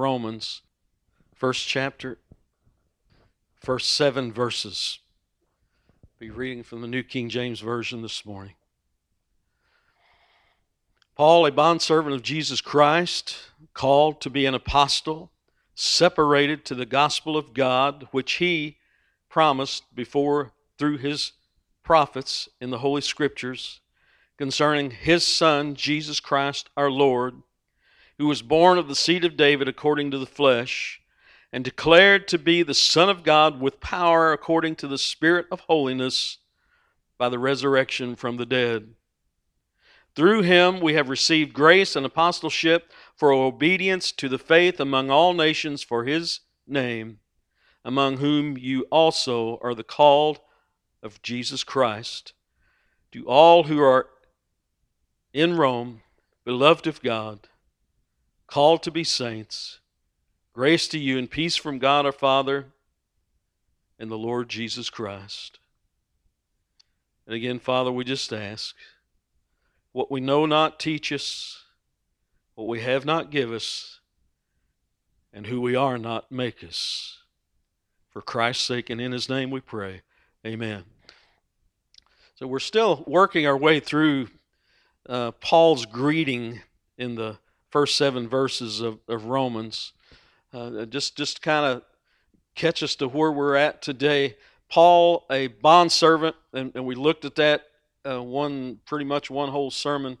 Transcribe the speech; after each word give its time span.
Romans, 0.00 0.62
first 1.34 1.68
chapter, 1.68 2.16
first 3.60 3.90
seven 3.90 4.32
verses. 4.32 4.98
Be 6.18 6.30
reading 6.30 6.62
from 6.62 6.80
the 6.80 6.88
New 6.88 7.02
King 7.02 7.28
James 7.28 7.60
Version 7.60 8.00
this 8.00 8.24
morning. 8.24 8.54
Paul, 11.16 11.44
a 11.44 11.52
bondservant 11.52 12.14
of 12.14 12.22
Jesus 12.22 12.62
Christ, 12.62 13.36
called 13.74 14.22
to 14.22 14.30
be 14.30 14.46
an 14.46 14.54
apostle, 14.54 15.32
separated 15.74 16.64
to 16.64 16.74
the 16.74 16.86
gospel 16.86 17.36
of 17.36 17.52
God, 17.52 18.08
which 18.10 18.32
he 18.34 18.78
promised 19.28 19.94
before 19.94 20.52
through 20.78 20.96
his 20.96 21.32
prophets 21.82 22.48
in 22.58 22.70
the 22.70 22.78
Holy 22.78 23.02
Scriptures 23.02 23.80
concerning 24.38 24.92
his 24.92 25.26
Son, 25.26 25.74
Jesus 25.74 26.20
Christ 26.20 26.70
our 26.74 26.90
Lord, 26.90 27.42
who 28.20 28.26
was 28.26 28.42
born 28.42 28.76
of 28.76 28.86
the 28.86 28.94
seed 28.94 29.24
of 29.24 29.34
David 29.34 29.66
according 29.66 30.10
to 30.10 30.18
the 30.18 30.26
flesh 30.26 31.00
and 31.54 31.64
declared 31.64 32.28
to 32.28 32.36
be 32.36 32.62
the 32.62 32.74
Son 32.74 33.08
of 33.08 33.24
God 33.24 33.58
with 33.58 33.80
power 33.80 34.30
according 34.30 34.76
to 34.76 34.86
the 34.86 34.98
Spirit 34.98 35.46
of 35.50 35.60
holiness 35.60 36.36
by 37.16 37.30
the 37.30 37.38
resurrection 37.38 38.14
from 38.14 38.36
the 38.36 38.44
dead. 38.44 38.90
Through 40.14 40.42
him 40.42 40.80
we 40.80 40.92
have 40.92 41.08
received 41.08 41.54
grace 41.54 41.96
and 41.96 42.04
apostleship 42.04 42.92
for 43.16 43.32
obedience 43.32 44.12
to 44.12 44.28
the 44.28 44.38
faith 44.38 44.80
among 44.80 45.10
all 45.10 45.32
nations 45.32 45.82
for 45.82 46.04
his 46.04 46.40
name, 46.66 47.20
among 47.86 48.18
whom 48.18 48.58
you 48.58 48.82
also 48.90 49.58
are 49.62 49.74
the 49.74 49.82
called 49.82 50.40
of 51.02 51.22
Jesus 51.22 51.64
Christ. 51.64 52.34
To 53.12 53.26
all 53.26 53.62
who 53.62 53.80
are 53.80 54.10
in 55.32 55.56
Rome, 55.56 56.02
beloved 56.44 56.86
of 56.86 57.00
God, 57.00 57.48
called 58.50 58.82
to 58.82 58.90
be 58.90 59.04
saints, 59.04 59.78
Grace 60.52 60.88
to 60.88 60.98
you 60.98 61.16
and 61.16 61.30
peace 61.30 61.54
from 61.54 61.78
God 61.78 62.04
our 62.04 62.12
Father 62.12 62.66
and 63.98 64.10
the 64.10 64.18
Lord 64.18 64.48
Jesus 64.48 64.90
Christ. 64.90 65.60
And 67.24 67.34
again, 67.34 67.60
Father, 67.60 67.92
we 67.92 68.02
just 68.02 68.32
ask 68.32 68.74
what 69.92 70.10
we 70.10 70.20
know 70.20 70.46
not 70.46 70.80
teach 70.80 71.12
us, 71.12 71.62
what 72.56 72.66
we 72.66 72.80
have 72.80 73.04
not 73.04 73.30
give 73.30 73.52
us, 73.52 74.00
and 75.32 75.46
who 75.46 75.60
we 75.60 75.76
are 75.76 75.96
not 75.96 76.32
make 76.32 76.64
us. 76.64 77.18
For 78.08 78.20
Christ's 78.20 78.64
sake 78.64 78.90
and 78.90 79.00
in 79.00 79.12
his 79.12 79.28
name 79.28 79.52
we 79.52 79.60
pray. 79.60 80.02
Amen. 80.44 80.82
So 82.34 82.48
we're 82.48 82.58
still 82.58 83.04
working 83.06 83.46
our 83.46 83.56
way 83.56 83.78
through 83.78 84.28
uh, 85.08 85.30
Paul's 85.30 85.86
greeting 85.86 86.60
in 86.98 87.14
the 87.14 87.38
first 87.70 87.96
seven 87.96 88.28
verses 88.28 88.80
of, 88.80 88.98
of 89.08 89.24
Romans 89.26 89.92
uh, 90.52 90.84
just 90.86 91.16
just 91.16 91.42
kind 91.42 91.64
of 91.64 91.82
catch 92.54 92.82
us 92.82 92.96
to 92.96 93.08
where 93.08 93.32
we're 93.32 93.56
at 93.56 93.82
today. 93.82 94.36
Paul, 94.68 95.26
a 95.30 95.48
bondservant, 95.48 96.36
and, 96.52 96.72
and 96.74 96.86
we 96.86 96.94
looked 96.94 97.24
at 97.24 97.36
that 97.36 97.62
uh, 98.08 98.22
one 98.22 98.80
pretty 98.86 99.04
much 99.04 99.30
one 99.30 99.50
whole 99.50 99.70
sermon 99.70 100.18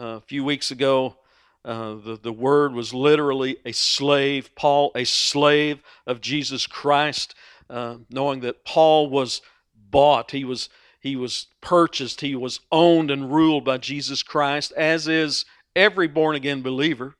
uh, 0.00 0.04
a 0.04 0.20
few 0.20 0.44
weeks 0.44 0.70
ago. 0.70 1.16
Uh, 1.64 1.94
the, 1.94 2.18
the 2.22 2.32
word 2.32 2.72
was 2.72 2.94
literally 2.94 3.58
a 3.64 3.72
slave. 3.72 4.54
Paul, 4.54 4.92
a 4.94 5.04
slave 5.04 5.80
of 6.06 6.20
Jesus 6.20 6.66
Christ, 6.66 7.34
uh, 7.68 7.96
knowing 8.10 8.40
that 8.40 8.64
Paul 8.64 9.10
was 9.10 9.42
bought, 9.90 10.30
he 10.30 10.44
was 10.44 10.68
he 11.00 11.14
was 11.14 11.46
purchased, 11.60 12.22
he 12.22 12.34
was 12.34 12.60
owned 12.72 13.10
and 13.10 13.32
ruled 13.32 13.64
by 13.64 13.78
Jesus 13.78 14.22
Christ, 14.22 14.72
as 14.76 15.06
is 15.06 15.44
every 15.78 16.08
born 16.08 16.36
again 16.36 16.62
believer 16.62 17.14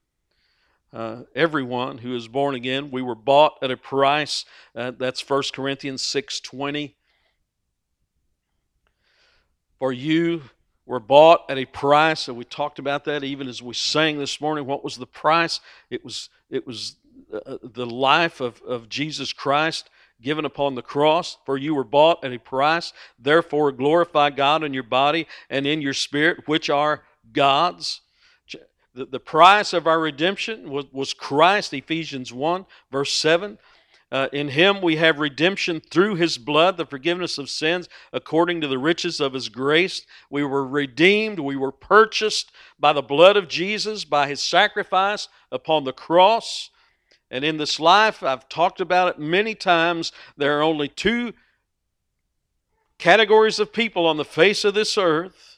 uh, 0.93 1.23
everyone 1.35 1.99
who 1.99 2.15
is 2.17 2.29
born 2.29 2.55
again. 2.55 2.91
We 2.91 3.03
were 3.03 3.15
bought 3.15 3.59
at 3.63 3.71
a 3.71 3.77
price. 3.77 4.45
Uh, 4.75 4.93
that's 4.97 5.27
1 5.29 5.43
Corinthians 5.53 6.03
6.20. 6.03 6.95
For 9.79 9.93
you 9.93 10.43
were 10.87 11.01
bought 11.01 11.45
at 11.51 11.59
a 11.59 11.67
price, 11.67 12.29
and 12.29 12.37
we 12.37 12.45
talked 12.45 12.79
about 12.79 13.05
that 13.05 13.23
even 13.23 13.49
as 13.49 13.63
we 13.63 13.75
sang 13.75 14.19
this 14.19 14.41
morning. 14.41 14.67
What 14.67 14.83
was 14.83 14.97
the 14.97 15.07
price? 15.07 15.61
It 15.91 16.05
was, 16.05 16.31
it 16.51 16.67
was 16.67 16.97
uh, 17.33 17.59
the 17.63 17.87
life 17.87 18.41
of, 18.41 18.61
of 18.63 18.89
Jesus 18.89 19.33
Christ 19.33 19.91
given 20.21 20.45
upon 20.45 20.75
the 20.75 20.83
cross. 20.83 21.37
For 21.45 21.59
you 21.59 21.75
were 21.75 21.85
bought 21.85 22.25
at 22.25 22.33
a 22.33 22.39
price. 22.39 22.93
Therefore, 23.19 23.71
glorify 23.73 24.31
God 24.31 24.65
in 24.65 24.73
your 24.73 24.83
body 24.83 25.29
and 25.51 25.67
in 25.67 25.83
your 25.83 25.95
spirit, 25.95 26.49
which 26.49 26.71
are 26.71 27.05
God's. 27.33 28.01
The, 28.99 29.07
the 29.07 29.21
price 29.21 29.75
of 29.75 29.87
our 29.87 30.01
redemption 30.01 30.71
was, 30.71 30.87
was 30.91 31.15
Christ, 31.15 31.73
Ephesians 31.73 32.33
1, 32.33 32.67
verse 32.91 33.15
7. 33.15 33.57
Uh, 34.11 34.27
in 34.33 34.49
him 34.49 34.83
we 34.83 34.97
have 34.97 35.21
redemption 35.21 35.81
through 35.81 36.17
his 36.17 36.37
blood, 36.37 36.77
the 36.77 36.85
forgiveness 36.85 37.39
of 37.39 37.49
sins, 37.49 37.89
according 38.13 38.61
to 38.61 38.67
the 38.67 38.77
riches 38.77 39.21
of 39.21 39.35
his 39.35 39.49
grace. 39.49 40.05
We 40.31 40.43
were 40.43 40.67
redeemed, 40.67 41.39
we 41.39 41.55
were 41.55 41.71
purchased 41.71 42.51
by 42.77 42.93
the 42.93 43.01
blood 43.01 43.37
of 43.37 43.47
Jesus, 43.47 44.05
by 44.05 44.27
his 44.27 44.43
sacrifice 44.43 45.29
upon 45.53 45.85
the 45.85 45.93
cross. 45.93 46.71
And 47.31 47.45
in 47.45 47.57
this 47.57 47.79
life, 47.79 48.25
I've 48.25 48.49
talked 48.49 48.81
about 48.81 49.15
it 49.15 49.21
many 49.21 49.55
times, 49.55 50.11
there 50.37 50.59
are 50.59 50.63
only 50.63 50.89
two 50.89 51.35
categories 52.99 53.61
of 53.61 53.73
people 53.73 54.07
on 54.07 54.17
the 54.17 54.25
face 54.25 54.65
of 54.65 54.75
this 54.75 54.99
earth 54.99 55.49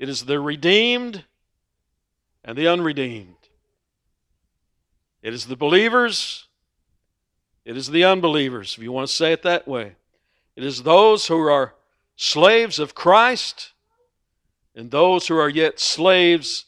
it 0.00 0.08
is 0.08 0.24
the 0.24 0.40
redeemed 0.40 1.26
and 2.44 2.56
the 2.56 2.68
unredeemed. 2.68 3.34
It 5.22 5.34
is 5.34 5.46
the 5.46 5.56
believers, 5.56 6.46
it 7.64 7.76
is 7.76 7.88
the 7.88 8.04
unbelievers, 8.04 8.74
if 8.76 8.82
you 8.82 8.92
want 8.92 9.08
to 9.08 9.14
say 9.14 9.32
it 9.32 9.42
that 9.42 9.68
way. 9.68 9.96
It 10.56 10.64
is 10.64 10.82
those 10.82 11.26
who 11.26 11.38
are 11.40 11.74
slaves 12.16 12.78
of 12.78 12.94
Christ 12.94 13.72
and 14.74 14.90
those 14.90 15.28
who 15.28 15.36
are 15.36 15.48
yet 15.48 15.78
slaves 15.78 16.66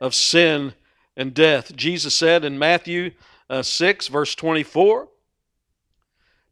of 0.00 0.14
sin 0.14 0.74
and 1.16 1.34
death. 1.34 1.76
Jesus 1.76 2.14
said 2.14 2.44
in 2.44 2.58
Matthew 2.58 3.12
uh, 3.48 3.62
6, 3.62 4.08
verse 4.08 4.34
24, 4.34 5.08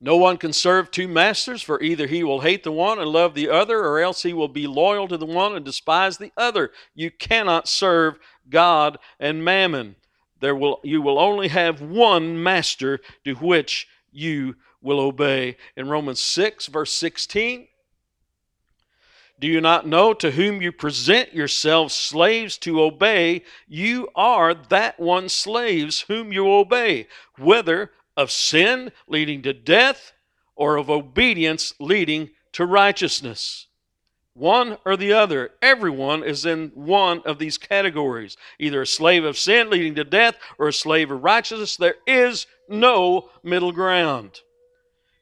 no 0.01 0.17
one 0.17 0.37
can 0.37 0.53
serve 0.53 0.91
two 0.91 1.09
masters, 1.09 1.61
for 1.61 1.83
either 1.83 2.07
he 2.07 2.23
will 2.23 2.41
hate 2.41 2.63
the 2.63 2.71
one 2.71 3.01
and 3.01 3.11
love 3.11 3.35
the 3.35 3.49
other, 3.49 3.81
or 3.81 3.99
else 3.99 4.23
he 4.23 4.33
will 4.33 4.49
be 4.49 4.67
loyal 4.67 5.09
to 5.09 5.17
the 5.17 5.27
one 5.27 5.57
and 5.57 5.65
despise 5.65 6.19
the 6.19 6.31
other. 6.37 6.71
You 6.95 7.11
cannot 7.11 7.67
serve 7.67 8.19
God 8.51 8.99
and 9.19 9.45
mammon. 9.45 9.97
There 10.41 10.55
will, 10.55 10.81
you 10.85 11.03
will 11.03 11.19
only 11.19 11.49
have 11.49 11.81
one 11.81 12.43
master 12.43 13.01
to 13.25 13.35
which 13.35 13.89
you 14.13 14.57
will 14.81 15.01
obey. 15.01 15.57
In 15.77 15.89
Romans 15.89 16.21
6, 16.21 16.67
verse 16.67 16.93
16, 16.93 17.69
do 19.41 19.47
you 19.47 19.61
not 19.61 19.87
know 19.87 20.15
to 20.15 20.33
whom 20.33 20.61
you 20.61 20.73
present 20.73 21.33
yourselves 21.33 21.95
slaves 21.95 22.59
to 22.59 22.83
obey? 22.83 23.45
You 23.69 24.09
are 24.17 24.53
that 24.53 24.99
one 24.99 25.29
slaves 25.29 26.03
whom 26.09 26.33
you 26.33 26.51
obey, 26.51 27.07
whether 27.37 27.93
of 28.17 28.33
sin 28.33 28.91
leading 29.07 29.43
to 29.43 29.53
death 29.53 30.13
or 30.57 30.77
of 30.77 30.91
obedience 30.91 31.73
leading 31.79 32.31
to 32.53 32.67
righteousness. 32.67 33.68
One 34.39 34.79
or 34.85 34.97
the 34.97 35.13
other. 35.13 35.51
Everyone 35.61 36.23
is 36.23 36.47
in 36.47 36.71
one 36.75 37.23
of 37.25 37.39
these 37.39 37.59
categories 37.59 38.37
either 38.59 38.83
a 38.83 38.87
slave 38.87 39.25
of 39.25 39.37
sin 39.37 39.69
leading 39.69 39.97
to 39.97 40.05
death 40.05 40.37
or 40.59 40.69
a 40.69 40.73
slave 40.73 41.11
of 41.11 41.25
righteousness. 41.25 41.77
There 41.77 41.97
is 42.07 42.47
no 42.69 43.31
middle 43.43 43.73
ground. 43.73 44.41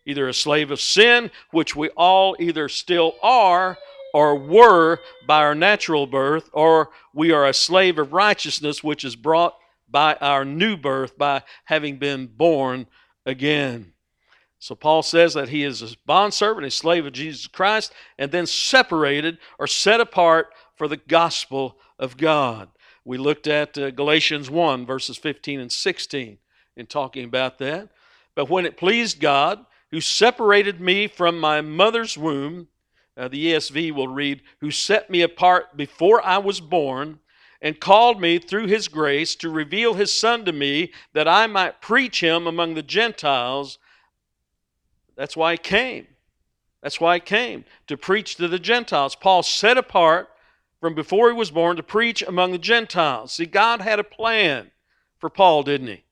Either 0.05 0.29
a 0.29 0.35
slave 0.35 0.71
of 0.71 0.81
sin, 0.81 1.31
which 1.51 1.75
we 1.75 1.89
all 1.91 2.37
either 2.39 2.69
still 2.69 3.15
are 3.23 3.79
or 4.13 4.37
were 4.37 5.01
by 5.27 5.43
our 5.43 5.55
natural 5.55 6.07
birth, 6.07 6.49
or 6.53 6.91
we 7.13 7.33
are 7.33 7.47
a 7.47 7.55
slave 7.55 7.99
of 7.99 8.13
righteousness, 8.13 8.85
which 8.85 9.05
is 9.05 9.17
brought 9.17 9.57
by 9.89 10.15
our 10.21 10.45
new 10.45 10.77
birth, 10.77 11.17
by 11.17 11.43
having 11.65 11.99
been 11.99 12.27
born 12.27 12.87
again. 13.25 13.93
So 14.59 14.75
Paul 14.75 15.03
says 15.03 15.35
that 15.35 15.51
he 15.51 15.63
is 15.65 15.83
a 15.83 15.97
bondservant, 16.07 16.67
a 16.67 16.71
slave 16.71 17.07
of 17.07 17.13
Jesus 17.13 17.47
Christ, 17.47 17.93
and 18.19 18.33
then 18.33 18.47
separated 18.47 19.39
or 19.59 19.67
set 19.67 20.01
apart 20.01 20.53
for 20.75 20.89
the 20.89 20.97
gospel 20.97 21.79
of 21.99 22.17
God. 22.17 22.69
We 23.05 23.19
looked 23.19 23.47
at 23.47 23.79
uh, 23.79 23.91
Galatians 23.91 24.51
1, 24.51 24.87
verses 24.87 25.17
15 25.17 25.61
and 25.61 25.71
16 25.71 26.39
in 26.77 26.87
talking 26.87 27.25
about 27.25 27.59
that. 27.59 27.89
But 28.35 28.51
when 28.51 28.67
it 28.67 28.77
pleased 28.77 29.21
God, 29.21 29.65
who 29.91 30.01
separated 30.01 30.81
me 30.81 31.07
from 31.07 31.39
my 31.39 31.61
mother's 31.61 32.19
womb, 32.19 32.69
uh, 33.17 33.29
the 33.29 33.53
ESV 33.53 33.93
will 33.93 34.09
read, 34.09 34.43
who 34.61 34.71
set 34.71 35.09
me 35.09 35.23
apart 35.23 35.77
before 35.77 36.25
I 36.25 36.39
was 36.39 36.61
born, 36.61 37.21
and 37.63 37.81
called 37.81 38.21
me 38.21 38.39
through 38.39 38.67
his 38.67 38.89
grace 38.89 39.35
to 39.37 39.49
reveal 39.49 39.95
his 39.95 40.15
Son 40.15 40.45
to 40.45 40.53
me 40.53 40.93
that 41.15 41.27
I 41.27 41.47
might 41.47 41.81
preach 41.81 42.23
him 42.23 42.47
among 42.47 42.75
the 42.75 42.83
Gentiles 42.83 43.79
that's 45.17 45.37
why 45.37 45.53
he 45.53 45.59
came. 45.59 46.07
That's 46.83 47.01
why 47.01 47.17
he 47.17 47.21
came, 47.21 47.65
to 47.89 47.97
preach 47.97 48.37
to 48.37 48.49
the 48.49 48.59
Gentiles. 48.59 49.17
Paul 49.17 49.43
set 49.43 49.77
apart 49.77 50.29
from 50.81 50.95
before 50.95 51.29
he 51.29 51.37
was 51.37 51.51
born 51.51 51.77
to 51.77 51.83
preach 51.83 52.23
among 52.23 52.53
the 52.53 52.59
Gentiles. 52.59 53.33
See, 53.33 53.47
God 53.47 53.81
had 53.81 53.99
a 53.99 54.05
plan 54.05 54.71
for 55.19 55.31
Paul, 55.31 55.63
didn't 55.63 55.89
he? 55.89 56.05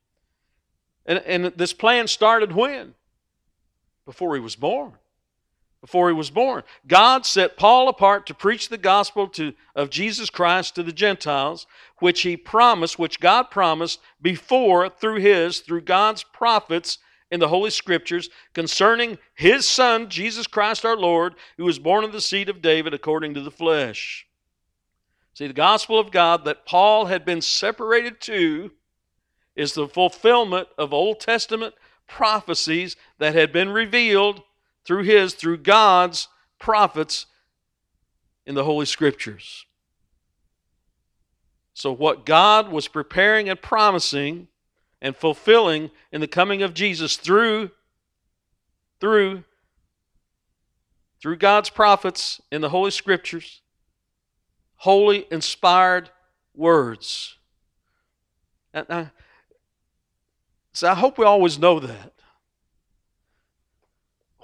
And, 1.07 1.19
and 1.21 1.45
this 1.57 1.73
plan 1.73 2.09
started 2.09 2.53
when? 2.53 2.95
Before 4.07 4.35
he 4.35 4.41
was 4.41 4.57
born. 4.57 4.95
Before 5.81 6.09
he 6.09 6.15
was 6.15 6.31
born. 6.31 6.63
God 6.87 7.27
set 7.27 7.59
Paul 7.59 7.89
apart 7.89 8.27
to 8.27 8.35
preach 8.35 8.71
the 8.71 8.79
gospel 8.79 9.29
to, 9.29 9.53
of 9.77 9.91
Jesus 9.91 10.31
Christ 10.31 10.75
to 10.75 10.83
the 10.83 10.93
Gentiles, 10.93 11.67
which 11.99 12.23
he 12.23 12.39
promised, 12.39 12.99
which 12.99 13.21
God 13.21 13.45
promised 13.51 14.01
before 14.21 14.89
through 14.89 15.21
his, 15.21 15.61
through 15.61 15.83
God's 15.83 16.25
prophets 16.25 16.99
in 17.35 17.41
the 17.41 17.49
Holy 17.49 17.71
Scriptures 17.71 18.31
concerning 18.53 19.19
his 19.35 19.67
Son, 19.67 20.09
Jesus 20.09 20.47
Christ 20.47 20.85
our 20.85 20.97
Lord, 20.97 21.35
who 21.57 21.65
was 21.65 21.81
born 21.81 22.05
of 22.05 22.13
the 22.13 22.21
seed 22.21 22.49
of 22.49 22.63
David 22.63 22.95
according 22.95 23.35
to 23.35 23.41
the 23.41 23.51
flesh. 23.51 24.25
See, 25.35 25.49
the 25.49 25.53
gospel 25.53 25.99
of 25.99 26.13
God 26.13 26.45
that 26.45 26.65
Paul 26.65 27.07
had 27.07 27.25
been 27.25 27.41
separated 27.41 28.21
to 28.23 28.71
is 29.57 29.73
the 29.73 29.89
fulfillment 29.89 30.69
of 30.79 30.95
Old 30.95 31.19
Testament 31.19 31.75
prophecies 32.07 32.95
that 33.19 33.35
had 33.35 33.53
been 33.53 33.71
revealed 33.71 34.45
through 34.85 35.03
his, 35.03 35.35
through 35.35 35.59
God's 35.59 36.29
prophets 36.61 37.27
in 38.47 38.55
the 38.55 38.65
Holy 38.65 38.87
Scriptures. 38.87 39.67
So, 41.73 41.91
what 41.91 42.25
God 42.25 42.71
was 42.71 42.87
preparing 42.87 43.49
and 43.49 43.61
promising 43.61 44.47
and 45.05 45.15
fulfilling 45.15 45.91
in 46.11 46.23
the 46.23 46.27
coming 46.27 46.63
of 46.63 46.73
Jesus 46.73 47.17
through, 47.19 47.71
through, 49.01 49.45
through 51.21 51.37
God's 51.37 51.69
prophets 51.69 52.41
in 52.51 52.63
the 52.63 52.71
Holy 52.71 52.91
Scriptures, 52.91 53.61
holy, 54.77 55.27
inspired 55.31 56.09
words. 56.57 57.37
And 58.73 58.87
uh, 58.89 58.95
I, 58.95 59.11
so 60.73 60.89
I 60.89 60.95
hope 60.95 61.19
we 61.19 61.27
always 61.27 61.59
know 61.59 61.79
that. 61.81 62.15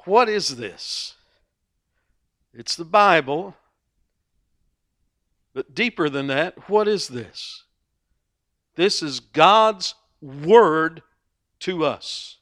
What 0.04 0.28
is 0.28 0.56
this? 0.56 1.14
It's 2.52 2.76
the 2.76 2.84
Bible. 2.84 3.56
But 5.54 5.74
deeper 5.74 6.10
than 6.10 6.26
that, 6.26 6.68
what 6.68 6.86
is 6.86 7.08
this? 7.08 7.64
This 8.74 9.02
is 9.02 9.20
God's 9.20 9.94
Word 10.20 11.02
to 11.60 11.84
us. 11.84 12.38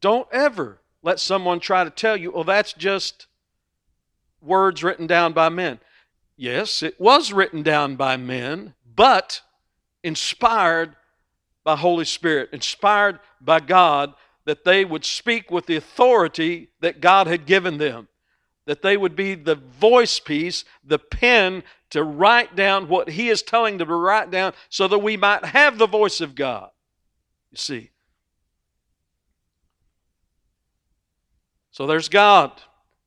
Don't 0.00 0.28
ever 0.32 0.80
let 1.02 1.20
someone 1.20 1.60
try 1.60 1.84
to 1.84 1.90
tell 1.90 2.16
you, 2.16 2.32
oh, 2.32 2.42
that's 2.42 2.72
just 2.72 3.26
words 4.40 4.84
written 4.84 5.06
down 5.06 5.32
by 5.32 5.48
men. 5.48 5.80
Yes, 6.36 6.82
it 6.82 7.00
was 7.00 7.32
written 7.32 7.62
down 7.62 7.96
by 7.96 8.16
men, 8.16 8.74
but 8.94 9.42
inspired 10.04 10.94
by 11.64 11.76
Holy 11.76 12.04
Spirit, 12.04 12.50
inspired 12.52 13.18
by 13.40 13.60
God, 13.60 14.14
that 14.44 14.64
they 14.64 14.84
would 14.84 15.04
speak 15.04 15.50
with 15.50 15.66
the 15.66 15.76
authority 15.76 16.70
that 16.80 17.00
God 17.00 17.26
had 17.26 17.44
given 17.44 17.78
them, 17.78 18.08
that 18.68 18.82
they 18.82 18.98
would 18.98 19.16
be 19.16 19.34
the 19.34 19.54
voice 19.54 20.20
piece, 20.20 20.62
the 20.84 20.98
pen 20.98 21.62
to 21.88 22.04
write 22.04 22.54
down 22.54 22.86
what 22.86 23.08
He 23.08 23.30
is 23.30 23.42
telling 23.42 23.78
them 23.78 23.88
to 23.88 23.94
write 23.94 24.30
down 24.30 24.52
so 24.68 24.86
that 24.88 24.98
we 24.98 25.16
might 25.16 25.42
have 25.42 25.78
the 25.78 25.86
voice 25.86 26.20
of 26.20 26.34
God. 26.34 26.68
You 27.50 27.56
see. 27.56 27.90
So 31.70 31.86
there's 31.86 32.10
God, 32.10 32.52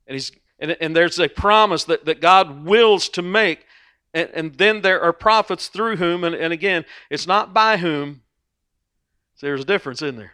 and 0.08 0.16
He's 0.16 0.32
and, 0.58 0.76
and 0.82 0.96
there's 0.96 1.20
a 1.20 1.30
promise 1.30 1.84
that, 1.84 2.06
that 2.06 2.22
God 2.22 2.66
wills 2.66 3.08
to 3.10 3.22
make. 3.22 3.66
And, 4.16 4.30
and 4.34 4.56
then 4.56 4.82
there 4.82 5.00
are 5.00 5.14
prophets 5.14 5.68
through 5.68 5.98
whom, 5.98 6.24
and, 6.24 6.34
and 6.34 6.52
again, 6.52 6.86
it's 7.12 7.28
not 7.28 7.54
by 7.54 7.78
whom, 7.78 8.24
so 9.36 9.46
there's 9.46 9.62
a 9.62 9.66
difference 9.66 10.02
in 10.02 10.16
there. 10.16 10.34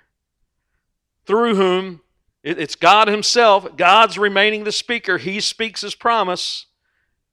Through 1.25 1.56
whom, 1.56 2.01
it's 2.44 2.75
God 2.75 3.07
Himself. 3.07 3.75
God's 3.75 4.18
remaining 4.18 4.63
the 4.63 4.72
speaker. 4.72 5.18
He 5.18 5.39
speaks 5.39 5.81
His 5.81 5.95
promise. 5.95 6.66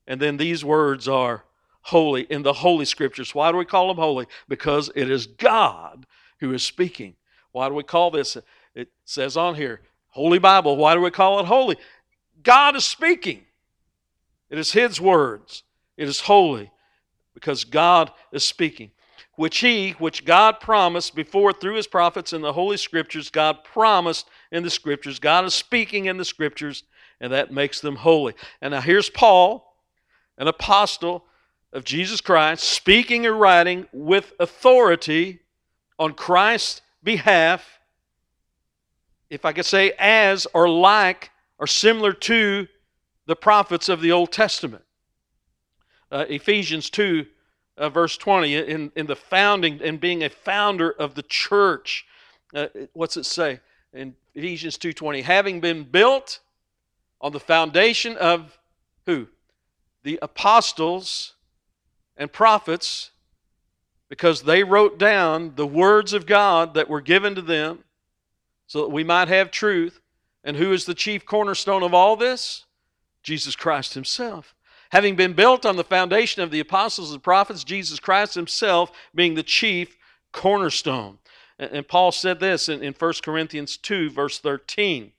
And 0.06 0.20
then 0.20 0.36
these 0.36 0.64
words 0.64 1.08
are 1.08 1.44
holy 1.82 2.22
in 2.22 2.42
the 2.42 2.52
Holy 2.52 2.84
Scriptures. 2.84 3.34
Why 3.34 3.52
do 3.52 3.58
we 3.58 3.64
call 3.64 3.88
them 3.88 3.96
holy? 3.96 4.26
Because 4.48 4.90
it 4.94 5.10
is 5.10 5.26
God 5.26 6.06
who 6.40 6.52
is 6.52 6.62
speaking. 6.62 7.14
Why 7.52 7.68
do 7.68 7.74
we 7.74 7.82
call 7.82 8.10
this? 8.10 8.36
It 8.74 8.88
says 9.04 9.36
on 9.36 9.54
here, 9.54 9.80
Holy 10.08 10.38
Bible. 10.38 10.76
Why 10.76 10.94
do 10.94 11.00
we 11.00 11.10
call 11.10 11.40
it 11.40 11.46
holy? 11.46 11.76
God 12.42 12.76
is 12.76 12.84
speaking. 12.84 13.42
It 14.50 14.58
is 14.58 14.72
His 14.72 15.00
words. 15.00 15.62
It 15.96 16.08
is 16.08 16.20
holy 16.20 16.70
because 17.34 17.64
God 17.64 18.10
is 18.32 18.44
speaking 18.44 18.90
which 19.36 19.58
he, 19.58 19.90
which 19.92 20.24
God 20.24 20.60
promised 20.60 21.14
before 21.14 21.52
through 21.52 21.74
his 21.74 21.86
prophets 21.86 22.32
in 22.32 22.40
the 22.40 22.52
Holy 22.52 22.76
Scriptures, 22.76 23.30
God 23.30 23.64
promised 23.64 24.28
in 24.52 24.62
the 24.62 24.70
Scriptures. 24.70 25.18
God 25.18 25.44
is 25.44 25.54
speaking 25.54 26.06
in 26.06 26.16
the 26.16 26.24
Scriptures, 26.24 26.84
and 27.20 27.32
that 27.32 27.52
makes 27.52 27.80
them 27.80 27.96
holy. 27.96 28.34
And 28.60 28.72
now 28.72 28.80
here's 28.80 29.10
Paul, 29.10 29.76
an 30.38 30.46
apostle 30.46 31.24
of 31.72 31.84
Jesus 31.84 32.20
Christ, 32.20 32.62
speaking 32.62 33.26
and 33.26 33.38
writing 33.40 33.86
with 33.92 34.32
authority 34.38 35.40
on 35.98 36.14
Christ's 36.14 36.82
behalf, 37.02 37.80
if 39.30 39.44
I 39.44 39.52
could 39.52 39.66
say 39.66 39.92
as 39.98 40.46
or 40.54 40.68
like 40.68 41.30
or 41.58 41.66
similar 41.66 42.12
to 42.12 42.68
the 43.26 43.36
prophets 43.36 43.88
of 43.88 44.00
the 44.00 44.12
Old 44.12 44.30
Testament. 44.30 44.84
Uh, 46.12 46.26
Ephesians 46.28 46.90
2 46.90 47.26
uh, 47.76 47.88
verse 47.88 48.16
20, 48.16 48.54
in, 48.54 48.92
in 48.94 49.06
the 49.06 49.16
founding 49.16 49.80
and 49.82 50.00
being 50.00 50.22
a 50.22 50.28
founder 50.28 50.90
of 50.90 51.14
the 51.14 51.22
church. 51.22 52.06
Uh, 52.54 52.68
what's 52.92 53.16
it 53.16 53.26
say 53.26 53.60
in 53.92 54.14
Ephesians 54.34 54.78
2.20? 54.78 55.22
Having 55.22 55.60
been 55.60 55.84
built 55.84 56.40
on 57.20 57.32
the 57.32 57.40
foundation 57.40 58.16
of 58.16 58.58
who? 59.06 59.28
The 60.02 60.18
apostles 60.22 61.34
and 62.16 62.32
prophets, 62.32 63.10
because 64.08 64.42
they 64.42 64.62
wrote 64.62 64.98
down 64.98 65.54
the 65.56 65.66
words 65.66 66.12
of 66.12 66.26
God 66.26 66.74
that 66.74 66.88
were 66.88 67.00
given 67.00 67.34
to 67.34 67.42
them 67.42 67.80
so 68.66 68.82
that 68.82 68.90
we 68.90 69.02
might 69.02 69.28
have 69.28 69.50
truth. 69.50 70.00
And 70.44 70.56
who 70.56 70.72
is 70.72 70.84
the 70.84 70.94
chief 70.94 71.24
cornerstone 71.24 71.82
of 71.82 71.94
all 71.94 72.16
this? 72.16 72.66
Jesus 73.22 73.56
Christ 73.56 73.94
Himself 73.94 74.54
having 74.94 75.16
been 75.16 75.32
built 75.32 75.66
on 75.66 75.74
the 75.74 75.82
foundation 75.82 76.40
of 76.40 76.52
the 76.52 76.60
apostles 76.60 77.12
and 77.12 77.20
prophets, 77.20 77.64
Jesus 77.64 77.98
Christ 77.98 78.36
himself 78.36 78.92
being 79.12 79.34
the 79.34 79.42
chief 79.42 79.96
cornerstone. 80.30 81.18
And 81.58 81.86
Paul 81.88 82.12
said 82.12 82.38
this 82.38 82.68
in, 82.68 82.94
1 82.96 83.12
Corinthians 83.20 83.76
2, 83.76 84.10
verse 84.10 84.38
13. 84.38 85.10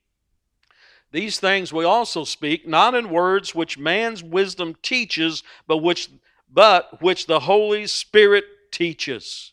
These 1.12 1.42
things 1.42 1.74
we 1.74 1.84
also 1.84 2.24
speak, 2.24 2.66
not 2.66 2.96
in 2.96 3.10
words 3.10 3.54
which 3.54 3.78
man's 3.78 4.24
wisdom 4.24 4.78
teaches, 4.82 5.44
but 5.68 5.80
which, 5.80 6.10
but 6.50 7.02
which 7.02 7.28
the 7.28 7.42
Holy 7.42 7.86
Spirit 7.86 8.46
teaches, 8.72 9.52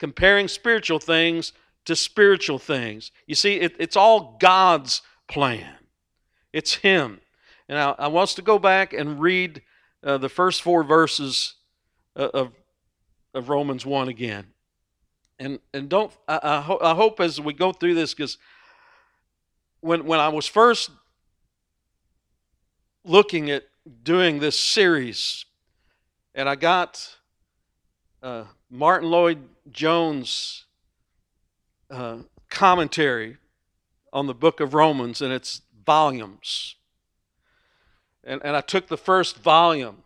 comparing 0.00 0.48
spiritual 0.48 0.98
things 0.98 1.52
to 1.84 1.94
spiritual 1.94 2.58
things. 2.58 3.12
You 3.28 3.36
see, 3.36 3.60
it, 3.60 3.76
it's 3.78 3.96
all 3.96 4.36
God's 4.40 5.00
plan, 5.28 5.76
it's 6.52 6.74
Him. 6.74 7.20
And 7.68 7.78
I, 7.78 7.94
I 7.98 8.08
want 8.08 8.30
us 8.30 8.34
to 8.34 8.42
go 8.42 8.58
back 8.58 8.92
and 8.92 9.20
read 9.20 9.62
uh, 10.02 10.18
the 10.18 10.28
first 10.28 10.62
four 10.62 10.82
verses 10.82 11.54
uh, 12.16 12.28
of, 12.32 12.52
of 13.34 13.48
Romans 13.48 13.84
1 13.84 14.08
again. 14.08 14.46
And, 15.38 15.58
and 15.74 15.88
don't, 15.88 16.12
I, 16.26 16.40
I, 16.42 16.60
ho- 16.60 16.80
I 16.80 16.94
hope 16.94 17.20
as 17.20 17.40
we 17.40 17.52
go 17.52 17.72
through 17.72 17.94
this, 17.94 18.14
because 18.14 18.38
when, 19.80 20.06
when 20.06 20.18
I 20.18 20.28
was 20.28 20.46
first 20.46 20.90
looking 23.04 23.50
at 23.50 23.64
doing 24.02 24.40
this 24.40 24.58
series, 24.58 25.44
and 26.34 26.48
I 26.48 26.54
got 26.54 27.16
uh, 28.22 28.44
Martyn 28.70 29.10
Lloyd-Jones' 29.10 30.64
uh, 31.90 32.18
commentary 32.48 33.36
on 34.12 34.26
the 34.26 34.34
book 34.34 34.60
of 34.60 34.74
Romans, 34.74 35.20
and 35.20 35.32
its 35.32 35.62
volumes 35.84 36.76
and, 38.28 38.42
and 38.44 38.54
I 38.54 38.60
took 38.60 38.88
the 38.88 38.98
first 38.98 39.38
volume. 39.38 40.02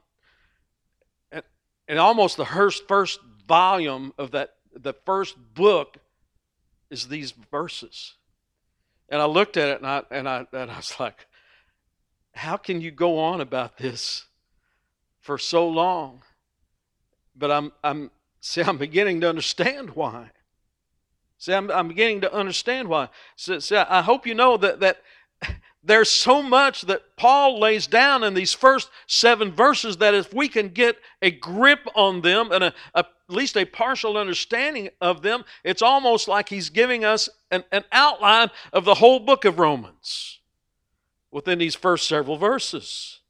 And, 1.32 1.42
and 1.88 1.98
almost 1.98 2.36
the 2.36 2.46
first, 2.46 2.86
first 2.86 3.18
volume 3.48 4.14
of 4.16 4.30
that, 4.30 4.54
the 4.74 4.94
first 5.04 5.36
book 5.54 5.98
is 6.88 7.08
these 7.08 7.32
verses. 7.50 8.14
And 9.08 9.20
I 9.20 9.26
looked 9.26 9.56
at 9.56 9.68
it 9.68 9.78
and 9.78 9.86
I, 9.86 10.02
and 10.10 10.28
I, 10.28 10.46
and 10.52 10.70
I 10.70 10.76
was 10.76 10.94
like, 11.00 11.26
how 12.34 12.56
can 12.56 12.80
you 12.80 12.92
go 12.92 13.18
on 13.18 13.40
about 13.40 13.76
this 13.76 14.26
for 15.20 15.36
so 15.36 15.68
long? 15.68 16.22
But 17.36 17.50
I'm, 17.50 17.72
I'm, 17.82 18.12
see, 18.40 18.62
I'm 18.66 18.78
beginning 18.78 19.20
to 19.22 19.28
understand 19.28 19.90
why. 19.90 20.30
See, 21.38 21.52
I'm, 21.52 21.72
I'm 21.72 21.88
beginning 21.88 22.20
to 22.20 22.32
understand 22.32 22.86
why. 22.86 23.08
So, 23.34 23.58
see, 23.58 23.74
I 23.74 24.00
hope 24.00 24.28
you 24.28 24.34
know 24.34 24.56
that, 24.58 24.78
that 24.78 25.02
there's 25.84 26.10
so 26.10 26.42
much 26.42 26.82
that 26.82 27.16
Paul 27.16 27.58
lays 27.58 27.86
down 27.86 28.22
in 28.22 28.34
these 28.34 28.52
first 28.52 28.88
seven 29.06 29.50
verses 29.52 29.96
that 29.96 30.14
if 30.14 30.32
we 30.32 30.48
can 30.48 30.68
get 30.68 30.96
a 31.20 31.30
grip 31.30 31.80
on 31.94 32.20
them 32.20 32.52
and 32.52 32.64
a, 32.64 32.74
a, 32.94 32.98
at 33.00 33.06
least 33.28 33.56
a 33.56 33.64
partial 33.64 34.16
understanding 34.16 34.90
of 35.00 35.22
them, 35.22 35.44
it's 35.64 35.82
almost 35.82 36.28
like 36.28 36.48
he's 36.48 36.70
giving 36.70 37.04
us 37.04 37.28
an, 37.50 37.64
an 37.72 37.84
outline 37.90 38.50
of 38.72 38.84
the 38.84 38.94
whole 38.94 39.18
book 39.18 39.44
of 39.44 39.58
Romans 39.58 40.40
within 41.30 41.58
these 41.58 41.74
first 41.74 42.06
several 42.06 42.36
verses. 42.36 43.21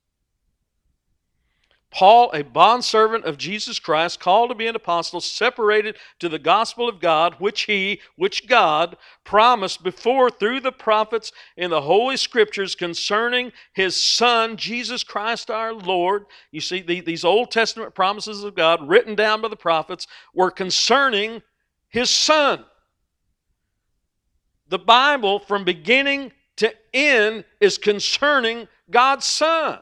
Paul, 1.92 2.30
a 2.32 2.42
bondservant 2.42 3.26
of 3.26 3.36
Jesus 3.36 3.78
Christ, 3.78 4.18
called 4.18 4.48
to 4.48 4.54
be 4.54 4.66
an 4.66 4.74
apostle, 4.74 5.20
separated 5.20 5.96
to 6.20 6.28
the 6.30 6.38
gospel 6.38 6.88
of 6.88 7.00
God, 7.00 7.36
which 7.38 7.62
he, 7.62 8.00
which 8.16 8.48
God, 8.48 8.96
promised 9.24 9.82
before 9.82 10.30
through 10.30 10.60
the 10.60 10.72
prophets 10.72 11.32
in 11.56 11.70
the 11.70 11.82
Holy 11.82 12.16
Scriptures 12.16 12.74
concerning 12.74 13.52
his 13.74 13.94
Son, 13.94 14.56
Jesus 14.56 15.04
Christ 15.04 15.50
our 15.50 15.74
Lord. 15.74 16.24
You 16.50 16.62
see, 16.62 16.80
the, 16.80 17.02
these 17.02 17.24
Old 17.24 17.50
Testament 17.50 17.94
promises 17.94 18.42
of 18.42 18.54
God, 18.54 18.88
written 18.88 19.14
down 19.14 19.42
by 19.42 19.48
the 19.48 19.56
prophets, 19.56 20.06
were 20.34 20.50
concerning 20.50 21.42
his 21.90 22.08
Son. 22.08 22.64
The 24.68 24.78
Bible, 24.78 25.40
from 25.40 25.64
beginning 25.64 26.32
to 26.56 26.72
end, 26.94 27.44
is 27.60 27.76
concerning 27.76 28.66
God's 28.90 29.26
Son. 29.26 29.80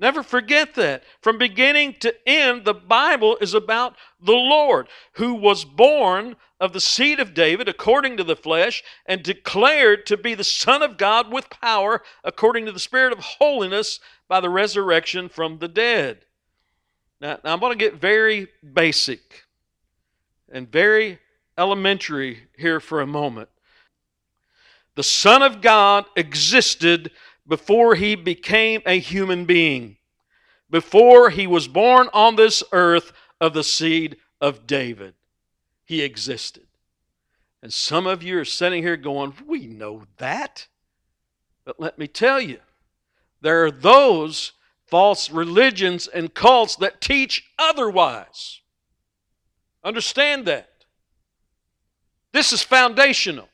Never 0.00 0.22
forget 0.22 0.74
that. 0.74 1.04
From 1.20 1.36
beginning 1.36 1.96
to 2.00 2.14
end, 2.26 2.64
the 2.64 2.74
Bible 2.74 3.36
is 3.40 3.52
about 3.52 3.96
the 4.18 4.32
Lord, 4.32 4.88
who 5.12 5.34
was 5.34 5.66
born 5.66 6.36
of 6.58 6.72
the 6.72 6.80
seed 6.80 7.20
of 7.20 7.34
David 7.34 7.68
according 7.68 8.16
to 8.16 8.24
the 8.24 8.34
flesh 8.34 8.82
and 9.04 9.22
declared 9.22 10.06
to 10.06 10.16
be 10.16 10.34
the 10.34 10.42
Son 10.42 10.82
of 10.82 10.96
God 10.96 11.30
with 11.30 11.50
power 11.50 12.02
according 12.24 12.64
to 12.64 12.72
the 12.72 12.80
Spirit 12.80 13.12
of 13.12 13.18
holiness 13.18 14.00
by 14.26 14.40
the 14.40 14.48
resurrection 14.48 15.28
from 15.28 15.58
the 15.58 15.68
dead. 15.68 16.24
Now, 17.20 17.38
now 17.44 17.52
I'm 17.52 17.60
going 17.60 17.78
to 17.78 17.84
get 17.84 18.00
very 18.00 18.48
basic 18.72 19.44
and 20.50 20.70
very 20.70 21.18
elementary 21.58 22.48
here 22.56 22.80
for 22.80 23.02
a 23.02 23.06
moment. 23.06 23.50
The 24.94 25.02
Son 25.02 25.42
of 25.42 25.60
God 25.60 26.06
existed 26.16 27.10
before 27.50 27.96
he 27.96 28.14
became 28.14 28.80
a 28.86 29.00
human 29.00 29.44
being, 29.44 29.96
before 30.70 31.30
he 31.30 31.48
was 31.48 31.66
born 31.66 32.08
on 32.14 32.36
this 32.36 32.62
earth 32.70 33.12
of 33.40 33.54
the 33.54 33.64
seed 33.64 34.16
of 34.40 34.68
David. 34.68 35.14
He 35.84 36.00
existed. 36.00 36.68
And 37.60 37.72
some 37.72 38.06
of 38.06 38.22
you 38.22 38.38
are 38.38 38.44
sitting 38.44 38.84
here 38.84 38.96
going, 38.96 39.34
We 39.46 39.66
know 39.66 40.04
that. 40.18 40.68
But 41.64 41.80
let 41.80 41.98
me 41.98 42.06
tell 42.06 42.40
you, 42.40 42.60
there 43.40 43.64
are 43.64 43.70
those 43.72 44.52
false 44.86 45.28
religions 45.28 46.06
and 46.06 46.32
cults 46.32 46.76
that 46.76 47.00
teach 47.00 47.50
otherwise. 47.58 48.60
Understand 49.82 50.46
that. 50.46 50.70
This 52.32 52.52
is 52.52 52.62
foundational. 52.62 53.48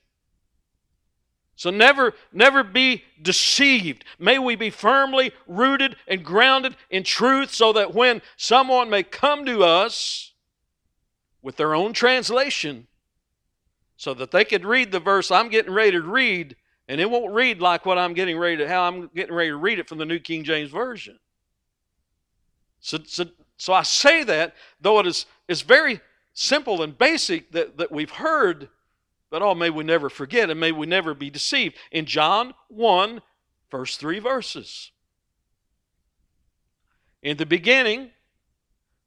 So 1.57 1.71
never, 1.71 2.13
never 2.33 2.63
be 2.63 3.05
deceived. 3.21 4.05
May 4.19 4.39
we 4.39 4.57
be 4.57 4.69
firmly 4.69 5.33
rooted 5.47 5.97
and 6.07 6.23
grounded 6.23 6.77
in 6.91 7.03
truth 7.03 7.53
so 7.53 7.73
that 7.73 7.95
when 7.95 8.21
someone 8.37 8.91
may 8.91 9.03
come 9.03 9.47
to 9.47 9.65
us 9.65 10.33
with 11.41 11.57
their 11.57 11.75
own 11.75 11.95
translation, 11.95 12.87
so 13.97 14.13
that 14.13 14.31
they 14.31 14.45
could 14.45 14.67
read 14.67 14.93
the 14.93 15.01
verse 15.01 15.31
I'm 15.31 15.49
getting 15.49 15.73
ready 15.73 15.93
to 15.93 16.03
read, 16.03 16.57
and 16.89 17.01
it 17.01 17.11
won't 17.11 17.33
read 17.33 17.63
like 17.63 17.87
what 17.87 17.97
I'm 17.97 18.13
getting 18.13 18.37
ready 18.37 18.59
to, 18.59 18.69
how 18.69 18.83
I'm 18.83 19.09
getting 19.15 19.35
ready 19.35 19.49
to 19.49 19.57
read 19.57 19.79
it 19.79 19.89
from 19.89 19.97
the 19.97 20.05
New 20.05 20.19
King 20.19 20.45
James 20.45 20.71
Version. 20.71 21.19
So, 22.81 22.99
so, 23.07 23.25
so 23.57 23.73
I 23.73 23.83
say 23.83 24.25
that, 24.25 24.55
though 24.79 24.99
it 24.99 25.07
is, 25.07 25.25
is 25.49 25.63
very 25.63 26.01
simple 26.35 26.83
and 26.83 26.97
basic 26.97 27.51
that, 27.53 27.79
that 27.79 27.91
we've 27.91 28.11
heard 28.11 28.69
but 29.37 29.43
oh, 29.43 29.55
may 29.55 29.69
we 29.69 29.85
never 29.85 30.09
forget 30.09 30.49
and 30.49 30.59
may 30.59 30.73
we 30.73 30.87
never 30.87 31.13
be 31.13 31.29
deceived. 31.29 31.77
In 31.93 32.07
John 32.07 32.55
1, 32.69 33.21
first 33.69 34.01
three 34.01 34.19
verses. 34.19 34.93
In 37.23 37.37
the 37.37 37.45
beginning 37.45 38.13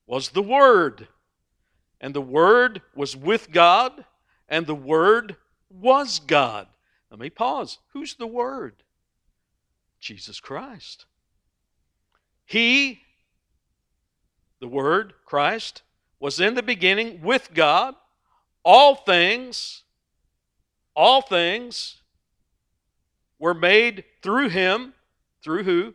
was 0.06 0.30
the 0.30 0.44
Word, 0.44 1.08
and 2.00 2.14
the 2.14 2.22
Word 2.22 2.84
was 2.94 3.18
with 3.18 3.52
God, 3.52 4.06
and 4.48 4.68
the 4.68 4.76
Word 4.76 5.36
was 5.68 6.20
God. 6.20 6.68
Let 7.10 7.20
me 7.20 7.32
pause. 7.32 7.80
Who's 7.94 8.14
the 8.14 8.28
Word? 8.28 8.84
Jesus 10.00 10.40
Christ. 10.40 11.06
He, 12.46 13.02
the 14.62 14.68
Word, 14.68 15.14
Christ, 15.26 15.82
was 16.20 16.40
in 16.40 16.54
the 16.54 16.62
beginning 16.62 17.24
with 17.24 17.52
God. 17.52 17.96
All 18.64 18.94
things 18.94 19.86
all 20.96 21.22
things 21.22 21.98
were 23.38 23.54
made 23.54 24.04
through 24.22 24.50
him. 24.50 24.94
Through 25.42 25.64
who? 25.64 25.94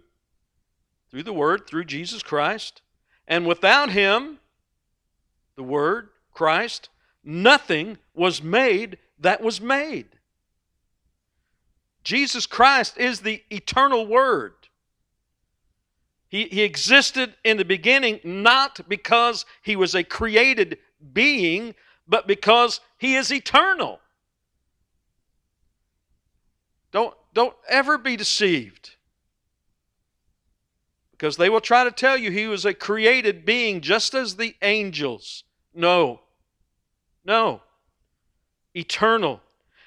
Through 1.11 1.25
the 1.25 1.33
Word, 1.33 1.67
through 1.67 1.85
Jesus 1.85 2.23
Christ. 2.23 2.81
And 3.29 3.47
without 3.47 3.91
him, 3.91 4.39
the 5.57 5.63
Word, 5.63 6.09
Christ, 6.33 6.89
nothing 7.23 7.99
was 8.15 8.43
made 8.43 8.99
that 9.19 9.41
was 9.41 9.61
made. 9.61 10.07
Jesus 12.03 12.47
Christ 12.47 12.99
is 12.99 13.21
the 13.21 13.43
eternal 13.51 14.07
Word. 14.07 14.55
He, 16.29 16.49
he 16.49 16.63
existed 16.63 17.35
in 17.45 17.59
the 17.59 17.65
beginning 17.65 18.21
not 18.25 18.81
because 18.89 19.47
he 19.63 19.77
was 19.77 19.95
a 19.95 20.03
created 20.03 20.79
being, 21.13 21.75
but 22.09 22.27
because 22.27 22.81
he 22.99 23.15
is 23.15 23.33
eternal. 23.33 24.01
Don't, 26.95 27.13
don't 27.35 27.57
ever 27.69 27.99
be 27.99 28.17
deceived. 28.17 28.93
Because 31.11 31.37
they 31.37 31.51
will 31.51 31.61
try 31.61 31.83
to 31.83 31.91
tell 31.91 32.17
you 32.17 32.31
he 32.31 32.47
was 32.47 32.65
a 32.65 32.73
created 32.73 33.45
being 33.45 33.81
just 33.81 34.15
as 34.15 34.37
the 34.37 34.55
angels. 34.63 35.43
No. 35.75 36.21
No. 37.25 37.63
Eternal. 38.77 39.41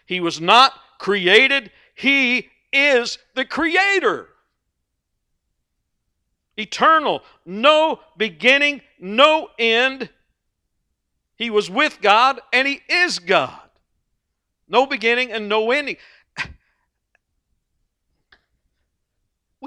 He 0.06 0.20
was 0.20 0.42
not 0.42 0.74
created, 1.00 1.72
he 1.96 2.50
is 2.74 3.18
the 3.36 3.46
creator. 3.46 4.28
Eternal, 6.58 7.24
no 7.46 8.02
beginning, 8.18 8.82
no 9.00 9.50
end. 9.58 10.10
He 11.38 11.50
was 11.50 11.70
with 11.70 12.02
God 12.02 12.42
and 12.52 12.68
he 12.68 12.82
is 12.90 13.20
God. 13.20 13.62
No 14.68 14.86
beginning 14.86 15.32
and 15.32 15.48
no 15.48 15.72
ending. 15.72 15.96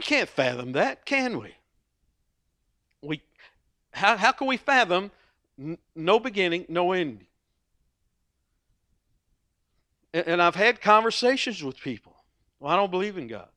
We 0.00 0.04
can't 0.04 0.30
fathom 0.30 0.72
that, 0.72 1.04
can 1.04 1.38
we? 1.38 1.56
We, 3.02 3.20
how, 3.92 4.16
how 4.16 4.32
can 4.32 4.46
we 4.46 4.56
fathom 4.56 5.10
n- 5.58 5.76
no 5.94 6.18
beginning, 6.18 6.64
no 6.70 6.92
ending? 6.92 7.26
And, 10.14 10.26
and 10.26 10.42
I've 10.42 10.54
had 10.54 10.80
conversations 10.80 11.62
with 11.62 11.78
people. 11.78 12.16
Well, 12.58 12.72
I 12.72 12.76
don't 12.76 12.90
believe 12.90 13.18
in 13.18 13.26
God. 13.26 13.48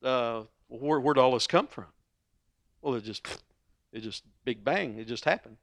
Uh, 0.00 0.42
where, 0.68 1.00
where'd 1.00 1.18
all 1.18 1.32
this 1.32 1.48
come 1.48 1.66
from? 1.66 1.86
Well, 2.80 2.94
it 2.94 3.02
just, 3.02 3.26
it 3.92 4.02
just 4.02 4.22
big 4.44 4.62
bang. 4.62 4.96
It 5.00 5.08
just 5.08 5.24
happened. 5.24 5.56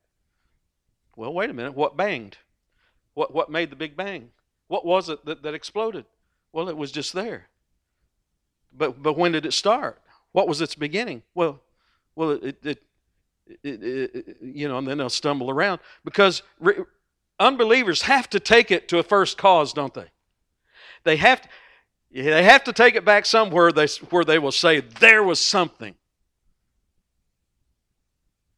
Well, 1.16 1.34
wait 1.34 1.50
a 1.50 1.54
minute. 1.54 1.74
What 1.74 1.96
banged? 1.96 2.36
What 3.14 3.34
what 3.34 3.50
made 3.50 3.70
the 3.70 3.78
big 3.78 3.96
bang? 3.96 4.32
What 4.68 4.86
was 4.86 5.08
it 5.08 5.24
that, 5.24 5.42
that 5.44 5.54
exploded? 5.54 6.04
Well, 6.52 6.68
it 6.68 6.76
was 6.76 6.92
just 6.92 7.14
there. 7.14 7.48
But 8.78 9.02
but 9.02 9.18
when 9.18 9.32
did 9.32 9.46
it 9.46 9.54
start? 9.54 10.02
What 10.32 10.48
was 10.48 10.62
its 10.62 10.76
beginning? 10.76 11.24
Well, 11.34 11.62
well, 12.16 12.32
it, 12.32 12.58
it, 12.64 12.84
it, 13.64 13.84
it 13.84 14.38
you 14.42 14.68
know, 14.68 14.78
and 14.78 14.88
then 14.88 14.98
they'll 14.98 15.10
stumble 15.10 15.50
around 15.50 15.80
because 16.04 16.44
re- 16.60 16.84
unbelievers 17.40 18.04
have 18.04 18.30
to 18.32 18.40
take 18.40 18.72
it 18.72 18.88
to 18.90 19.00
a 19.00 19.04
first 19.04 19.38
cause, 19.38 19.74
don't 19.74 19.94
they? 19.94 20.08
They 21.04 21.18
have 21.18 21.42
to, 21.42 21.50
they 22.12 22.44
have 22.44 22.64
to 22.66 22.74
take 22.74 22.96
it 22.96 23.06
back 23.06 23.26
somewhere 23.26 23.72
they, 23.72 23.88
where 24.10 24.26
they 24.26 24.40
will 24.40 24.52
say 24.52 24.82
there 24.82 25.24
was 25.24 25.40
something. 25.40 25.96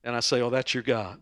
And 0.04 0.16
I 0.16 0.22
say, 0.22 0.42
oh, 0.42 0.50
that's 0.50 0.74
your 0.74 0.84
God. 0.84 1.20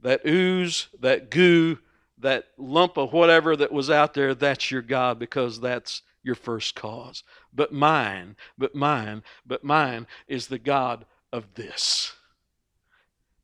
That 0.00 0.22
ooze, 0.26 0.88
that 1.00 1.30
goo, 1.30 1.78
that 2.18 2.44
lump 2.56 2.96
of 2.96 3.12
whatever 3.12 3.56
that 3.56 3.72
was 3.72 3.90
out 3.90 4.14
there, 4.14 4.34
that's 4.34 4.70
your 4.70 4.82
God 4.82 5.18
because 5.18 5.60
that's 5.60 6.02
your 6.28 6.36
first 6.36 6.74
cause. 6.74 7.24
But 7.54 7.72
mine, 7.72 8.36
but 8.58 8.74
mine, 8.74 9.24
but 9.46 9.64
mine 9.64 10.06
is 10.28 10.46
the 10.46 10.58
God 10.58 11.06
of 11.32 11.54
this. 11.54 12.12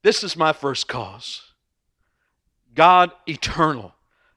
This 0.03 0.23
is 0.23 0.37
my 0.37 0.53
first 0.53 0.87
cause. 0.87 1.41
God 2.75 3.11
eternal, 3.27 3.95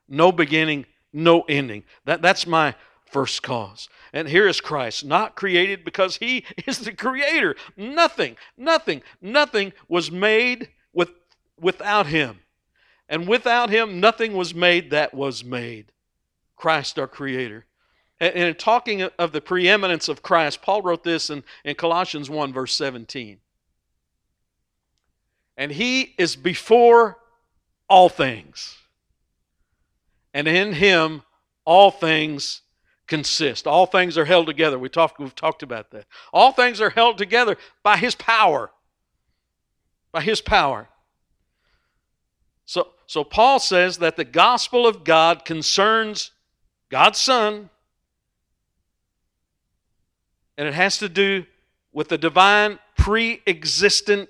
no 0.08 0.32
beginning, 0.32 0.86
no 1.12 1.42
ending. 1.42 1.84
That, 2.06 2.22
that's 2.22 2.46
my 2.46 2.74
first 3.04 3.42
cause. 3.42 3.90
And 4.14 4.26
here 4.26 4.48
is 4.48 4.62
Christ, 4.62 5.04
not 5.04 5.36
created 5.36 5.84
because 5.84 6.16
he 6.16 6.44
is 6.66 6.78
the 6.78 6.92
creator. 6.92 7.54
Nothing, 7.76 8.36
nothing, 8.56 9.02
nothing 9.20 9.74
was 9.88 10.10
made 10.10 10.70
with, 10.94 11.10
without 11.60 12.06
him. 12.06 12.38
And 13.10 13.28
without 13.28 13.68
him, 13.68 14.00
nothing 14.00 14.32
was 14.32 14.54
made 14.54 14.90
that 14.90 15.12
was 15.12 15.44
made. 15.44 15.92
Christ, 16.56 16.98
our 16.98 17.06
creator. 17.06 17.66
And, 18.20 18.34
and 18.34 18.58
talking 18.58 19.02
of 19.02 19.32
the 19.32 19.40
preeminence 19.40 20.08
of 20.08 20.22
Christ, 20.22 20.62
Paul 20.62 20.82
wrote 20.82 21.04
this 21.04 21.30
in, 21.30 21.44
in 21.64 21.74
Colossians 21.74 22.28
1, 22.28 22.52
verse 22.52 22.74
17. 22.74 23.38
And 25.56 25.72
he 25.72 26.14
is 26.18 26.36
before 26.36 27.18
all 27.88 28.08
things. 28.08 28.76
And 30.32 30.46
in 30.46 30.72
him, 30.72 31.22
all 31.64 31.90
things 31.90 32.62
consist. 33.08 33.66
All 33.66 33.86
things 33.86 34.16
are 34.16 34.24
held 34.24 34.46
together. 34.46 34.78
We 34.78 34.88
talked, 34.88 35.18
we've 35.18 35.34
talked 35.34 35.62
about 35.62 35.90
that. 35.90 36.06
All 36.32 36.52
things 36.52 36.80
are 36.80 36.90
held 36.90 37.18
together 37.18 37.56
by 37.82 37.96
His 37.96 38.14
power. 38.14 38.70
By 40.12 40.20
His 40.20 40.40
power. 40.40 40.88
So, 42.66 42.88
so 43.06 43.24
Paul 43.24 43.58
says 43.58 43.98
that 43.98 44.16
the 44.16 44.24
gospel 44.24 44.86
of 44.86 45.02
God 45.02 45.44
concerns 45.44 46.30
God's 46.90 47.18
Son, 47.18 47.70
and 50.58 50.66
it 50.66 50.74
has 50.74 50.98
to 50.98 51.08
do 51.08 51.46
with 51.92 52.08
the 52.08 52.18
divine, 52.18 52.78
pre 52.98 53.40
existent, 53.46 54.28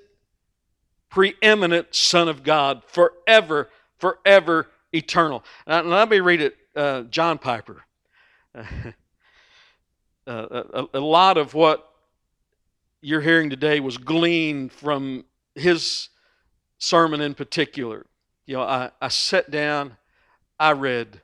preeminent 1.09 1.95
Son 1.95 2.29
of 2.29 2.45
God, 2.45 2.83
forever, 2.87 3.71
forever, 3.99 4.69
eternal. 4.93 5.43
Now, 5.67 5.83
let 5.83 6.11
me 6.11 6.21
read 6.21 6.43
it, 6.43 6.57
uh, 6.77 7.03
John 7.03 7.39
Piper. 7.39 7.83
Uh, 10.27 10.63
a, 10.75 10.99
a, 10.99 11.01
lot 11.01 11.39
of 11.39 11.55
what 11.55 11.89
you're 13.01 13.23
hearing 13.23 13.49
today 13.49 13.81
was 13.81 13.97
gleaned 13.97 14.71
from 14.71 15.25
his 15.55 16.11
sermon 16.77 17.23
in 17.23 17.33
particular. 17.33 18.05
You 18.45 18.57
know, 18.57 18.63
I, 18.63 18.91
I 19.01 19.09
sat 19.09 19.51
down, 19.51 19.97
I 20.61 20.73
read 20.73 21.23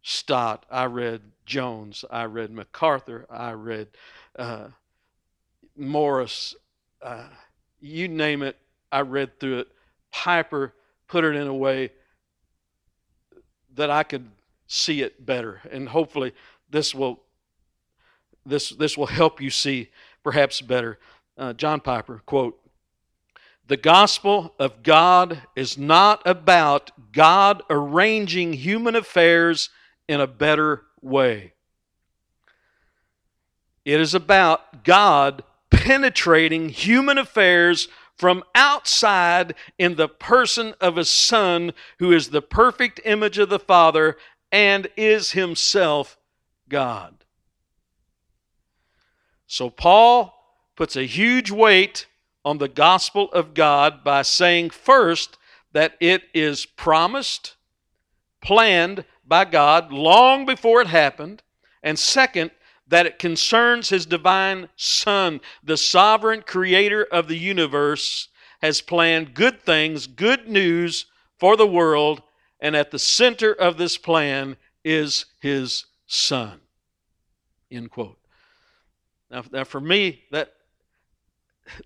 Stott, 0.00 0.64
I 0.70 0.86
read 0.86 1.20
Jones, 1.44 2.02
I 2.10 2.24
read 2.24 2.50
MacArthur, 2.50 3.26
I 3.28 3.52
read 3.52 3.88
uh, 4.38 4.68
Morris, 5.76 6.54
uh, 7.02 7.28
you 7.80 8.08
name 8.08 8.42
it, 8.42 8.56
I 8.90 9.00
read 9.00 9.38
through 9.38 9.60
it. 9.60 9.68
Piper 10.10 10.74
put 11.08 11.24
it 11.24 11.34
in 11.34 11.46
a 11.46 11.54
way 11.54 11.92
that 13.74 13.90
I 13.90 14.02
could 14.02 14.28
see 14.66 15.02
it 15.02 15.24
better. 15.24 15.60
And 15.70 15.88
hopefully 15.88 16.32
this 16.70 16.94
will 16.94 17.20
this 18.44 18.70
this 18.70 18.96
will 18.96 19.06
help 19.06 19.40
you 19.40 19.50
see 19.50 19.90
perhaps 20.22 20.60
better. 20.60 20.98
Uh, 21.36 21.52
John 21.52 21.80
Piper 21.80 22.22
quote: 22.24 22.58
"The 23.66 23.76
gospel 23.76 24.54
of 24.58 24.82
God 24.82 25.42
is 25.54 25.76
not 25.76 26.22
about 26.24 27.12
God 27.12 27.62
arranging 27.68 28.54
human 28.54 28.94
affairs 28.94 29.70
in 30.08 30.20
a 30.20 30.26
better 30.26 30.84
way. 31.02 31.52
It 33.86 34.02
is 34.02 34.12
about 34.12 34.84
God 34.84 35.42
penetrating 35.70 36.68
human 36.68 37.16
affairs." 37.16 37.88
From 38.16 38.44
outside 38.54 39.54
in 39.76 39.96
the 39.96 40.08
person 40.08 40.74
of 40.80 40.96
a 40.96 41.04
Son 41.04 41.74
who 41.98 42.14
is 42.14 42.30
the 42.30 42.40
perfect 42.40 42.98
image 43.04 43.36
of 43.36 43.50
the 43.50 43.58
Father 43.58 44.16
and 44.50 44.88
is 44.96 45.32
himself 45.32 46.16
God. 46.66 47.26
So 49.46 49.68
Paul 49.68 50.32
puts 50.76 50.96
a 50.96 51.04
huge 51.04 51.50
weight 51.50 52.06
on 52.42 52.56
the 52.56 52.68
gospel 52.68 53.30
of 53.32 53.52
God 53.52 54.02
by 54.02 54.22
saying 54.22 54.70
first 54.70 55.36
that 55.72 55.94
it 56.00 56.22
is 56.32 56.64
promised, 56.64 57.56
planned 58.40 59.04
by 59.26 59.44
God 59.44 59.92
long 59.92 60.46
before 60.46 60.80
it 60.80 60.88
happened, 60.88 61.42
and 61.82 61.98
second, 61.98 62.50
that 62.88 63.06
it 63.06 63.18
concerns 63.18 63.88
his 63.88 64.06
divine 64.06 64.68
Son, 64.76 65.40
the 65.62 65.76
sovereign 65.76 66.42
creator 66.42 67.04
of 67.04 67.28
the 67.28 67.38
universe, 67.38 68.28
has 68.62 68.80
planned 68.80 69.34
good 69.34 69.60
things, 69.60 70.06
good 70.06 70.48
news 70.48 71.06
for 71.38 71.56
the 71.56 71.66
world, 71.66 72.22
and 72.60 72.74
at 72.74 72.90
the 72.90 72.98
center 72.98 73.52
of 73.52 73.76
this 73.76 73.98
plan 73.98 74.56
is 74.84 75.26
his 75.40 75.86
son. 76.06 76.60
End 77.70 77.90
quote. 77.90 78.18
Now, 79.30 79.44
now 79.52 79.64
for 79.64 79.80
me, 79.80 80.22
that 80.30 80.52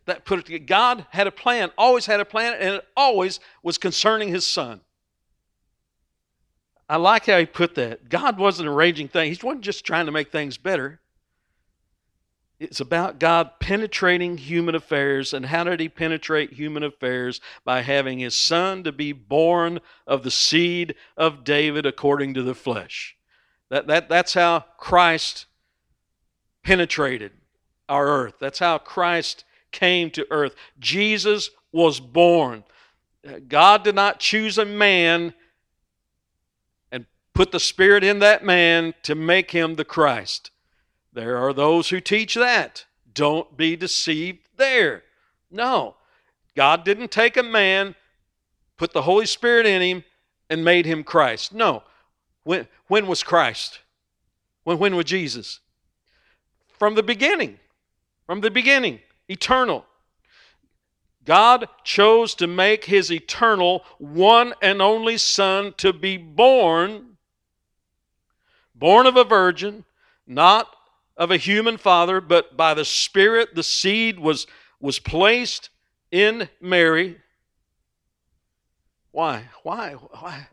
that 0.05 0.25
put 0.25 0.39
it 0.39 0.47
together. 0.47 0.65
God 0.65 1.07
had 1.11 1.27
a 1.27 1.33
plan, 1.33 1.71
always 1.79 2.07
had 2.07 2.21
a 2.21 2.25
plan, 2.25 2.55
and 2.55 2.75
it 2.77 2.89
always 2.97 3.41
was 3.63 3.79
concerning 3.79 4.29
his 4.29 4.47
son. 4.47 4.81
I 6.91 6.97
like 6.97 7.27
how 7.27 7.39
he 7.39 7.47
put 7.47 7.77
that. 7.77 8.09
God 8.09 8.37
wasn't 8.37 8.69
arranging 8.69 9.07
things, 9.07 9.41
he 9.41 9.47
wasn't 9.47 9.63
just 9.63 9.85
trying 9.85 10.07
to 10.07 10.13
make 10.13 10.33
things 10.33 10.59
better. 10.59 11.01
It's 12.59 12.81
about 12.81 13.21
God 13.21 13.53
penetrating 13.61 14.37
human 14.37 14.75
affairs. 14.75 15.33
And 15.33 15.47
how 15.47 15.65
did 15.65 15.81
He 15.81 15.89
penetrate 15.89 16.53
human 16.53 16.83
affairs? 16.83 17.41
By 17.65 17.81
having 17.81 18.19
His 18.19 18.35
Son 18.35 18.85
to 18.85 18.93
be 18.93 19.13
born 19.13 19.81
of 20.07 20.25
the 20.25 20.31
seed 20.31 20.95
of 21.17 21.43
David 21.43 21.87
according 21.87 22.35
to 22.35 22.43
the 22.43 22.55
flesh. 22.55 23.17
That, 23.71 23.87
that, 23.87 24.11
that's 24.11 24.35
how 24.35 24.67
Christ 24.77 25.47
penetrated 26.63 27.33
our 27.89 28.07
earth. 28.07 28.35
That's 28.39 28.59
how 28.59 28.77
Christ 28.77 29.45
came 29.73 30.11
to 30.11 30.27
earth. 30.31 30.55
Jesus 30.79 31.49
was 31.73 31.99
born. 31.99 32.65
Uh, 33.27 33.39
God 33.49 33.85
did 33.85 33.95
not 33.95 34.21
choose 34.21 34.59
a 34.59 34.67
man 34.67 35.33
put 37.41 37.53
the 37.53 37.59
Spirit 37.59 38.05
in 38.05 38.19
that 38.19 38.45
man 38.45 38.93
to 39.03 39.15
make 39.15 39.53
him 39.53 39.77
the 39.77 39.85
Christ. 39.85 40.51
There 41.15 41.39
are 41.39 41.55
those 41.55 41.89
who 41.89 41.99
teach 41.99 42.35
that. 42.35 42.85
Don't 43.15 43.57
be 43.57 43.77
deceived 43.77 44.41
there. 44.59 45.05
No. 45.51 45.97
God 46.55 46.85
didn't 46.85 47.11
take 47.11 47.39
a 47.39 47.43
man, 47.43 47.95
put 48.77 48.93
the 48.93 49.01
Holy 49.01 49.25
Spirit 49.25 49.65
in 49.65 49.81
him, 49.81 50.05
and 50.51 50.63
made 50.67 50.85
him 50.85 51.03
Christ. 51.03 51.55
No. 51.55 51.83
When, 52.45 52.69
when 52.89 53.07
was 53.07 53.23
Christ? 53.23 53.79
When, 54.65 54.79
when 54.79 54.95
was 54.95 55.07
Jesus? 55.07 55.61
From 56.79 56.95
the 56.95 57.03
beginning. 57.03 57.59
From 58.27 58.43
the 58.43 58.51
beginning. 58.51 59.01
Eternal. 59.29 59.87
God 61.25 61.71
chose 61.85 62.35
to 62.35 62.47
make 62.47 62.85
his 62.85 63.11
eternal 63.11 63.83
one 63.97 64.53
and 64.61 64.83
only 64.83 65.17
Son 65.17 65.73
to 65.79 65.95
be 65.95 66.19
born, 66.19 67.10
born 68.81 69.07
of 69.07 69.17
a 69.17 69.23
virgin, 69.23 69.85
not 70.27 70.75
of 71.17 71.31
a 71.31 71.37
human 71.37 71.77
father, 71.77 72.21
but 72.21 72.57
by 72.57 72.75
the 72.75 72.85
Spirit 72.85 73.55
the 73.55 73.63
seed 73.63 74.19
was, 74.19 74.49
was 74.81 74.99
placed 74.99 75.71
in 76.11 76.49
Mary. 76.61 77.21
Why? 79.13 79.45
Why? 79.63 79.93
Why? 79.93 80.49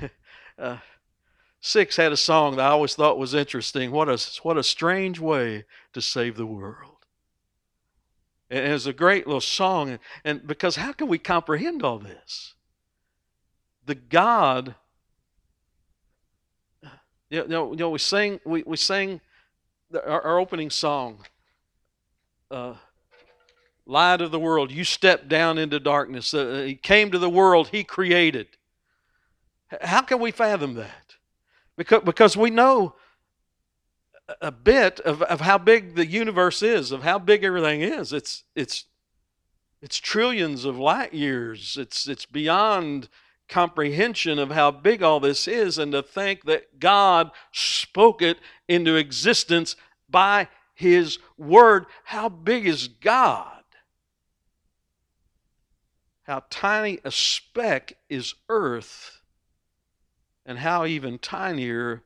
uh, 0.58 0.78
Six 1.64 1.94
had 1.94 2.10
a 2.10 2.16
song 2.16 2.56
that 2.56 2.66
I 2.66 2.70
always 2.70 2.96
thought 2.96 3.18
was 3.18 3.34
interesting. 3.34 3.92
What 3.92 4.08
a, 4.08 4.18
what 4.42 4.58
a 4.58 4.64
strange 4.64 5.20
way 5.20 5.64
to 5.92 6.02
save 6.02 6.36
the 6.36 6.44
world. 6.44 7.06
And 8.50 8.66
it 8.66 8.72
was 8.72 8.88
a 8.88 8.92
great 8.92 9.28
little 9.28 9.40
song. 9.40 10.00
And 10.24 10.44
because 10.44 10.74
how 10.74 10.92
can 10.92 11.06
we 11.06 11.18
comprehend 11.18 11.84
all 11.84 12.00
this? 12.00 12.54
The 13.86 13.94
God, 13.94 14.74
you 17.32 17.48
know, 17.48 17.70
you 17.70 17.78
know 17.78 17.88
we 17.88 17.98
sing, 17.98 18.40
we, 18.44 18.62
we 18.64 18.76
sing 18.76 19.20
our, 19.94 20.20
our 20.22 20.38
opening 20.38 20.68
song, 20.68 21.24
uh, 22.50 22.74
Light 23.86 24.20
of 24.20 24.30
the 24.30 24.38
World. 24.38 24.70
You 24.70 24.84
stepped 24.84 25.28
down 25.28 25.56
into 25.56 25.80
darkness. 25.80 26.34
Uh, 26.34 26.64
he 26.66 26.74
came 26.74 27.10
to 27.10 27.18
the 27.18 27.30
world 27.30 27.68
He 27.68 27.84
created. 27.84 28.48
How 29.80 30.02
can 30.02 30.20
we 30.20 30.30
fathom 30.30 30.74
that? 30.74 31.16
Because, 31.76 32.02
because 32.04 32.36
we 32.36 32.50
know 32.50 32.94
a 34.42 34.52
bit 34.52 35.00
of, 35.00 35.22
of 35.22 35.40
how 35.40 35.56
big 35.56 35.94
the 35.94 36.06
universe 36.06 36.62
is, 36.62 36.92
of 36.92 37.02
how 37.02 37.18
big 37.18 37.44
everything 37.44 37.80
is. 37.80 38.12
It's, 38.12 38.44
it's, 38.54 38.84
it's 39.80 39.96
trillions 39.96 40.66
of 40.66 40.78
light 40.78 41.14
years. 41.14 41.78
It's, 41.80 42.06
it's 42.06 42.26
beyond 42.26 43.08
comprehension 43.52 44.38
of 44.38 44.50
how 44.50 44.70
big 44.70 45.02
all 45.02 45.20
this 45.20 45.46
is. 45.46 45.76
And 45.76 45.92
to 45.92 46.02
think 46.02 46.44
that 46.44 46.80
God 46.80 47.30
spoke 47.52 48.22
it 48.22 48.38
into 48.66 48.96
existence 48.96 49.76
by 50.08 50.48
His 50.74 51.18
Word. 51.36 51.86
How 52.04 52.28
big 52.30 52.66
is 52.66 52.88
God? 52.88 53.62
How 56.22 56.44
tiny 56.48 56.98
a 57.04 57.10
speck 57.10 57.94
is 58.08 58.34
earth 58.48 59.20
and 60.46 60.58
how 60.58 60.86
even 60.86 61.18
tinier 61.18 62.02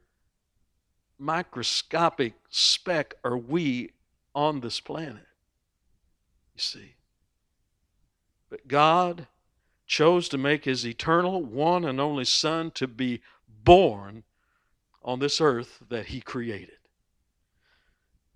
microscopic 1.18 2.34
speck 2.50 3.14
are 3.24 3.38
we 3.38 3.90
on 4.34 4.60
this 4.60 4.80
planet. 4.80 5.26
You 6.54 6.60
see. 6.60 6.94
But 8.50 8.68
God 8.68 9.26
chose 9.86 10.28
to 10.28 10.38
make 10.38 10.64
his 10.64 10.86
eternal 10.86 11.42
one 11.42 11.84
and 11.84 12.00
only 12.00 12.24
Son 12.24 12.70
to 12.72 12.86
be 12.86 13.20
born 13.48 14.24
on 15.02 15.20
this 15.20 15.40
earth 15.40 15.82
that 15.88 16.06
he 16.06 16.20
created. 16.20 16.76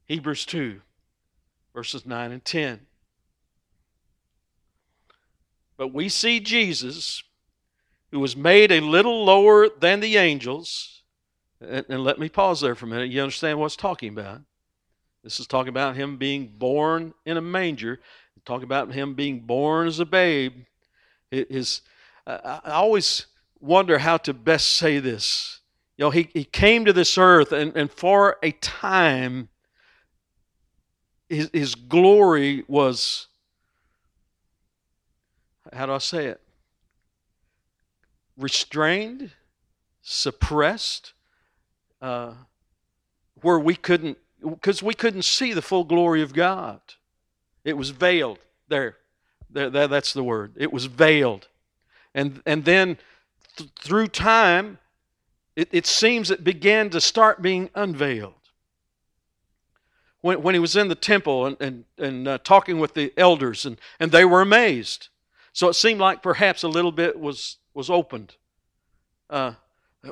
Hebrews 0.07 0.47
2, 0.47 0.81
verses 1.75 2.07
9 2.07 2.33
and 2.33 2.45
10. 2.45 2.87
But 5.77 5.95
we 5.95 6.09
see 6.09 6.41
Jesus, 6.41 7.23
who 8.11 8.21
was 8.21 8.37
made 8.37 8.71
a 8.71 8.81
little 8.81 9.25
lower 9.25 9.69
than 9.69 10.01
the 10.01 10.17
angels. 10.17 11.03
And, 11.61 11.87
and 11.89 12.05
let 12.05 12.19
me 12.19 12.29
pause 12.29 12.61
there 12.61 12.75
for 12.75 12.87
a 12.87 12.89
minute. 12.89 13.11
You 13.11 13.23
understand 13.23 13.59
what 13.59 13.67
it's 13.67 13.77
talking 13.77 14.11
about? 14.11 14.43
This 15.23 15.41
is 15.41 15.47
talking 15.47 15.69
about 15.69 15.97
him 15.97 16.17
being 16.17 16.55
born 16.57 17.15
in 17.25 17.37
a 17.37 17.43
manger, 17.43 18.01
talking 18.45 18.65
about 18.65 18.93
him 18.93 19.15
being 19.15 19.41
born 19.41 19.87
as 19.87 20.01
a 20.01 20.07
babe. 20.07 20.65
His, 21.31 21.83
I 22.27 22.61
always 22.67 23.27
wonder 23.61 23.99
how 23.99 24.17
to 24.19 24.35
best 24.35 24.71
say 24.77 24.99
this. 24.99 25.61
You 25.97 26.07
know, 26.07 26.11
he, 26.11 26.29
he 26.33 26.45
came 26.45 26.85
to 26.87 26.93
this 26.93 27.19
earth, 27.19 27.53
and, 27.53 27.77
and 27.77 27.91
for 27.91 28.37
a 28.43 28.53
time, 28.53 29.49
his, 31.29 31.51
his 31.53 31.75
glory 31.75 32.65
was 32.67 33.29
how 35.73 35.87
do 35.87 35.93
I 35.93 35.99
say 35.99 36.27
it? 36.27 36.41
Restrained, 38.37 39.31
suppressed, 40.03 41.13
uh, 42.01 42.33
where 43.43 43.59
we 43.59 43.77
couldn't, 43.77 44.19
because 44.43 44.83
we 44.83 44.95
couldn't 44.95 45.23
see 45.23 45.53
the 45.53 45.63
full 45.63 45.85
glory 45.85 46.23
of 46.23 46.33
God. 46.33 46.81
It 47.65 47.77
was 47.77 47.91
veiled. 47.91 48.39
There 48.69 48.97
that's 49.53 50.13
the 50.13 50.25
word. 50.25 50.55
It 50.57 50.73
was 50.73 50.87
veiled, 50.87 51.49
and 52.15 52.43
and 52.47 52.65
then 52.65 52.99
th- 53.57 53.71
through 53.79 54.09
time, 54.09 54.79
it, 55.57 55.69
it 55.73 55.87
seems 55.87 56.31
it 56.31 56.45
began 56.45 56.91
to 56.91 57.01
start 57.01 57.43
being 57.43 57.71
unveiled 57.75 58.35
when, 60.21 60.43
when 60.43 60.55
he 60.55 60.59
was 60.59 60.77
in 60.77 60.89
the 60.89 60.95
temple 60.95 61.47
and, 61.47 61.57
and, 61.61 61.85
and 61.99 62.29
uh, 62.29 62.39
talking 62.39 62.79
with 62.79 62.95
the 62.95 63.13
elders, 63.17 63.67
and, 63.67 63.79
and 63.99 64.13
they 64.13 64.25
were 64.25 64.41
amazed. 64.41 65.09
So 65.53 65.69
it 65.69 65.75
seemed 65.75 66.01
like 66.01 66.23
perhaps 66.23 66.63
a 66.63 66.69
little 66.69 66.93
bit 66.93 67.19
was, 67.19 67.57
was 67.75 67.91
opened. 67.91 68.37
Uh, 69.29 69.53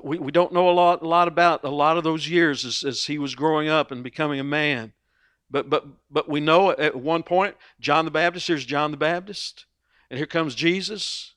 we, 0.03 0.18
we 0.18 0.33
don't 0.33 0.53
know 0.53 0.68
a 0.68 0.72
lot, 0.72 1.03
a 1.03 1.09
lot 1.09 1.29
about 1.29 1.64
a 1.64 1.70
lot 1.70 1.96
of 1.96 2.05
those 2.05 2.29
years 2.29 2.64
as, 2.64 2.83
as 2.83 3.05
he 3.05 3.18
was 3.18 3.35
growing 3.35 3.68
up 3.68 3.90
and 3.90 4.03
becoming 4.03 4.38
a 4.40 4.44
man. 4.44 4.92
But, 5.51 5.71
but, 5.71 5.87
but 6.11 6.29
we 6.29 6.41
know 6.41 6.71
at 6.71 6.97
one 6.97 7.23
point, 7.23 7.57
John 7.81 8.05
the 8.05 8.11
Baptist, 8.11 8.49
here's 8.49 8.65
John 8.65 8.91
the 8.91 8.97
Baptist, 8.97 9.65
and 10.11 10.19
here 10.19 10.27
comes 10.27 10.55
Jesus, 10.55 11.33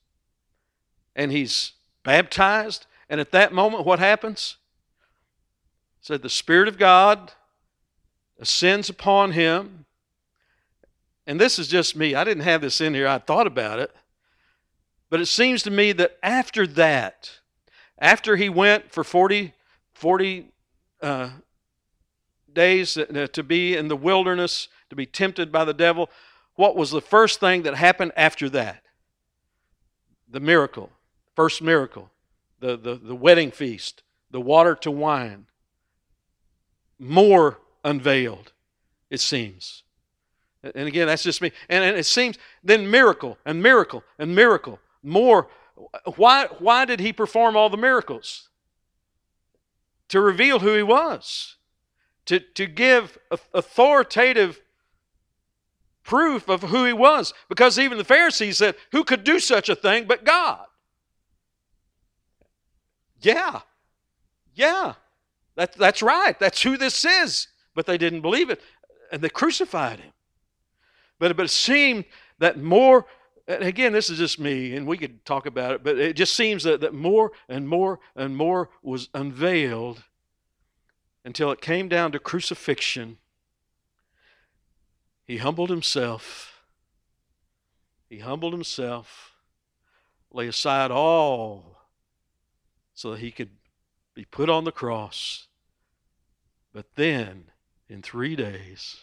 and 1.16 1.32
he's 1.32 1.74
baptized. 2.04 2.88
And 3.10 3.22
at 3.22 3.32
that 3.32 3.54
moment, 3.54 3.86
what 3.86 4.00
happens? 4.00 4.58
It 6.00 6.06
said 6.06 6.22
the 6.22 6.30
Spirit 6.30 6.68
of 6.68 6.78
God 6.78 7.32
ascends 8.40 8.90
upon 8.90 9.32
him, 9.32 9.86
and 11.28 11.40
this 11.40 11.60
is 11.60 11.68
just 11.68 11.96
me. 11.96 12.16
I 12.16 12.24
didn't 12.24 12.44
have 12.44 12.62
this 12.62 12.82
in 12.82 12.94
here. 12.94 13.08
I 13.08 13.20
thought 13.20 13.48
about 13.48 13.80
it. 13.80 13.96
But 15.10 15.22
it 15.22 15.28
seems 15.28 15.62
to 15.64 15.72
me 15.72 15.92
that 15.94 16.18
after 16.24 16.66
that, 16.66 17.40
after 18.00 18.38
he 18.38 18.50
went 18.50 18.92
for 18.92 19.04
40, 19.04 19.54
40 19.94 20.48
uh, 21.02 21.30
days 22.54 22.98
uh, 22.98 23.28
to 23.32 23.44
be 23.44 23.76
in 23.76 23.88
the 23.88 23.96
wilderness, 23.96 24.68
to 24.90 24.96
be 24.96 25.06
tempted 25.06 25.52
by 25.52 25.66
the 25.66 25.74
devil, 25.74 26.10
what 26.56 26.76
was 26.76 26.92
the 26.92 27.02
first 27.02 27.40
thing 27.40 27.64
that 27.64 27.76
happened 27.76 28.12
after 28.16 28.50
that? 28.50 28.84
The 30.30 30.40
miracle, 30.40 30.92
first 31.36 31.62
miracle, 31.62 32.12
the, 32.60 32.78
the, 32.78 32.96
the 32.96 33.16
wedding 33.16 33.52
feast, 33.52 34.04
the 34.30 34.42
water 34.42 34.76
to 34.76 34.92
wine. 34.92 35.48
More 37.00 37.60
unveiled, 37.84 38.54
it 39.10 39.20
seems. 39.20 39.84
And 40.64 40.88
again, 40.88 41.08
that's 41.08 41.24
just 41.24 41.42
me. 41.42 41.52
And, 41.70 41.84
and 41.84 41.98
it 41.98 42.06
seems 42.06 42.38
then 42.64 42.90
miracle 42.90 43.38
and 43.46 43.64
miracle 43.64 44.04
and 44.20 44.36
miracle. 44.36 44.80
More. 45.02 45.48
Why, 46.16 46.48
why 46.60 46.86
did 46.86 47.00
he 47.00 47.12
perform 47.12 47.58
all 47.58 47.70
the 47.70 47.78
miracles? 47.78 48.50
To 50.10 50.22
reveal 50.22 50.60
who 50.60 50.76
he 50.76 50.84
was, 50.84 51.56
to, 52.26 52.40
to 52.40 52.68
give 52.68 53.18
authoritative 53.54 54.62
proof 56.04 56.50
of 56.50 56.64
who 56.64 56.86
he 56.86 56.94
was. 56.94 57.34
Because 57.50 57.80
even 57.80 57.98
the 57.98 58.04
Pharisees 58.04 58.58
said, 58.58 58.76
Who 58.92 59.04
could 59.04 59.24
do 59.24 59.40
such 59.40 59.70
a 59.70 59.76
thing 59.76 60.06
but 60.06 60.24
God? 60.26 60.66
Yeah. 63.22 63.62
Yeah. 64.54 64.94
That, 65.56 65.74
that's 65.74 66.02
right. 66.02 66.38
That's 66.40 66.62
who 66.62 66.78
this 66.78 67.06
is. 67.06 67.48
But 67.76 67.86
they 67.86 67.98
didn't 67.98 68.22
believe 68.22 68.50
it. 68.50 68.62
And 69.12 69.22
they 69.22 69.30
crucified 69.30 70.00
him. 70.00 70.12
But, 71.20 71.38
but 71.38 71.46
it 71.46 71.50
seemed 71.50 72.06
that 72.40 72.58
more, 72.58 73.06
again, 73.48 73.94
this 73.94 74.10
is 74.10 74.18
just 74.18 74.40
me, 74.40 74.76
and 74.76 74.88
we 74.88 74.98
could 74.98 75.24
talk 75.24 75.46
about 75.46 75.74
it, 75.74 75.84
but 75.84 76.00
it 76.00 76.16
just 76.16 76.36
seems 76.36 76.64
that, 76.64 76.82
that 76.82 76.96
more 76.96 77.32
and 77.48 77.70
more 77.70 78.00
and 78.16 78.36
more 78.36 78.70
was 78.82 79.10
unveiled 79.14 80.04
until 81.24 81.52
it 81.52 81.62
came 81.62 81.88
down 81.88 82.12
to 82.12 82.20
crucifixion. 82.20 83.18
He 85.26 85.38
humbled 85.38 85.70
himself. 85.70 86.64
He 88.10 88.20
humbled 88.20 88.52
himself, 88.52 89.36
lay 90.32 90.48
aside 90.48 90.92
all 90.92 91.78
so 92.94 93.12
that 93.12 93.20
he 93.20 93.32
could 93.32 93.52
be 94.14 94.26
put 94.26 94.50
on 94.50 94.66
the 94.66 94.72
cross. 94.72 95.48
But 96.74 96.96
then, 96.96 97.46
in 97.88 98.02
three 98.02 98.36
days, 98.36 98.98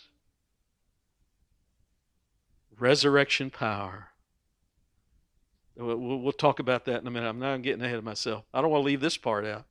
resurrection 2.79 3.51
power. 3.51 4.09
We'll, 5.77 6.33
talk 6.33 6.59
about 6.59 6.87
that 6.87 7.01
in 7.01 7.07
a 7.07 7.11
minute. 7.11 7.29
I'm 7.29 7.39
not 7.39 7.63
getting 7.63 7.85
ahead 7.85 7.99
of 7.99 8.05
myself. 8.05 8.45
I 8.53 8.61
don't 8.61 8.71
want 8.71 8.83
to 8.83 8.87
leave 8.87 9.01
this 9.01 9.17
part 9.17 9.47
out. 9.47 9.65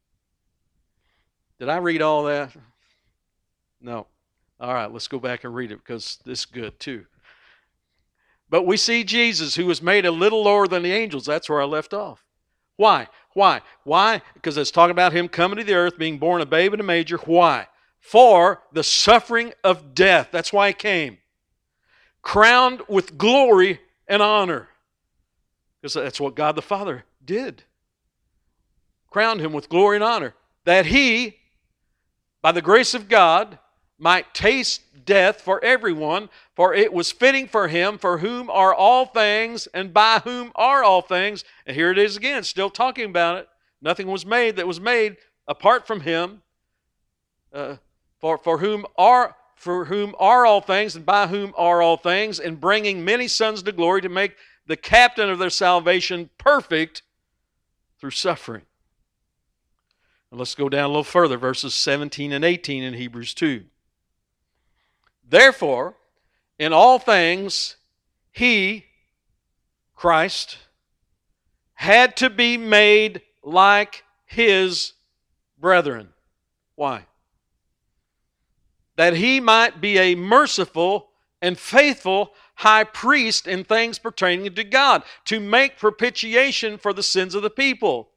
Did 1.60 1.70
I 1.70 1.78
read 1.78 2.02
all 2.02 2.24
that? 2.26 2.56
No. 3.82 4.08
All 4.60 4.74
right, 4.74 4.92
let's 4.92 5.08
go 5.08 5.20
back 5.20 5.44
and 5.44 5.54
read 5.54 5.72
it 5.72 5.78
because 5.78 6.20
this 6.26 6.40
is 6.40 6.46
good 6.46 6.80
too. 6.80 7.06
But 8.50 8.66
we 8.66 8.78
see 8.78 9.04
Jesus, 9.04 9.56
who 9.56 9.66
was 9.66 9.82
made 9.82 10.06
a 10.06 10.12
little 10.12 10.44
lower 10.44 10.68
than 10.68 10.84
the 10.84 10.92
angels. 10.92 11.26
That's 11.26 11.50
where 11.50 11.62
I 11.62 11.66
left 11.66 11.94
off. 11.94 12.24
Why? 12.78 13.08
Why? 13.34 13.62
Why? 13.84 14.22
Because 14.34 14.58
it's 14.58 14.72
talking 14.72 14.92
about 14.92 15.14
him 15.14 15.28
coming 15.28 15.58
to 15.58 15.64
the 15.64 15.74
earth, 15.74 15.98
being 15.98 16.18
born 16.18 16.42
a 16.42 16.46
babe 16.46 16.74
in 16.74 16.80
a 16.80 16.84
major. 16.84 17.18
Why? 17.18 17.68
For 18.00 18.62
the 18.72 18.84
suffering 18.84 19.54
of 19.64 19.94
death. 19.94 20.30
That's 20.32 20.54
why 20.54 20.70
he 20.70 20.74
came 20.74 21.18
crowned 22.28 22.82
with 22.90 23.18
glory 23.18 23.80
and 24.06 24.22
honor. 24.22 24.68
Because 25.82 25.94
that's 25.94 26.20
what 26.20 26.36
God 26.36 26.58
the 26.58 26.62
Father 26.62 27.06
did. 27.24 27.64
Crowned 29.10 29.40
him 29.40 29.54
with 29.54 29.70
glory 29.70 29.96
and 29.96 30.04
honor. 30.04 30.34
That 30.66 30.88
he, 30.88 31.38
by 32.42 32.52
the 32.52 32.62
grace 32.62 32.94
of 32.94 33.10
God, 33.10 33.60
might 34.00 34.34
taste 34.34 34.82
death 35.06 35.42
for 35.42 35.64
everyone, 35.64 36.30
for 36.56 36.74
it 36.74 36.94
was 36.94 37.12
fitting 37.12 37.48
for 37.48 37.68
him, 37.68 37.98
for 37.98 38.20
whom 38.20 38.50
are 38.50 38.74
all 38.74 39.06
things, 39.06 39.68
and 39.68 39.94
by 39.94 40.20
whom 40.24 40.52
are 40.56 40.84
all 40.84 41.02
things. 41.02 41.44
And 41.66 41.76
here 41.76 41.92
it 41.92 41.98
is 41.98 42.16
again, 42.16 42.44
still 42.44 42.70
talking 42.70 43.06
about 43.06 43.38
it. 43.38 43.50
Nothing 43.82 44.08
was 44.08 44.26
made 44.26 44.56
that 44.58 44.68
was 44.68 44.80
made 44.80 45.18
apart 45.48 45.88
from 45.88 46.02
him. 46.02 46.42
Uh, 47.52 47.78
for, 48.20 48.38
for 48.38 48.58
whom 48.60 48.86
are 48.98 49.36
for 49.56 49.86
whom 49.86 50.14
are 50.20 50.46
all 50.46 50.62
things 50.62 50.96
and 50.96 51.04
by 51.04 51.26
whom 51.26 51.52
are 51.58 51.82
all 51.82 51.98
things, 51.98 52.40
and 52.40 52.62
bringing 52.62 53.04
many 53.04 53.28
sons 53.28 53.64
to 53.64 53.72
glory 53.72 54.02
to 54.02 54.10
make 54.10 54.36
the 54.68 54.78
captain 54.78 55.32
of 55.32 55.40
their 55.40 55.50
salvation 55.50 56.30
perfect 56.38 57.02
through 58.00 58.12
suffering. 58.12 58.62
Let's 60.32 60.56
go 60.56 60.70
down 60.70 60.86
a 60.86 60.88
little 60.88 61.04
further, 61.04 61.38
verses 61.38 61.74
17 61.74 62.32
and 62.32 62.44
18 62.44 62.84
in 62.84 62.94
Hebrews 62.94 63.34
2. 63.34 63.64
Therefore, 65.28 65.96
in 66.60 66.74
all 66.74 67.00
things, 67.00 67.78
he, 68.32 68.86
Christ, 69.96 70.58
had 71.74 72.18
to 72.18 72.30
be 72.30 72.58
made 72.58 73.22
like 73.44 74.04
his 74.26 74.94
brethren. 75.60 76.10
Why? 76.76 77.06
that 78.98 79.16
he 79.16 79.40
might 79.40 79.80
be 79.80 79.98
a 79.98 80.16
merciful 80.16 81.12
and 81.42 81.58
faithful 81.58 82.34
high 82.56 82.84
priest 82.84 83.48
in 83.48 83.64
things 83.64 84.00
pertaining 84.00 84.54
to 84.54 84.64
God, 84.64 85.04
to 85.26 85.40
make 85.40 85.78
propitiation 85.78 86.78
for 86.78 86.92
the 86.92 87.04
sins 87.04 87.36
of 87.36 87.44
the 87.44 87.50
people. 87.50 88.10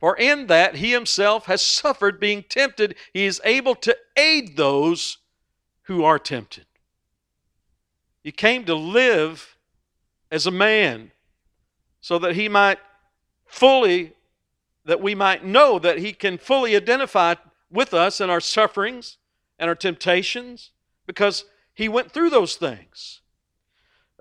For 0.00 0.16
in 0.16 0.46
that 0.46 0.76
he 0.76 0.92
himself 0.92 1.44
has 1.44 1.60
suffered 1.60 2.18
being 2.18 2.42
tempted, 2.42 2.96
he 3.12 3.26
is 3.26 3.40
able 3.44 3.74
to 3.76 3.96
aid 4.16 4.56
those 4.56 5.18
who 5.82 6.02
are 6.04 6.18
tempted. 6.18 6.64
He 8.24 8.32
came 8.32 8.64
to 8.64 8.74
live 8.74 9.58
as 10.30 10.46
a 10.46 10.50
man 10.50 11.12
so 12.00 12.18
that 12.18 12.34
he 12.34 12.48
might 12.48 12.78
fully, 13.44 14.14
that 14.86 15.02
we 15.02 15.14
might 15.14 15.44
know 15.44 15.78
that 15.78 15.98
he 15.98 16.12
can 16.12 16.38
fully 16.38 16.74
identify 16.74 17.34
with 17.70 17.92
us 17.92 18.22
in 18.22 18.30
our 18.30 18.40
sufferings 18.40 19.18
and 19.58 19.68
our 19.68 19.74
temptations 19.74 20.70
because 21.06 21.44
he 21.74 21.88
went 21.88 22.10
through 22.10 22.30
those 22.30 22.56
things. 22.56 23.20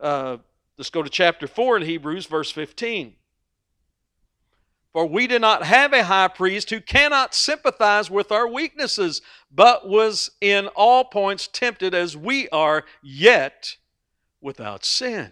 Uh, 0.01 0.37
let's 0.77 0.89
go 0.89 1.03
to 1.03 1.09
chapter 1.09 1.47
4 1.47 1.77
in 1.77 1.83
Hebrews, 1.83 2.25
verse 2.25 2.51
15. 2.51 3.15
For 4.99 5.05
we 5.05 5.27
do 5.27 5.39
not 5.39 5.63
have 5.63 5.93
a 5.93 6.03
high 6.03 6.27
priest 6.27 6.71
who 6.71 6.81
cannot 6.81 7.33
sympathize 7.33 8.11
with 8.11 8.33
our 8.33 8.45
weaknesses, 8.45 9.21
but 9.49 9.87
was 9.87 10.31
in 10.41 10.67
all 10.75 11.05
points 11.05 11.47
tempted 11.47 11.93
as 11.93 12.17
we 12.17 12.49
are, 12.49 12.83
yet 13.01 13.77
without 14.41 14.83
sin. 14.83 15.31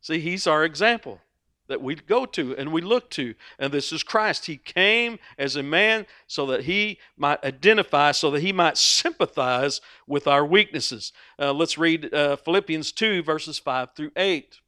See, 0.00 0.20
he's 0.20 0.46
our 0.46 0.64
example 0.64 1.20
that 1.68 1.82
we 1.82 1.96
go 1.96 2.24
to 2.24 2.56
and 2.56 2.72
we 2.72 2.80
look 2.80 3.10
to. 3.10 3.34
And 3.58 3.70
this 3.70 3.92
is 3.92 4.02
Christ. 4.02 4.46
He 4.46 4.56
came 4.56 5.18
as 5.36 5.56
a 5.56 5.62
man 5.62 6.06
so 6.26 6.46
that 6.46 6.62
he 6.62 6.98
might 7.18 7.44
identify, 7.44 8.12
so 8.12 8.30
that 8.30 8.40
he 8.40 8.50
might 8.50 8.78
sympathize 8.78 9.82
with 10.06 10.26
our 10.26 10.46
weaknesses. 10.46 11.12
Uh, 11.38 11.52
let's 11.52 11.76
read 11.76 12.14
uh, 12.14 12.36
Philippians 12.36 12.92
2, 12.92 13.22
verses 13.24 13.58
5 13.58 13.90
through 13.94 14.12
8. 14.16 14.58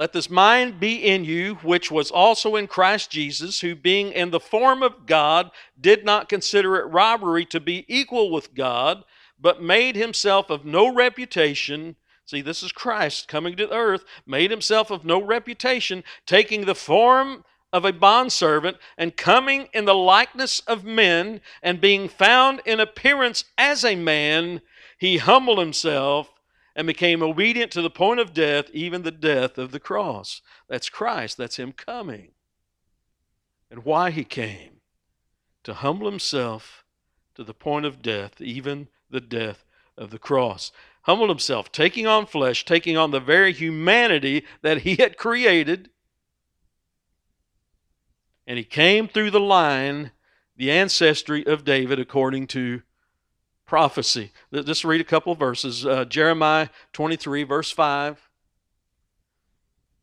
Let 0.00 0.14
this 0.14 0.30
mind 0.30 0.80
be 0.80 0.94
in 0.94 1.26
you, 1.26 1.56
which 1.56 1.90
was 1.90 2.10
also 2.10 2.56
in 2.56 2.68
Christ 2.68 3.10
Jesus, 3.10 3.60
who 3.60 3.74
being 3.74 4.12
in 4.12 4.30
the 4.30 4.40
form 4.40 4.82
of 4.82 5.04
God, 5.04 5.50
did 5.78 6.06
not 6.06 6.26
consider 6.26 6.76
it 6.76 6.86
robbery 6.86 7.44
to 7.44 7.60
be 7.60 7.84
equal 7.86 8.30
with 8.30 8.54
God, 8.54 9.04
but 9.38 9.62
made 9.62 9.96
himself 9.96 10.48
of 10.48 10.64
no 10.64 10.90
reputation. 10.90 11.96
See, 12.24 12.40
this 12.40 12.62
is 12.62 12.72
Christ 12.72 13.28
coming 13.28 13.56
to 13.56 13.70
earth, 13.70 14.06
made 14.26 14.50
himself 14.50 14.90
of 14.90 15.04
no 15.04 15.22
reputation, 15.22 16.02
taking 16.24 16.64
the 16.64 16.74
form 16.74 17.44
of 17.70 17.84
a 17.84 17.92
bondservant, 17.92 18.78
and 18.96 19.18
coming 19.18 19.68
in 19.74 19.84
the 19.84 19.94
likeness 19.94 20.60
of 20.60 20.82
men, 20.82 21.42
and 21.62 21.78
being 21.78 22.08
found 22.08 22.62
in 22.64 22.80
appearance 22.80 23.44
as 23.58 23.84
a 23.84 23.96
man, 23.96 24.62
he 24.96 25.18
humbled 25.18 25.58
himself 25.58 26.32
and 26.80 26.86
became 26.86 27.22
obedient 27.22 27.70
to 27.70 27.82
the 27.82 27.90
point 27.90 28.20
of 28.20 28.32
death, 28.32 28.70
even 28.72 29.02
the 29.02 29.10
death 29.10 29.58
of 29.58 29.70
the 29.70 29.78
cross. 29.78 30.40
That's 30.66 30.88
Christ. 30.88 31.36
That's 31.36 31.58
Him 31.58 31.72
coming. 31.72 32.30
And 33.70 33.84
why 33.84 34.10
He 34.10 34.24
came? 34.24 34.80
To 35.64 35.74
humble 35.74 36.10
Himself 36.10 36.86
to 37.34 37.44
the 37.44 37.52
point 37.52 37.84
of 37.84 38.00
death, 38.00 38.40
even 38.40 38.88
the 39.10 39.20
death 39.20 39.66
of 39.98 40.08
the 40.08 40.18
cross. 40.18 40.72
Humbled 41.02 41.28
Himself, 41.28 41.70
taking 41.70 42.06
on 42.06 42.24
flesh, 42.24 42.64
taking 42.64 42.96
on 42.96 43.10
the 43.10 43.20
very 43.20 43.52
humanity 43.52 44.46
that 44.62 44.78
He 44.78 44.96
had 44.96 45.18
created. 45.18 45.90
And 48.46 48.56
He 48.56 48.64
came 48.64 49.06
through 49.06 49.32
the 49.32 49.38
line, 49.38 50.12
the 50.56 50.70
ancestry 50.70 51.46
of 51.46 51.62
David, 51.62 52.00
according 52.00 52.46
to 52.46 52.80
prophecy. 53.70 54.32
Just 54.52 54.84
read 54.84 55.00
a 55.00 55.04
couple 55.04 55.32
verses. 55.36 55.86
Uh, 55.86 56.04
Jeremiah 56.04 56.70
23, 56.92 57.44
verse 57.44 57.70
5. 57.70 58.28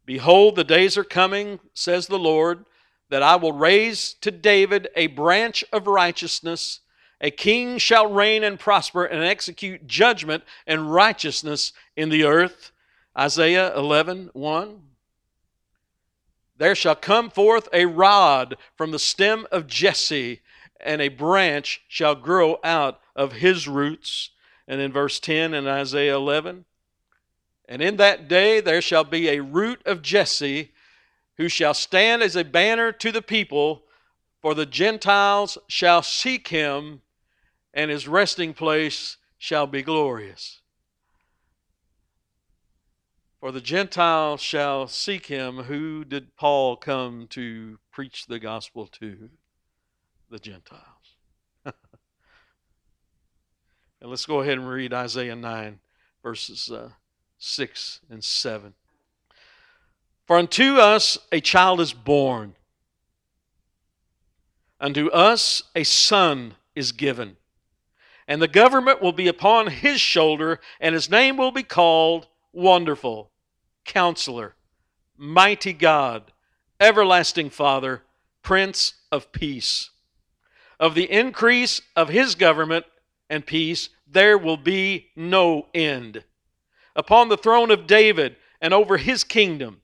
Behold, 0.05 0.55
the 0.55 0.63
days 0.63 0.97
are 0.97 1.03
coming, 1.03 1.59
says 1.73 2.07
the 2.07 2.17
Lord, 2.17 2.63
that 3.09 3.21
I 3.21 3.35
will 3.35 3.51
raise 3.51 4.13
to 4.21 4.31
David 4.31 4.87
a 4.95 5.07
branch 5.07 5.65
of 5.73 5.85
righteousness. 5.85 6.79
A 7.19 7.29
king 7.29 7.77
shall 7.77 8.09
reign 8.09 8.41
and 8.41 8.57
prosper 8.57 9.03
and 9.03 9.21
execute 9.21 9.85
judgment 9.85 10.45
and 10.65 10.93
righteousness 10.93 11.73
in 11.97 12.07
the 12.07 12.23
earth. 12.23 12.71
Isaiah 13.19 13.75
11, 13.75 14.29
1. 14.31 14.81
There 16.55 16.73
shall 16.73 16.95
come 16.95 17.29
forth 17.29 17.67
a 17.73 17.85
rod 17.85 18.55
from 18.77 18.91
the 18.91 18.97
stem 18.97 19.45
of 19.51 19.67
Jesse, 19.67 20.39
and 20.79 21.01
a 21.01 21.09
branch 21.09 21.81
shall 21.87 22.15
grow 22.15 22.59
out 22.63 22.99
of 23.15 23.33
his 23.33 23.67
roots. 23.67 24.31
And 24.67 24.81
in 24.81 24.91
verse 24.91 25.19
10 25.19 25.53
in 25.53 25.67
Isaiah 25.67 26.15
11, 26.15 26.65
and 27.69 27.81
in 27.81 27.97
that 27.97 28.27
day 28.27 28.61
there 28.61 28.81
shall 28.81 29.03
be 29.03 29.29
a 29.29 29.41
root 29.41 29.81
of 29.85 30.01
Jesse 30.01 30.71
who 31.37 31.49
shall 31.49 31.73
stand 31.73 32.23
as 32.23 32.35
a 32.35 32.43
banner 32.43 32.91
to 32.91 33.11
the 33.11 33.21
people, 33.21 33.83
for 34.41 34.53
the 34.53 34.65
Gentiles 34.65 35.57
shall 35.67 36.01
seek 36.01 36.47
him, 36.47 37.01
and 37.73 37.91
his 37.91 38.07
resting 38.07 38.53
place 38.53 39.17
shall 39.37 39.67
be 39.67 39.83
glorious. 39.83 40.61
For 43.39 43.51
the 43.51 43.61
Gentiles 43.61 44.41
shall 44.41 44.87
seek 44.87 45.27
him. 45.27 45.57
Who 45.63 46.03
did 46.03 46.35
Paul 46.35 46.75
come 46.75 47.27
to 47.29 47.77
preach 47.91 48.25
the 48.25 48.39
gospel 48.39 48.87
to? 48.99 49.29
The 50.29 50.39
Gentiles. 50.39 50.83
And 53.99 54.09
let's 54.09 54.25
go 54.25 54.41
ahead 54.41 54.57
and 54.57 54.69
read 54.69 54.93
Isaiah 54.93 55.35
9, 55.35 55.79
verses 56.21 56.71
uh, 56.71 56.89
6 57.39 58.01
and 58.09 58.23
7. 58.23 58.73
For 60.25 60.37
unto 60.37 60.75
us 60.75 61.17
a 61.31 61.39
child 61.39 61.81
is 61.81 61.93
born, 61.93 62.55
unto 64.79 65.07
us 65.07 65.63
a 65.75 65.83
son 65.83 66.55
is 66.75 66.91
given, 66.91 67.37
and 68.27 68.41
the 68.41 68.47
government 68.47 69.01
will 69.01 69.13
be 69.13 69.27
upon 69.27 69.67
his 69.67 69.99
shoulder, 69.99 70.59
and 70.79 70.93
his 70.93 71.09
name 71.09 71.37
will 71.37 71.51
be 71.51 71.63
called 71.63 72.27
Wonderful, 72.53 73.31
Counselor, 73.83 74.53
Mighty 75.17 75.73
God, 75.73 76.31
Everlasting 76.79 77.49
Father, 77.49 78.03
Prince 78.43 78.93
of 79.11 79.31
Peace. 79.31 79.89
Of 80.79 80.95
the 80.95 81.11
increase 81.11 81.81
of 81.95 82.09
his 82.09 82.35
government, 82.35 82.85
and 83.29 83.45
peace, 83.45 83.89
there 84.05 84.37
will 84.37 84.57
be 84.57 85.07
no 85.15 85.67
end. 85.73 86.23
Upon 86.95 87.29
the 87.29 87.37
throne 87.37 87.71
of 87.71 87.87
David 87.87 88.35
and 88.61 88.73
over 88.73 88.97
his 88.97 89.23
kingdom, 89.23 89.81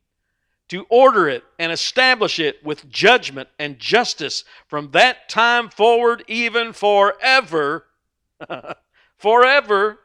to 0.69 0.85
order 0.89 1.27
it 1.27 1.43
and 1.59 1.71
establish 1.71 2.39
it 2.39 2.63
with 2.63 2.89
judgment 2.89 3.49
and 3.59 3.77
justice 3.77 4.43
from 4.67 4.91
that 4.91 5.29
time 5.29 5.69
forward, 5.69 6.23
even 6.27 6.73
forever. 6.73 7.85
forever. 9.17 9.99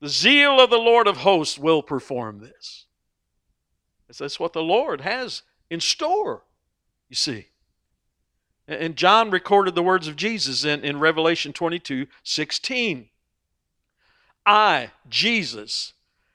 The 0.00 0.08
zeal 0.08 0.60
of 0.60 0.70
the 0.70 0.78
Lord 0.78 1.06
of 1.06 1.18
hosts 1.18 1.58
will 1.58 1.82
perform 1.82 2.40
this. 2.40 2.86
That's 4.18 4.40
what 4.40 4.52
the 4.52 4.62
Lord 4.62 5.02
has 5.02 5.42
in 5.70 5.80
store, 5.80 6.42
you 7.08 7.16
see. 7.16 7.46
And 8.68 8.96
John 8.96 9.30
recorded 9.30 9.74
the 9.74 9.82
words 9.82 10.06
of 10.06 10.16
Jesus 10.16 10.64
in, 10.64 10.84
in 10.84 11.00
Revelation 11.00 11.52
22 11.52 12.06
16. 12.22 13.08
I, 14.44 14.90
Jesus, 15.08 15.92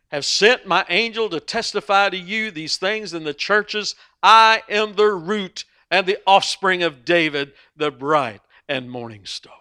have 0.10 0.26
sent 0.26 0.66
my 0.66 0.86
angel 0.90 1.30
to 1.30 1.40
testify 1.40 2.10
to 2.10 2.18
you 2.18 2.52
these 2.52 2.78
things 2.78 3.14
in 3.14 3.24
the 3.24 3.34
churches. 3.34 3.96
I 4.24 4.64
am 4.70 4.96
the 4.96 5.12
root 5.12 5.66
and 5.92 6.06
the 6.06 6.20
offspring 6.26 6.84
of 6.84 7.06
David, 7.06 7.54
the 7.76 7.92
bright 7.92 8.42
and 8.68 8.90
morning 8.90 9.26
star. 9.26 9.54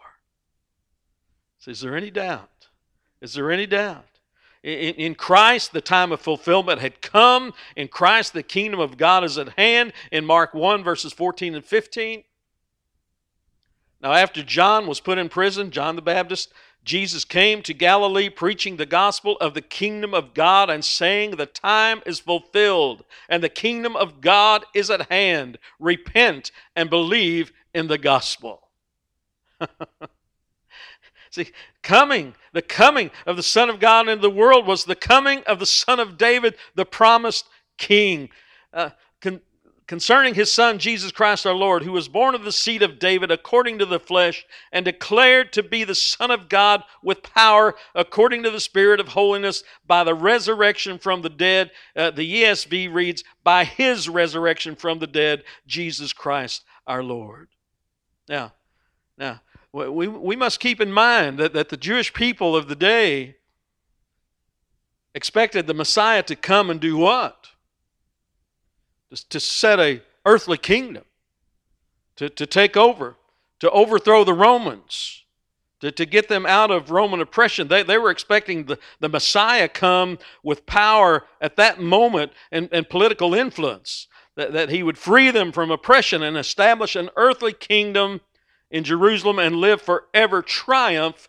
So 1.59 1.71
is 1.71 1.81
there 1.81 1.97
any 1.97 2.11
doubt? 2.11 2.69
Is 3.21 3.35
there 3.35 3.51
any 3.51 3.67
doubt? 3.67 4.07
In, 4.63 4.95
in 4.95 5.15
Christ, 5.15 5.73
the 5.73 5.81
time 5.81 6.13
of 6.13 6.21
fulfillment 6.21 6.81
had 6.81 7.01
come. 7.01 7.53
In 7.77 7.89
Christ, 7.89 8.33
the 8.33 8.43
kingdom 8.43 8.81
of 8.81 8.97
God 8.97 9.25
is 9.25 9.39
at 9.39 9.51
hand. 9.51 9.93
In 10.11 10.25
Mark 10.25 10.55
1, 10.55 10.83
verses 10.85 11.13
14 11.13 11.55
and 11.55 11.65
15. 11.65 12.25
Now, 14.01 14.13
after 14.13 14.43
John 14.43 14.87
was 14.87 15.01
put 15.01 15.19
in 15.19 15.29
prison, 15.29 15.71
John 15.71 15.97
the 15.97 16.03
Baptist, 16.03 16.53
Jesus 16.87 17.25
came 17.25 17.63
to 17.63 17.75
Galilee 17.75 18.29
preaching 18.29 18.77
the 18.77 18.87
gospel 18.87 19.37
of 19.39 19.55
the 19.55 19.61
kingdom 19.61 20.15
of 20.15 20.35
God 20.35 20.71
and 20.71 20.85
saying, 20.85 21.33
The 21.33 21.47
time 21.47 22.01
is 22.07 22.21
fulfilled 22.21 23.05
and 23.29 23.43
the 23.43 23.49
kingdom 23.49 23.97
of 23.97 24.21
God 24.21 24.65
is 24.73 24.89
at 24.89 25.11
hand. 25.11 25.59
Repent 25.81 26.53
and 26.77 26.89
believe 26.89 27.53
in 27.75 27.89
the 27.89 27.99
gospel. 27.99 28.69
See, 31.31 31.51
coming, 31.83 32.37
the 32.53 32.63
coming 32.63 33.11
of 33.27 33.37
the 33.37 33.43
Son 33.43 33.69
of 33.69 33.81
God 33.81 34.09
into 34.09 34.23
the 34.23 34.31
world 34.31 34.65
was 34.65 34.85
the 34.85 34.95
coming 34.95 35.43
of 35.45 35.59
the 35.59 35.67
Son 35.67 35.99
of 35.99 36.17
David, 36.17 36.55
the 36.77 36.87
promised 36.87 37.47
King. 37.79 38.29
Uh, 38.73 38.91
concerning 39.87 40.35
his 40.35 40.53
son 40.53 40.79
Jesus 40.79 41.13
Christ 41.13 41.47
our 41.47 41.55
Lord, 41.55 41.83
who 41.83 41.93
was 41.93 42.09
born 42.09 42.35
of 42.35 42.45
the 42.45 42.53
seed 42.53 42.83
of 42.83 42.99
David 42.99 43.31
according 43.31 43.79
to 43.79 43.87
the 43.87 44.01
flesh, 44.01 44.45
and 44.73 44.85
declared 44.85 45.53
to 45.53 45.63
be 45.63 45.85
the 45.85 45.95
Son 45.95 46.31
of 46.31 46.49
God 46.49 46.83
with 47.03 47.23
power 47.23 47.75
according 47.95 48.43
to 48.43 48.51
the 48.51 48.61
Spirit 48.61 49.01
of 49.01 49.09
holiness 49.09 49.63
by 49.87 50.05
the 50.05 50.15
resurrection 50.15 50.99
from 50.99 51.23
the 51.23 51.31
dead. 51.31 51.71
Uh, 51.95 52.11
the 52.11 52.43
ESV 52.43 52.93
reads, 52.93 53.23
by 53.45 53.65
his 53.65 54.09
resurrection 54.09 54.75
from 54.75 54.99
the 54.99 55.07
dead, 55.07 55.45
Jesus 55.67 56.13
Christ 56.13 56.65
our 56.87 57.03
Lord. 57.03 57.49
Now, 58.29 58.53
now, 59.19 59.41
we, 59.73 60.09
we 60.09 60.37
must 60.37 60.61
keep 60.61 60.81
in 60.81 60.91
mind 60.93 61.39
that, 61.39 61.53
that 61.53 61.69
the 61.69 61.77
Jewish 61.77 62.13
people 62.13 62.57
of 62.57 62.69
the 62.69 62.77
day 62.77 63.37
expected 65.15 65.67
the 65.67 65.75
Messiah 65.75 66.23
to 66.25 66.37
come 66.37 66.71
and 66.71 66.81
do 66.81 66.97
what? 66.97 67.49
To 69.11 69.41
set 69.41 69.79
a 69.79 70.03
earthly 70.25 70.59
kingdom, 70.59 71.05
to, 72.17 72.29
to 72.29 72.47
take 72.47 72.77
over, 72.77 73.17
to 73.61 73.71
overthrow 73.71 74.25
the 74.25 74.35
Romans, 74.35 75.25
to, 75.81 75.93
to 75.93 76.07
get 76.07 76.29
them 76.29 76.47
out 76.47 76.71
of 76.71 76.91
Roman 76.91 77.21
oppression. 77.21 77.69
They, 77.69 77.83
they 77.83 77.99
were 77.99 78.11
expecting 78.11 78.65
the, 78.65 78.79
the 79.01 79.09
Messiah 79.09 79.69
come 79.69 80.19
with 80.43 80.67
power 80.67 81.25
at 81.41 81.57
that 81.57 81.81
moment 81.81 82.33
and, 82.51 82.69
and 82.73 82.89
political 82.89 83.35
influence, 83.35 84.09
that, 84.35 84.53
that 84.53 84.71
he 84.71 84.83
would 84.83 84.99
free 84.99 85.31
them 85.31 85.53
from 85.53 85.71
oppression 85.71 86.23
and 86.23 86.37
establish 86.37 86.97
an 86.97 87.11
earthly 87.17 87.53
kingdom 87.53 88.21
in 88.71 88.85
Jerusalem 88.85 89.39
and 89.39 89.57
live 89.57 89.81
forever 89.81 90.43
triumph, 90.43 91.29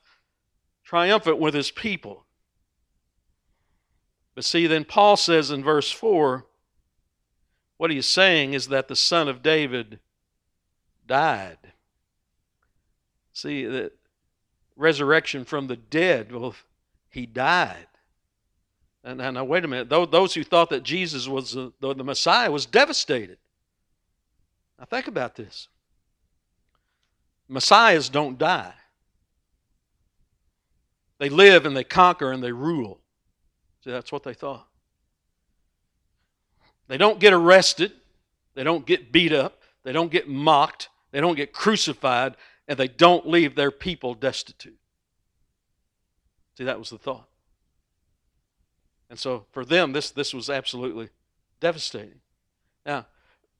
triumphant 0.83 1.37
with 1.37 1.53
his 1.53 1.69
people. 1.69 2.25
But 4.33 4.45
see, 4.45 4.67
then 4.67 4.85
Paul 4.85 5.17
says 5.17 5.51
in 5.51 5.63
verse 5.63 5.91
4 5.91 6.46
what 7.77 7.91
he's 7.91 8.05
saying 8.05 8.53
is 8.53 8.67
that 8.67 8.87
the 8.87 8.95
son 8.95 9.27
of 9.27 9.43
David 9.43 9.99
died. 11.05 11.57
See, 13.33 13.65
the 13.65 13.91
resurrection 14.75 15.45
from 15.45 15.67
the 15.67 15.75
dead, 15.75 16.31
well, 16.31 16.55
he 17.09 17.25
died. 17.25 17.87
And, 19.03 19.21
and 19.21 19.35
now, 19.35 19.43
wait 19.43 19.63
a 19.63 19.67
minute. 19.67 19.89
Those 19.89 20.33
who 20.33 20.43
thought 20.43 20.69
that 20.71 20.83
Jesus 20.83 21.27
was 21.27 21.53
the, 21.53 21.71
the 21.79 22.03
Messiah 22.03 22.51
was 22.51 22.65
devastated. 22.65 23.37
Now, 24.77 24.85
think 24.85 25.07
about 25.07 25.35
this. 25.35 25.69
Messiahs 27.47 28.09
don't 28.09 28.37
die. 28.37 28.73
They 31.19 31.29
live 31.29 31.65
and 31.65 31.75
they 31.75 31.83
conquer 31.83 32.31
and 32.31 32.43
they 32.43 32.51
rule. 32.51 32.99
See, 33.83 33.91
that's 33.91 34.11
what 34.11 34.23
they 34.23 34.33
thought. 34.33 34.66
They 36.87 36.97
don't 36.97 37.19
get 37.19 37.33
arrested, 37.33 37.91
they 38.55 38.63
don't 38.63 38.85
get 38.85 39.11
beat 39.11 39.33
up, 39.33 39.61
they 39.83 39.91
don't 39.91 40.11
get 40.11 40.27
mocked, 40.27 40.89
they 41.11 41.21
don't 41.21 41.35
get 41.35 41.53
crucified, 41.53 42.35
and 42.67 42.77
they 42.77 42.87
don't 42.87 43.27
leave 43.27 43.55
their 43.55 43.71
people 43.71 44.13
destitute. 44.13 44.77
See, 46.57 46.63
that 46.63 46.79
was 46.79 46.89
the 46.89 46.97
thought. 46.97 47.27
And 49.09 49.17
so 49.19 49.45
for 49.51 49.63
them, 49.63 49.93
this, 49.93 50.11
this 50.11 50.33
was 50.33 50.49
absolutely 50.49 51.09
devastating. 51.59 52.19
Now, 52.85 53.05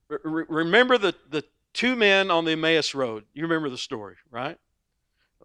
re- 0.08 0.44
remember 0.48 0.98
the, 0.98 1.14
the 1.30 1.44
two 1.72 1.96
men 1.96 2.30
on 2.30 2.44
the 2.44 2.52
Emmaus 2.52 2.94
Road. 2.94 3.24
You 3.32 3.42
remember 3.42 3.70
the 3.70 3.78
story, 3.78 4.16
right? 4.30 4.58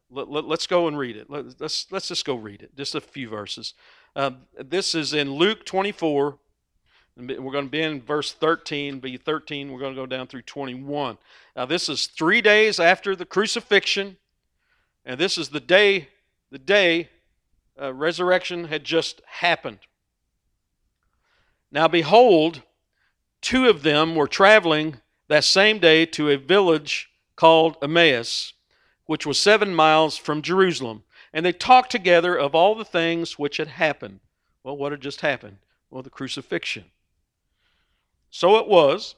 Let, 0.10 0.46
us 0.46 0.68
go 0.68 0.88
and 0.88 0.98
read 0.98 1.16
it. 1.16 1.30
Let, 1.30 1.46
us 1.46 1.56
let's, 1.60 1.88
let's 1.92 2.08
just 2.08 2.26
go 2.26 2.36
read 2.36 2.62
it, 2.62 2.76
just 2.76 2.96
a 2.96 3.02
few 3.02 3.30
verses. 3.30 3.74
Uh, 4.16 4.32
this 4.58 4.94
is 4.94 5.14
in 5.14 5.32
Luke 5.32 5.66
24, 5.66 6.38
we're 7.16 7.52
going 7.52 7.66
to 7.66 7.72
be 7.72 7.82
in 7.82 8.02
verse 8.02 8.34
13, 8.34 9.00
be 9.00 9.18
13. 9.18 9.72
We're 9.72 9.80
going 9.80 9.94
to 9.94 10.02
go 10.02 10.06
down 10.06 10.28
through 10.28 10.42
21. 10.44 11.18
Now, 11.56 11.66
this 11.66 11.88
is 11.88 12.08
three 12.08 12.42
days 12.42 12.80
after 12.80 13.16
the 13.16 13.26
crucifixion, 13.26 14.18
and 15.06 15.20
this 15.20 15.38
is 15.38 15.50
the 15.50 15.60
day, 15.60 16.08
the 16.50 16.58
day 16.58 17.10
uh, 17.80 17.94
resurrection 17.94 18.66
had 18.66 18.84
just 18.84 19.22
happened. 19.28 19.80
Now, 21.72 21.88
behold, 21.88 22.64
two 23.42 23.68
of 23.68 23.84
them 23.84 24.16
were 24.16 24.28
traveling 24.28 24.98
that 25.28 25.44
same 25.44 25.80
day 25.80 26.06
to 26.08 26.30
a 26.30 26.38
village 26.38 27.10
called 27.36 27.78
Emmaus, 27.82 28.54
which 29.06 29.26
was 29.26 29.40
seven 29.40 29.76
miles 29.76 30.18
from 30.18 30.42
Jerusalem. 30.42 31.04
And 31.32 31.46
they 31.46 31.52
talked 31.52 31.92
together 31.92 32.38
of 32.38 32.54
all 32.54 32.76
the 32.76 32.86
things 32.86 33.40
which 33.40 33.58
had 33.58 33.70
happened. 33.70 34.20
Well, 34.64 34.78
what 34.78 34.92
had 34.92 35.02
just 35.02 35.22
happened? 35.22 35.58
Well, 35.90 36.04
the 36.04 36.10
crucifixion. 36.10 36.86
So 38.36 38.58
it 38.58 38.68
was, 38.68 39.14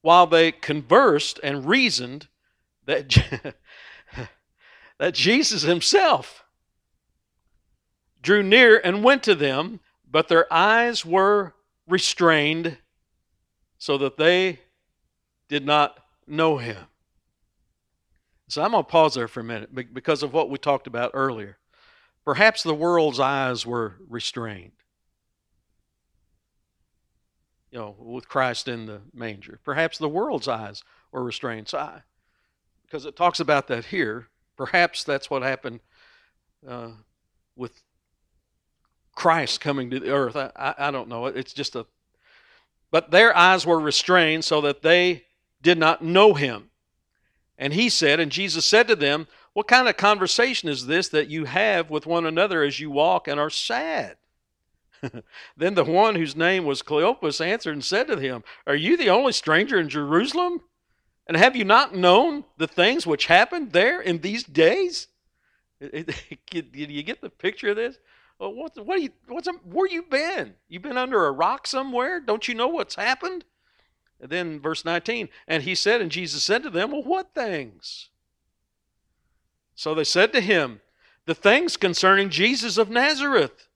while 0.00 0.26
they 0.26 0.52
conversed 0.52 1.38
and 1.42 1.66
reasoned, 1.66 2.28
that, 2.86 3.14
that 4.98 5.12
Jesus 5.12 5.60
himself 5.60 6.42
drew 8.22 8.42
near 8.42 8.80
and 8.82 9.04
went 9.04 9.22
to 9.24 9.34
them, 9.34 9.80
but 10.10 10.28
their 10.28 10.50
eyes 10.50 11.04
were 11.04 11.52
restrained 11.86 12.78
so 13.76 13.98
that 13.98 14.16
they 14.16 14.60
did 15.50 15.66
not 15.66 15.98
know 16.26 16.56
him. 16.56 16.86
So 18.48 18.62
I'm 18.62 18.70
going 18.70 18.82
to 18.82 18.88
pause 18.88 19.12
there 19.12 19.28
for 19.28 19.40
a 19.40 19.44
minute 19.44 19.92
because 19.92 20.22
of 20.22 20.32
what 20.32 20.48
we 20.48 20.56
talked 20.56 20.86
about 20.86 21.10
earlier. 21.12 21.58
Perhaps 22.24 22.62
the 22.62 22.74
world's 22.74 23.20
eyes 23.20 23.66
were 23.66 23.96
restrained 24.08 24.72
you 27.72 27.78
know, 27.78 27.96
with 27.98 28.28
Christ 28.28 28.68
in 28.68 28.86
the 28.86 29.00
manger. 29.14 29.58
Perhaps 29.64 29.98
the 29.98 30.08
world's 30.08 30.46
eyes 30.46 30.84
were 31.10 31.24
restrained. 31.24 31.68
So 31.68 31.78
I, 31.78 32.02
because 32.84 33.06
it 33.06 33.16
talks 33.16 33.40
about 33.40 33.66
that 33.68 33.86
here, 33.86 34.28
perhaps 34.56 35.02
that's 35.02 35.30
what 35.30 35.42
happened 35.42 35.80
uh, 36.68 36.90
with 37.56 37.82
Christ 39.14 39.62
coming 39.62 39.90
to 39.90 39.98
the 39.98 40.12
earth. 40.12 40.36
I, 40.36 40.52
I, 40.54 40.74
I 40.78 40.90
don't 40.90 41.08
know. 41.08 41.26
It's 41.26 41.54
just 41.54 41.74
a. 41.74 41.86
But 42.90 43.10
their 43.10 43.34
eyes 43.34 43.64
were 43.64 43.80
restrained 43.80 44.44
so 44.44 44.60
that 44.60 44.82
they 44.82 45.24
did 45.62 45.78
not 45.78 46.04
know 46.04 46.34
him. 46.34 46.68
And 47.56 47.72
he 47.72 47.88
said, 47.88 48.20
and 48.20 48.30
Jesus 48.30 48.66
said 48.66 48.86
to 48.88 48.96
them, 48.96 49.26
What 49.54 49.68
kind 49.68 49.88
of 49.88 49.96
conversation 49.96 50.68
is 50.68 50.86
this 50.86 51.08
that 51.08 51.28
you 51.28 51.46
have 51.46 51.88
with 51.88 52.04
one 52.04 52.26
another 52.26 52.62
as 52.62 52.80
you 52.80 52.90
walk 52.90 53.28
and 53.28 53.40
are 53.40 53.48
sad? 53.48 54.16
then 55.56 55.74
the 55.74 55.84
one 55.84 56.14
whose 56.14 56.36
name 56.36 56.64
was 56.64 56.82
Cleopas 56.82 57.44
answered 57.44 57.72
and 57.72 57.84
said 57.84 58.06
to 58.08 58.18
him, 58.18 58.44
Are 58.66 58.74
you 58.74 58.96
the 58.96 59.10
only 59.10 59.32
stranger 59.32 59.78
in 59.78 59.88
Jerusalem? 59.88 60.60
And 61.26 61.36
have 61.36 61.56
you 61.56 61.64
not 61.64 61.94
known 61.94 62.44
the 62.56 62.66
things 62.66 63.06
which 63.06 63.26
happened 63.26 63.72
there 63.72 64.00
in 64.00 64.18
these 64.18 64.42
days? 64.44 65.08
Did 65.80 66.74
you 66.74 67.02
get 67.02 67.20
the 67.20 67.30
picture 67.30 67.70
of 67.70 67.76
this? 67.76 67.98
Well, 68.38 68.54
what, 68.54 68.86
what 68.86 69.00
you, 69.00 69.10
what's, 69.28 69.48
where 69.64 69.88
you 69.88 70.02
been? 70.02 70.54
You 70.68 70.80
been 70.80 70.98
under 70.98 71.26
a 71.26 71.32
rock 71.32 71.66
somewhere? 71.66 72.20
Don't 72.20 72.48
you 72.48 72.54
know 72.54 72.68
what's 72.68 72.96
happened? 72.96 73.44
And 74.20 74.30
then 74.30 74.60
verse 74.60 74.84
19, 74.84 75.28
and 75.48 75.64
he 75.64 75.74
said, 75.74 76.00
and 76.00 76.10
Jesus 76.10 76.44
said 76.44 76.62
to 76.62 76.70
them, 76.70 76.92
Well, 76.92 77.02
what 77.02 77.34
things? 77.34 78.08
So 79.74 79.94
they 79.94 80.04
said 80.04 80.32
to 80.32 80.40
him, 80.40 80.80
The 81.26 81.34
things 81.34 81.76
concerning 81.76 82.30
Jesus 82.30 82.78
of 82.78 82.88
Nazareth 82.88 83.68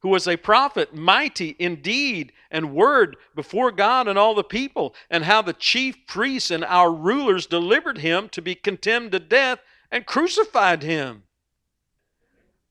who 0.00 0.08
was 0.08 0.26
a 0.26 0.36
prophet, 0.36 0.94
mighty 0.94 1.50
in 1.58 1.76
deed 1.82 2.32
and 2.50 2.74
word 2.74 3.16
before 3.34 3.70
God 3.70 4.08
and 4.08 4.18
all 4.18 4.34
the 4.34 4.42
people, 4.42 4.94
and 5.10 5.24
how 5.24 5.42
the 5.42 5.52
chief 5.52 6.06
priests 6.06 6.50
and 6.50 6.64
our 6.64 6.90
rulers 6.90 7.46
delivered 7.46 7.98
him 7.98 8.28
to 8.30 8.42
be 8.42 8.54
condemned 8.54 9.12
to 9.12 9.18
death 9.18 9.60
and 9.90 10.06
crucified 10.06 10.82
him. 10.82 11.24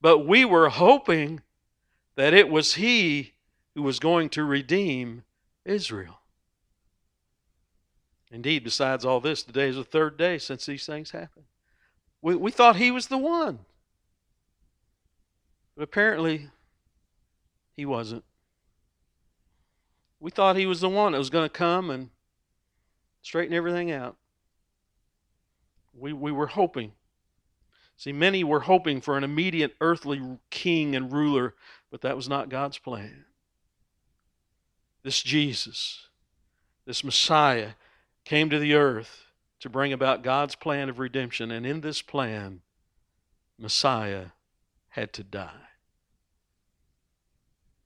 But 0.02 0.20
we 0.20 0.46
were 0.46 0.70
hoping 0.70 1.42
that 2.16 2.34
it 2.34 2.50
was 2.50 2.76
he 2.76 3.34
who 3.76 3.84
was 3.84 4.00
going 4.00 4.30
to 4.30 4.44
redeem 4.44 5.24
Israel. 5.66 6.20
Indeed, 8.32 8.64
besides 8.64 9.06
all 9.06 9.20
this, 9.20 9.44
today 9.44 9.70
is 9.70 9.76
the 9.76 9.84
third 9.84 10.18
day 10.18 10.38
since 10.38 10.66
these 10.66 10.86
things 10.86 11.12
happened. 11.12 11.46
We, 12.22 12.36
we 12.36 12.52
thought 12.52 12.76
he 12.76 12.92
was 12.92 13.08
the 13.08 13.18
one. 13.18 13.60
But 15.76 15.84
apparently, 15.84 16.50
he 17.80 17.86
wasn't. 17.86 18.26
We 20.20 20.32
thought 20.32 20.58
he 20.58 20.66
was 20.66 20.82
the 20.82 20.90
one 20.90 21.14
that 21.14 21.18
was 21.18 21.30
going 21.30 21.46
to 21.46 21.50
come 21.50 21.90
and 21.90 22.10
straighten 23.22 23.56
everything 23.56 23.90
out. 23.90 24.18
We, 25.98 26.12
we 26.12 26.34
were 26.34 26.48
hoping. 26.48 26.92
See, 27.96 28.12
many 28.12 28.44
were 28.44 28.60
hoping 28.62 29.00
for 29.00 29.18
an 29.18 29.24
immediate 29.24 29.78
earthly 29.80 30.22
king 30.50 30.94
and 30.94 31.10
ruler, 31.12 31.56
but 31.90 32.02
that 32.02 32.18
was 32.18 32.28
not 32.28 32.50
God's 32.50 32.78
plan. 32.78 33.24
This 35.04 35.24
Jesus, 35.24 36.08
this 36.86 37.02
Messiah, 37.02 37.72
came 38.26 38.50
to 38.50 38.60
the 38.60 38.74
earth 38.74 39.28
to 39.62 39.70
bring 39.70 39.94
about 39.94 40.22
God's 40.22 40.56
plan 40.56 40.90
of 40.90 41.00
redemption, 41.00 41.50
and 41.50 41.66
in 41.66 41.80
this 41.80 42.02
plan, 42.02 42.60
Messiah 43.58 44.28
had 44.90 45.14
to 45.14 45.24
die 45.24 45.69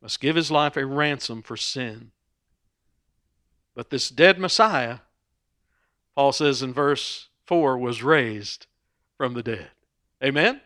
must 0.03 0.19
give 0.19 0.35
his 0.35 0.51
life 0.51 0.75
a 0.75 0.85
ransom 0.85 1.41
for 1.41 1.55
sin. 1.55 2.11
But 3.73 3.89
this 3.89 4.09
dead 4.09 4.37
Messiah, 4.37 4.99
Paul 6.13 6.33
says 6.33 6.61
in 6.61 6.73
verse 6.73 7.29
4, 7.47 7.77
was 7.77 8.03
raised 8.03 8.67
from 9.17 9.33
the 9.33 9.41
dead. 9.41 9.69
Amen? 10.21 10.59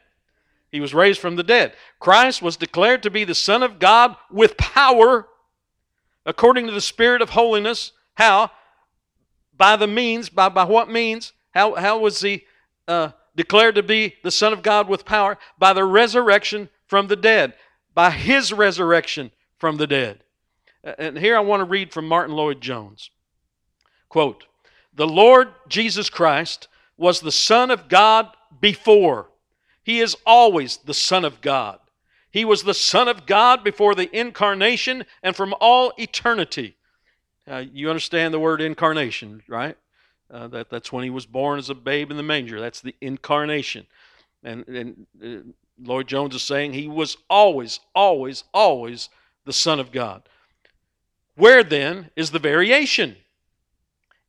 He 0.71 0.79
was 0.79 0.93
raised 0.93 1.19
from 1.19 1.35
the 1.35 1.43
dead. 1.43 1.73
Christ 1.99 2.41
was 2.41 2.57
declared 2.57 3.03
to 3.03 3.11
be 3.11 3.23
the 3.23 3.35
Son 3.35 3.61
of 3.61 3.77
God 3.77 4.15
with 4.31 4.57
power 4.57 5.27
according 6.25 6.65
to 6.65 6.73
the 6.73 6.81
Spirit 6.81 7.21
of 7.21 7.29
holiness. 7.29 7.93
How? 8.15 8.51
By 9.55 9.75
the 9.75 9.87
means, 9.87 10.29
by, 10.29 10.49
by 10.49 10.65
what 10.65 10.89
means? 10.89 11.31
How, 11.51 11.75
how 11.75 11.99
was 11.99 12.21
he 12.21 12.45
uh, 12.87 13.11
declared 13.35 13.75
to 13.75 13.83
be 13.83 14.15
the 14.23 14.31
Son 14.31 14.51
of 14.51 14.63
God 14.63 14.89
with 14.89 15.05
power? 15.05 15.37
By 15.59 15.73
the 15.73 15.85
resurrection 15.85 16.69
from 16.87 17.07
the 17.07 17.15
dead, 17.15 17.53
by 17.97 18.11
his 18.11 18.53
resurrection 18.53 19.31
from 19.57 19.77
the 19.77 19.87
dead. 19.87 20.23
And 20.83 21.17
here 21.17 21.35
I 21.35 21.39
want 21.39 21.61
to 21.61 21.63
read 21.63 21.91
from 21.91 22.07
Martyn 22.07 22.35
Lloyd-Jones. 22.35 23.09
Quote, 24.07 24.45
The 24.93 25.07
Lord 25.07 25.47
Jesus 25.67 26.07
Christ 26.07 26.67
was 26.95 27.21
the 27.21 27.31
Son 27.31 27.71
of 27.71 27.89
God 27.89 28.27
before. 28.61 29.31
He 29.81 29.99
is 29.99 30.15
always 30.27 30.77
the 30.77 30.93
Son 30.93 31.25
of 31.25 31.41
God. 31.41 31.79
He 32.29 32.45
was 32.45 32.61
the 32.61 32.75
Son 32.75 33.07
of 33.07 33.25
God 33.25 33.63
before 33.63 33.95
the 33.95 34.15
incarnation 34.15 35.03
and 35.23 35.35
from 35.35 35.55
all 35.59 35.91
eternity. 35.97 36.75
Uh, 37.49 37.63
you 37.73 37.89
understand 37.89 38.31
the 38.31 38.39
word 38.39 38.61
incarnation, 38.61 39.41
right? 39.47 39.75
Uh, 40.29 40.47
that, 40.49 40.69
that's 40.69 40.91
when 40.91 41.03
he 41.03 41.09
was 41.09 41.25
born 41.25 41.57
as 41.57 41.71
a 41.71 41.73
babe 41.73 42.11
in 42.11 42.17
the 42.17 42.21
manger. 42.21 42.59
That's 42.59 42.81
the 42.81 42.93
incarnation. 43.01 43.87
And, 44.43 44.67
and 44.67 45.07
uh, 45.19 45.51
Lloyd-Jones 45.79 46.35
is 46.35 46.43
saying 46.43 46.73
he 46.73 46.87
was 46.87 47.17
always, 47.29 47.79
always, 47.93 48.43
always 48.53 49.09
the 49.45 49.53
Son 49.53 49.79
of 49.79 49.91
God. 49.91 50.23
Where 51.35 51.63
then 51.63 52.09
is 52.15 52.31
the 52.31 52.39
variation? 52.39 53.17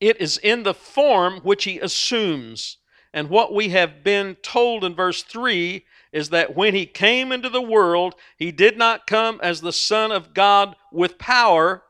It 0.00 0.20
is 0.20 0.38
in 0.38 0.62
the 0.62 0.74
form 0.74 1.40
which 1.40 1.64
he 1.64 1.78
assumes. 1.78 2.76
And 3.12 3.30
what 3.30 3.54
we 3.54 3.70
have 3.70 4.04
been 4.04 4.36
told 4.42 4.84
in 4.84 4.94
verse 4.94 5.22
3 5.22 5.84
is 6.12 6.28
that 6.30 6.54
when 6.54 6.74
he 6.74 6.86
came 6.86 7.32
into 7.32 7.48
the 7.48 7.62
world, 7.62 8.14
he 8.36 8.52
did 8.52 8.76
not 8.76 9.06
come 9.06 9.40
as 9.42 9.60
the 9.60 9.72
Son 9.72 10.12
of 10.12 10.34
God 10.34 10.76
with 10.92 11.18
power. 11.18 11.82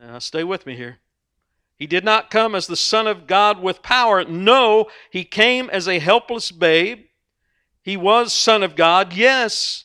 Now, 0.00 0.18
stay 0.18 0.44
with 0.44 0.66
me 0.66 0.76
here. 0.76 0.98
He 1.78 1.86
did 1.86 2.04
not 2.04 2.30
come 2.30 2.54
as 2.54 2.66
the 2.66 2.76
Son 2.76 3.06
of 3.06 3.26
God 3.26 3.60
with 3.60 3.82
power. 3.82 4.24
No, 4.24 4.86
he 5.10 5.24
came 5.24 5.70
as 5.70 5.88
a 5.88 5.98
helpless 5.98 6.50
babe. 6.52 7.06
He 7.82 7.96
was 7.96 8.32
Son 8.32 8.62
of 8.62 8.76
God, 8.76 9.12
yes, 9.12 9.84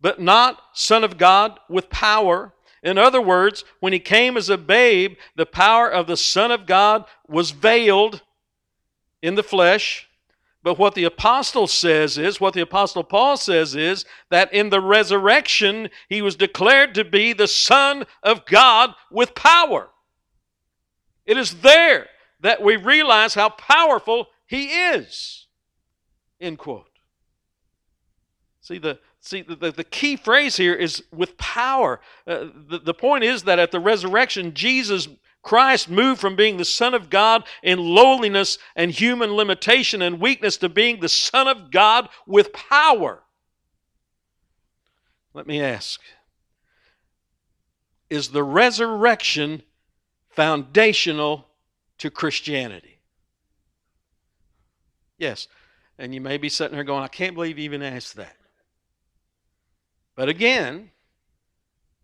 but 0.00 0.20
not 0.20 0.60
Son 0.72 1.04
of 1.04 1.18
God 1.18 1.58
with 1.68 1.90
power. 1.90 2.52
In 2.82 2.98
other 2.98 3.20
words, 3.20 3.64
when 3.80 3.92
he 3.92 3.98
came 4.00 4.36
as 4.36 4.48
a 4.48 4.58
babe, 4.58 5.16
the 5.36 5.46
power 5.46 5.88
of 5.90 6.06
the 6.06 6.16
Son 6.16 6.50
of 6.50 6.66
God 6.66 7.04
was 7.28 7.50
veiled 7.50 8.22
in 9.22 9.34
the 9.34 9.42
flesh. 9.42 10.08
But 10.64 10.78
what 10.78 10.94
the 10.94 11.04
apostle 11.04 11.66
says 11.66 12.18
is, 12.18 12.40
what 12.40 12.54
the 12.54 12.60
apostle 12.60 13.02
Paul 13.02 13.36
says 13.36 13.74
is, 13.74 14.04
that 14.30 14.52
in 14.52 14.70
the 14.70 14.80
resurrection, 14.80 15.90
he 16.08 16.22
was 16.22 16.36
declared 16.36 16.94
to 16.94 17.04
be 17.04 17.32
the 17.32 17.48
Son 17.48 18.04
of 18.22 18.46
God 18.46 18.94
with 19.10 19.34
power. 19.34 19.88
It 21.26 21.36
is 21.36 21.62
there 21.62 22.06
that 22.40 22.62
we 22.62 22.76
realize 22.76 23.34
how 23.34 23.48
powerful 23.48 24.28
he 24.46 24.66
is. 24.66 25.46
End 26.40 26.58
quote. 26.58 26.91
See, 28.72 28.78
the, 28.78 28.98
See, 29.24 29.42
the, 29.42 29.70
the 29.70 29.84
key 29.84 30.16
phrase 30.16 30.56
here 30.56 30.74
is 30.74 31.04
with 31.12 31.38
power. 31.38 32.00
Uh, 32.26 32.46
the, 32.68 32.80
the 32.84 32.92
point 32.92 33.22
is 33.22 33.44
that 33.44 33.60
at 33.60 33.70
the 33.70 33.78
resurrection, 33.78 34.52
Jesus 34.52 35.06
Christ 35.42 35.88
moved 35.88 36.20
from 36.20 36.34
being 36.34 36.56
the 36.56 36.64
Son 36.64 36.92
of 36.92 37.08
God 37.08 37.44
in 37.62 37.78
lowliness 37.78 38.58
and 38.74 38.90
human 38.90 39.34
limitation 39.34 40.02
and 40.02 40.20
weakness 40.20 40.56
to 40.56 40.68
being 40.68 40.98
the 40.98 41.08
Son 41.08 41.46
of 41.46 41.70
God 41.70 42.08
with 42.26 42.52
power. 42.52 43.22
Let 45.34 45.46
me 45.46 45.62
ask 45.62 46.00
Is 48.10 48.30
the 48.30 48.42
resurrection 48.42 49.62
foundational 50.30 51.46
to 51.98 52.10
Christianity? 52.10 52.98
Yes. 55.16 55.46
And 55.96 56.12
you 56.12 56.20
may 56.20 56.38
be 56.38 56.48
sitting 56.48 56.74
there 56.74 56.82
going, 56.82 57.04
I 57.04 57.08
can't 57.08 57.34
believe 57.34 57.56
you 57.56 57.64
even 57.64 57.82
asked 57.82 58.16
that. 58.16 58.36
But 60.14 60.28
again, 60.28 60.90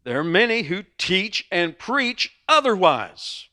there 0.04 0.18
are 0.18 0.24
many 0.24 0.62
who 0.62 0.84
teach 0.96 1.46
and 1.50 1.78
preach 1.78 2.38
otherwise. 2.48 3.48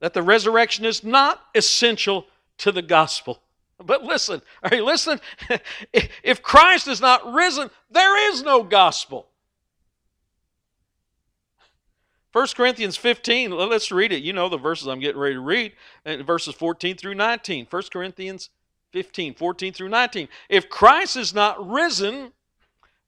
That 0.00 0.14
the 0.14 0.22
resurrection 0.22 0.84
is 0.84 1.02
not 1.02 1.40
essential 1.54 2.26
to 2.58 2.72
the 2.72 2.82
gospel. 2.82 3.42
But 3.84 4.04
listen, 4.04 4.42
are 4.62 4.74
you 4.74 4.84
listening? 4.84 5.20
if 6.22 6.42
Christ 6.42 6.86
is 6.86 7.00
not 7.00 7.32
risen, 7.32 7.70
there 7.90 8.30
is 8.30 8.42
no 8.42 8.62
gospel. 8.62 9.28
1 12.32 12.46
Corinthians 12.56 12.96
15, 12.96 13.50
let's 13.50 13.92
read 13.92 14.10
it. 14.10 14.22
You 14.22 14.32
know 14.32 14.48
the 14.48 14.56
verses 14.56 14.88
I'm 14.88 15.00
getting 15.00 15.20
ready 15.20 15.34
to 15.34 15.40
read, 15.40 15.72
verses 16.06 16.54
14 16.54 16.96
through 16.96 17.14
19. 17.14 17.66
1 17.68 17.82
Corinthians 17.92 18.48
15, 18.92 19.34
14 19.34 19.72
through 19.72 19.90
19. 19.90 20.28
If 20.48 20.70
Christ 20.70 21.16
is 21.16 21.34
not 21.34 21.68
risen, 21.68 22.32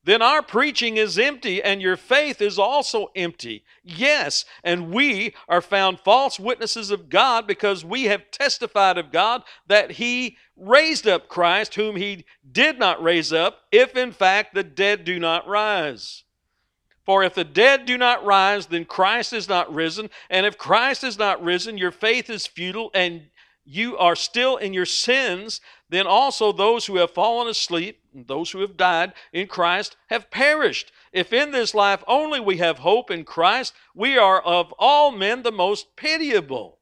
then 0.05 0.21
our 0.21 0.43
preaching 0.43 0.99
is 0.99 1.19
empty 1.19 1.63
and 1.63 1.81
your 1.81 1.97
faith 1.97 2.43
is 2.43 2.59
also 2.59 3.11
empty. 3.17 3.65
Yes, 3.83 4.45
and 4.63 4.93
we 4.93 5.35
are 5.49 5.63
found 5.63 6.01
false 6.01 6.39
witnesses 6.39 6.91
of 6.91 7.09
God 7.09 7.47
because 7.47 7.85
we 7.85 8.05
have 8.05 8.31
testified 8.31 8.99
of 8.99 9.11
God 9.11 9.43
that 9.67 9.93
He 9.93 10.37
raised 10.57 11.07
up 11.07 11.29
Christ, 11.29 11.75
whom 11.75 11.97
He 11.97 12.25
did 12.51 12.79
not 12.79 13.03
raise 13.03 13.33
up, 13.33 13.63
if 13.73 13.97
in 13.97 14.13
fact 14.13 14.55
the 14.55 14.63
dead 14.63 15.05
do 15.05 15.19
not 15.19 15.49
rise. 15.49 16.25
For 17.05 17.23
if 17.23 17.35
the 17.35 17.45
dead 17.45 17.85
do 17.85 17.99
not 17.99 18.25
rise, 18.25 18.67
then 18.67 18.85
Christ 18.85 19.33
is 19.33 19.49
not 19.49 19.73
risen. 19.73 20.09
And 20.31 20.47
if 20.47 20.57
Christ 20.57 21.05
is 21.05 21.19
not 21.19 21.43
risen, 21.43 21.77
your 21.77 21.91
faith 21.91 22.31
is 22.31 22.47
futile 22.47 22.91
and 22.95 23.23
you 23.65 23.97
are 23.99 24.17
still 24.17 24.57
in 24.57 24.73
your 24.73 24.87
sins, 24.87 25.61
then 25.89 26.07
also 26.07 26.53
those 26.53 26.87
who 26.87 26.97
have 26.97 27.11
fallen 27.11 27.49
asleep, 27.49 28.01
those 28.15 28.51
who 28.51 28.61
have 28.61 28.77
died 28.77 29.13
in 29.33 29.47
Christ, 29.47 29.97
have 30.09 30.31
perished. 30.31 30.93
If 31.13 31.33
in 31.33 31.51
this 31.51 31.75
life 31.75 32.03
only 32.07 32.41
we 32.41 32.59
have 32.59 32.79
hope 32.79 33.11
in 33.11 33.25
Christ, 33.25 33.75
we 33.95 34.17
are 34.17 34.41
of 34.41 34.73
all 34.79 35.11
men 35.11 35.43
the 35.43 35.53
most 35.53 35.97
pitiable. 35.97 36.79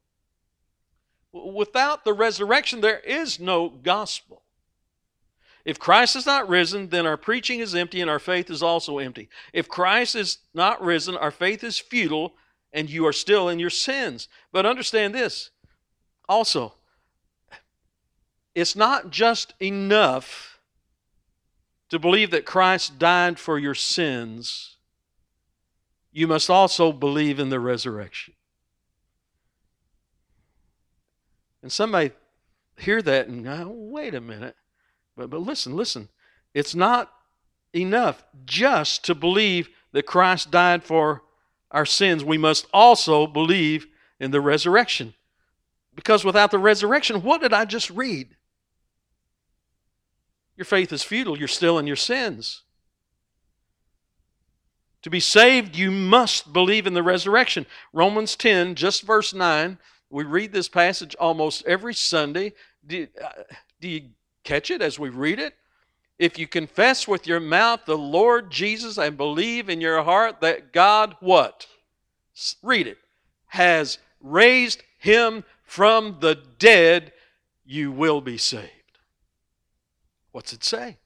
Without 1.33 2.05
the 2.05 2.13
resurrection, 2.13 2.83
there 2.83 3.01
is 3.01 3.41
no 3.41 3.69
gospel. 3.69 4.43
If 5.65 5.79
Christ 5.79 6.17
is 6.17 6.27
not 6.27 6.49
risen, 6.49 6.89
then 6.89 7.07
our 7.07 7.17
preaching 7.17 7.61
is 7.61 7.75
empty 7.75 8.01
and 8.01 8.11
our 8.11 8.19
faith 8.19 8.51
is 8.51 8.63
also 8.63 8.99
empty. 8.99 9.29
If 9.53 9.69
Christ 9.69 10.17
is 10.17 10.39
not 10.53 10.83
risen, 10.83 11.17
our 11.17 11.31
faith 11.31 11.63
is 11.63 11.79
futile 11.79 12.35
and 12.73 12.91
you 12.91 13.07
are 13.07 13.13
still 13.13 13.49
in 13.49 13.59
your 13.59 13.71
sins. 13.71 14.29
But 14.51 14.67
understand 14.67 15.15
this 15.15 15.51
also, 16.29 16.75
it's 18.55 18.77
not 18.77 19.11
just 19.11 19.55
enough 19.61 20.52
to 21.93 21.99
believe 21.99 22.31
that 22.31 22.47
Christ 22.47 22.99
died 22.99 23.39
for 23.39 23.59
your 23.59 23.75
sins, 23.75 24.79
you 26.11 26.27
must 26.27 26.49
also 26.49 26.91
believe 26.91 27.39
in 27.39 27.51
the 27.51 27.61
resurrection. 27.61 28.33
And 31.63 31.71
some 31.71 31.91
may 31.91 32.13
hear 32.79 33.03
that 33.03 33.29
and 33.29 33.45
go, 33.45 33.69
wait 33.69 34.15
a 34.15 34.23
minute. 34.23 34.57
But, 35.19 35.29
but 35.29 35.43
listen, 35.43 35.77
listen. 35.77 36.09
It's 36.55 36.75
not 36.75 37.13
enough 37.75 38.25
just 38.47 39.05
to 39.05 39.15
believe 39.15 39.69
that 39.93 40.07
Christ 40.07 40.51
died 40.51 40.85
for 40.85 41.21
our 41.71 41.85
sins. 41.85 42.25
We 42.25 42.39
must 42.39 42.67
also 42.73 43.27
believe 43.27 43.87
in 44.19 44.31
the 44.31 44.41
resurrection. 44.41 45.13
Because 45.95 46.25
without 46.25 46.53
the 46.53 46.59
resurrection, 46.59 47.23
what 47.23 47.43
did 47.43 47.53
I 47.53 47.67
just 47.67 47.91
read? 47.91 48.35
Your 50.63 50.67
faith 50.67 50.93
is 50.93 51.03
futile. 51.03 51.37
You're 51.37 51.49
still 51.49 51.77
in 51.81 51.89
your 51.89 51.97
sins. 51.97 52.63
To 55.03 55.11
be 55.11 55.19
saved, 55.19 55.75
you 55.75 55.91
must 55.91 56.53
believe 56.53 56.87
in 56.87 56.95
the 56.95 57.03
resurrection. 57.03 57.67
Romans 57.93 58.37
10, 58.37 58.77
just 58.77 59.03
verse 59.03 59.35
9. 59.35 59.77
We 60.09 60.23
read 60.23 60.53
this 60.53 60.69
passage 60.69 61.17
almost 61.19 61.67
every 61.67 61.95
Sunday. 61.95 62.53
Do, 62.87 63.09
uh, 63.21 63.43
do 63.81 63.89
you 63.89 64.11
catch 64.45 64.71
it 64.71 64.83
as 64.83 65.01
we 65.01 65.09
read 65.09 65.41
it? 65.41 65.55
If 66.21 66.39
you 66.39 66.47
confess 66.47 67.09
with 67.09 67.27
your 67.27 67.41
mouth 67.41 67.81
the 67.85 67.99
Lord 67.99 68.49
Jesus 68.49 68.99
and 68.99 69.17
believe 69.17 69.69
in 69.69 69.81
your 69.81 70.05
heart 70.05 70.43
that 70.43 70.73
God, 70.73 71.17
what? 71.19 71.67
Read 72.63 72.87
it. 72.87 72.99
Has 73.47 73.99
raised 74.21 74.85
him 75.01 75.43
from 75.65 76.19
the 76.21 76.37
dead, 76.61 77.13
you 77.65 77.91
will 77.91 78.21
be 78.21 78.39
saved. 78.39 78.82
What's 80.33 80.53
it 80.53 80.65
say? 80.65 80.99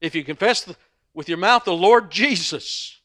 If 0.00 0.14
you 0.14 0.24
confess 0.24 0.70
with 1.14 1.28
your 1.28 1.38
mouth 1.38 1.64
the 1.64 1.72
Lord 1.72 2.10
Jesus, 2.10 3.00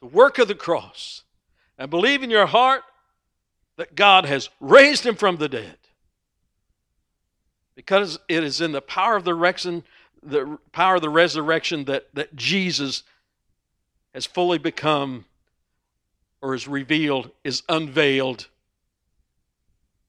the 0.00 0.06
work 0.06 0.38
of 0.38 0.48
the 0.48 0.54
cross 0.54 1.22
and 1.78 1.90
believe 1.90 2.22
in 2.22 2.30
your 2.30 2.46
heart 2.46 2.82
that 3.76 3.94
God 3.94 4.24
has 4.26 4.50
raised 4.60 5.04
him 5.04 5.16
from 5.16 5.36
the 5.36 5.48
dead. 5.48 5.76
Because 7.74 8.18
it 8.28 8.44
is 8.44 8.60
in 8.60 8.72
the 8.72 8.80
power 8.80 9.16
of 9.16 9.24
the 9.24 9.34
resurrection, 9.34 9.82
the 10.22 10.58
power 10.72 10.96
of 10.96 11.02
the 11.02 11.10
resurrection 11.10 11.84
that, 11.84 12.06
that 12.14 12.36
Jesus 12.36 13.02
has 14.14 14.26
fully 14.26 14.58
become 14.58 15.24
or 16.40 16.54
is 16.54 16.68
revealed, 16.68 17.30
is 17.42 17.62
unveiled 17.68 18.48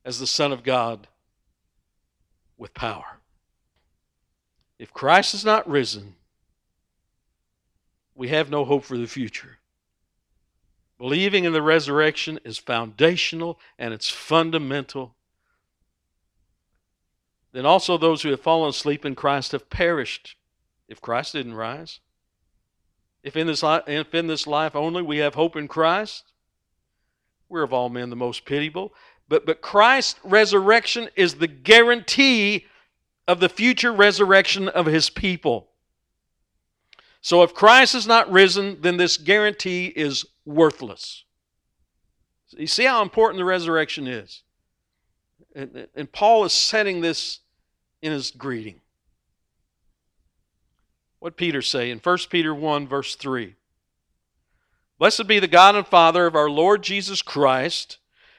as 0.03 0.19
the 0.19 0.27
Son 0.27 0.51
of 0.51 0.63
God 0.63 1.07
with 2.57 2.73
power. 2.73 3.19
If 4.77 4.93
Christ 4.93 5.33
is 5.33 5.45
not 5.45 5.69
risen, 5.69 6.15
we 8.13 8.29
have 8.29 8.49
no 8.49 8.65
hope 8.65 8.83
for 8.83 8.97
the 8.97 9.07
future. 9.07 9.57
Believing 10.97 11.43
in 11.43 11.53
the 11.53 11.61
resurrection 11.61 12.39
is 12.45 12.57
foundational 12.57 13.59
and 13.77 13.93
it's 13.93 14.09
fundamental. 14.09 15.15
Then 17.51 17.65
also 17.65 17.97
those 17.97 18.21
who 18.21 18.29
have 18.29 18.41
fallen 18.41 18.69
asleep 18.69 19.05
in 19.05 19.15
Christ 19.15 19.51
have 19.51 19.69
perished 19.69 20.35
if 20.87 21.01
Christ 21.01 21.33
didn't 21.33 21.55
rise. 21.55 21.99
If 23.23 23.35
in 23.35 23.47
this 23.47 23.63
life, 23.63 23.83
if 23.87 24.13
in 24.13 24.27
this 24.27 24.45
life 24.45 24.75
only 24.75 25.01
we 25.01 25.17
have 25.17 25.35
hope 25.35 25.55
in 25.55 25.67
Christ, 25.67 26.31
we're 27.49 27.63
of 27.63 27.73
all 27.73 27.89
men 27.89 28.09
the 28.09 28.15
most 28.15 28.45
pitiable. 28.45 28.93
But, 29.27 29.45
but 29.45 29.61
Christ's 29.61 30.19
resurrection 30.23 31.09
is 31.15 31.35
the 31.35 31.47
guarantee 31.47 32.65
of 33.27 33.39
the 33.39 33.49
future 33.49 33.91
resurrection 33.91 34.69
of 34.69 34.85
his 34.85 35.09
people. 35.09 35.67
So 37.21 37.41
if 37.41 37.55
Christ 37.55 37.95
is 37.95 38.05
not 38.05 38.31
risen, 38.31 38.77
then 38.81 38.97
this 38.97 39.17
guarantee 39.17 39.87
is 39.87 40.25
worthless. 40.45 41.23
You 42.55 42.67
see 42.67 42.85
how 42.85 43.01
important 43.01 43.39
the 43.39 43.45
resurrection 43.45 44.07
is? 44.07 44.43
And, 45.55 45.87
and 45.95 46.11
Paul 46.11 46.45
is 46.45 46.53
setting 46.53 47.01
this 47.01 47.39
in 48.01 48.11
his 48.11 48.29
greeting. 48.29 48.79
What 51.19 51.37
Peter 51.37 51.63
say 51.63 51.89
in 51.89 51.97
1 51.97 52.17
Peter 52.29 52.53
1 52.53 52.87
verse 52.87 53.15
3? 53.15 53.55
Blessed 54.99 55.27
be 55.27 55.39
the 55.39 55.47
God 55.47 55.75
and 55.75 55.87
Father 55.87 56.27
of 56.27 56.35
our 56.35 56.49
Lord 56.49 56.83
Jesus 56.83 57.21
Christ, 57.21 57.97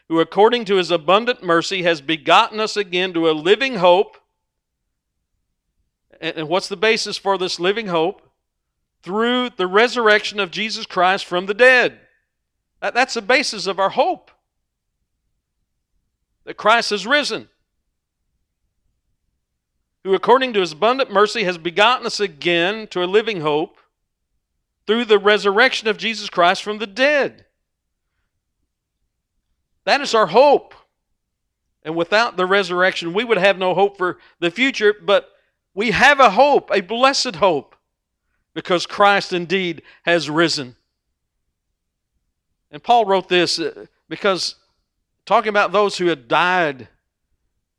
who 0.09 0.21
according 0.21 0.65
to 0.67 0.77
his 0.77 0.91
abundant 0.91 1.43
mercy 1.43 1.83
has 1.83 2.01
begotten 2.01 2.61
us 2.61 2.77
again 2.77 3.13
to 3.13 3.29
a 3.29 3.33
living 3.33 3.77
hope. 3.77 4.17
And 6.21 6.49
what's 6.49 6.69
the 6.69 6.77
basis 6.77 7.17
for 7.17 7.37
this 7.39 7.59
living 7.59 7.89
hope? 7.89 8.23
Through 9.03 9.51
the 9.51 9.67
resurrection 9.67 10.41
of 10.41 10.51
Jesus 10.51 10.87
Christ 10.87 11.25
from 11.25 11.47
the 11.47 11.55
dead. 11.55 12.01
That's 12.81 13.15
the 13.15 13.23
basis 13.23 13.67
of 13.67 13.79
our 13.79 13.91
hope. 13.91 14.31
That 16.45 16.57
Christ 16.57 16.91
has 16.91 17.07
risen. 17.07 17.49
Who 20.05 20.15
according 20.15 20.53
to 20.53 20.61
his 20.61 20.73
abundant 20.73 21.13
mercy 21.13 21.43
has 21.45 21.59
begotten 21.59 22.07
us 22.07 22.21
again 22.21 22.87
to 22.89 23.03
a 23.03 23.07
living 23.07 23.41
hope 23.41 23.79
through 24.87 25.05
the 25.05 25.19
resurrection 25.19 25.89
of 25.89 25.97
Jesus 25.97 26.31
Christ 26.31 26.63
from 26.63 26.79
the 26.79 26.87
dead. 26.87 27.46
That 29.87 30.03
is 30.03 30.15
our 30.15 30.27
hope. 30.27 30.75
And 31.83 31.97
without 31.97 32.37
the 32.37 32.45
resurrection, 32.45 33.15
we 33.15 33.25
would 33.25 33.39
have 33.39 33.57
no 33.57 33.73
hope 33.73 33.97
for 33.97 34.19
the 34.41 34.51
future, 34.51 34.95
but 35.01 35.31
we 35.75 35.93
have 35.93 36.21
a 36.21 36.31
hope, 36.31 36.71
a 36.75 36.81
blessed 36.81 37.37
hope, 37.37 37.77
because 38.53 38.85
Christ 38.85 39.33
indeed 39.33 39.83
has 40.05 40.29
risen. 40.29 40.77
And 42.71 42.83
Paul 42.83 43.05
wrote 43.05 43.29
this 43.29 43.59
uh, 43.59 43.87
because 44.09 44.57
talking 45.25 45.51
about 45.51 45.73
those 45.73 45.97
who 45.97 46.07
had 46.07 46.29
died 46.29 46.89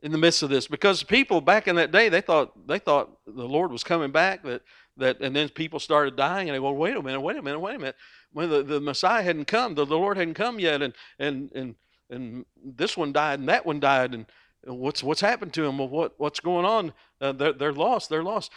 in 0.01 0.12
the 0.12 0.18
midst 0.18 0.43
of 0.43 0.49
this 0.49 0.68
because 0.68 1.03
people 1.03 1.41
back 1.41 1.68
in 1.68 1.76
that 1.76 1.91
day 1.91 2.08
they 2.08 2.22
thought 2.22 2.68
they 2.68 2.80
thought 2.80 3.10
the 3.26 3.47
Lord 3.47 3.72
was 3.72 3.84
coming 3.84 4.12
back 4.12 4.43
that 4.43 4.62
that 4.95 5.20
and 5.20 5.36
then 5.36 5.49
people 5.49 5.80
started 5.80 6.16
dying 6.16 6.47
and 6.47 6.55
they 6.55 6.60
go 6.60 6.72
wait 6.72 6.95
a 6.95 7.01
minute 7.01 7.20
wait 7.20 7.36
a 7.36 7.41
minute 7.41 7.60
wait 7.60 7.76
a 7.76 7.80
minute 7.80 7.95
when 8.32 8.49
the, 8.49 8.64
the 8.64 8.80
Messiah 8.80 9.24
hadn't 9.24 9.45
come 9.45 9.76
the, 9.76 9.86
the 9.86 9.97
Lord 9.97 10.18
hadn't 10.18 10.36
come 10.36 10.60
yet 10.60 10.82
and 10.82 10.93
and 11.20 11.51
and 11.53 11.76
and 12.10 12.45
this 12.64 12.95
one 12.95 13.12
died 13.12 13.39
and 13.39 13.49
that 13.49 13.66
one 13.66 13.80
died 13.80 14.14
and 14.14 14.26
what's 14.64 15.03
what's 15.03 15.22
happened 15.22 15.53
to 15.53 15.62
them 15.64 15.78
what 15.78 16.14
what's 16.18 16.39
going 16.39 16.66
on 16.66 16.93
uh, 17.22 17.32
they're, 17.32 17.53
they're 17.53 17.74
lost 17.74 18.10
they're 18.10 18.24
lost 18.24 18.51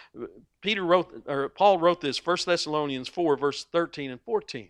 Peter 0.60 0.84
wrote 0.84 1.22
or 1.26 1.48
Paul 1.48 1.78
wrote 1.78 2.00
this 2.00 2.24
1 2.24 2.36
Thessalonians 2.46 3.08
4 3.08 3.36
verse 3.36 3.64
13 3.64 4.10
and 4.10 4.20
14 4.20 4.68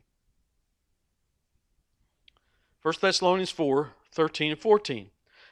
1 2.82 2.94
Thessalonians 3.00 3.50
4 3.50 3.92
13 4.12 4.52
and 4.52 4.60
14 4.60 5.10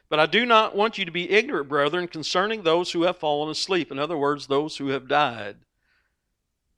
but 0.08 0.18
I 0.18 0.26
do 0.26 0.46
not 0.46 0.74
want 0.74 0.96
you 0.96 1.04
to 1.04 1.10
be 1.10 1.30
ignorant, 1.30 1.68
brethren, 1.68 2.08
concerning 2.08 2.62
those 2.62 2.92
who 2.92 3.02
have 3.02 3.18
fallen 3.18 3.50
asleep. 3.50 3.92
In 3.92 3.98
other 3.98 4.16
words, 4.16 4.46
those 4.46 4.76
who 4.76 4.88
have 4.88 5.06
died. 5.06 5.56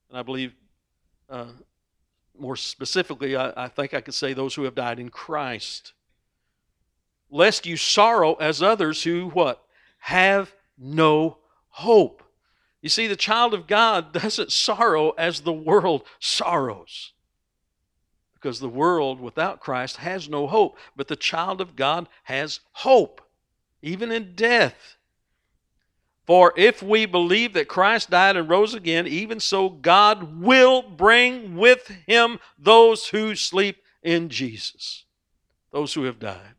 And 0.08 0.18
I 0.18 0.22
believe, 0.22 0.52
uh, 1.28 1.46
more 2.36 2.56
specifically, 2.56 3.36
I, 3.36 3.52
I 3.64 3.68
think 3.68 3.94
I 3.94 4.00
could 4.00 4.14
say 4.14 4.32
those 4.32 4.54
who 4.56 4.64
have 4.64 4.74
died 4.74 4.98
in 4.98 5.10
Christ. 5.10 5.92
Lest 7.30 7.66
you 7.66 7.76
sorrow 7.76 8.34
as 8.34 8.62
others 8.62 9.02
who 9.02 9.28
what? 9.28 9.62
Have 9.98 10.52
no 10.78 11.38
hope. 11.68 12.22
You 12.82 12.88
see, 12.88 13.06
the 13.06 13.16
child 13.16 13.54
of 13.54 13.66
God 13.66 14.12
doesn't 14.12 14.52
sorrow 14.52 15.10
as 15.10 15.40
the 15.40 15.52
world 15.52 16.04
sorrows 16.18 17.12
because 18.40 18.58
the 18.58 18.68
world 18.68 19.20
without 19.20 19.60
Christ 19.60 19.98
has 19.98 20.28
no 20.28 20.46
hope. 20.46 20.78
But 20.96 21.08
the 21.08 21.16
child 21.16 21.60
of 21.60 21.76
God 21.76 22.08
has 22.24 22.60
hope, 22.72 23.20
even 23.82 24.10
in 24.10 24.34
death. 24.34 24.96
For 26.26 26.54
if 26.56 26.82
we 26.82 27.06
believe 27.06 27.52
that 27.54 27.68
Christ 27.68 28.10
died 28.10 28.36
and 28.36 28.48
rose 28.48 28.72
again, 28.72 29.06
even 29.06 29.40
so 29.40 29.68
God 29.68 30.40
will 30.40 30.80
bring 30.80 31.56
with 31.56 31.88
him 32.06 32.38
those 32.58 33.08
who 33.08 33.34
sleep 33.34 33.82
in 34.02 34.28
Jesus, 34.28 35.04
those 35.72 35.92
who 35.94 36.04
have 36.04 36.18
died. 36.18 36.54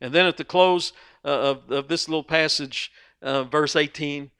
And 0.00 0.12
then 0.12 0.26
at 0.26 0.36
the 0.36 0.44
close 0.44 0.92
uh, 1.24 1.28
of, 1.28 1.70
of 1.70 1.88
this 1.88 2.08
little 2.08 2.24
passage, 2.24 2.92
uh, 3.22 3.44
verse 3.44 3.76
18, 3.76 4.30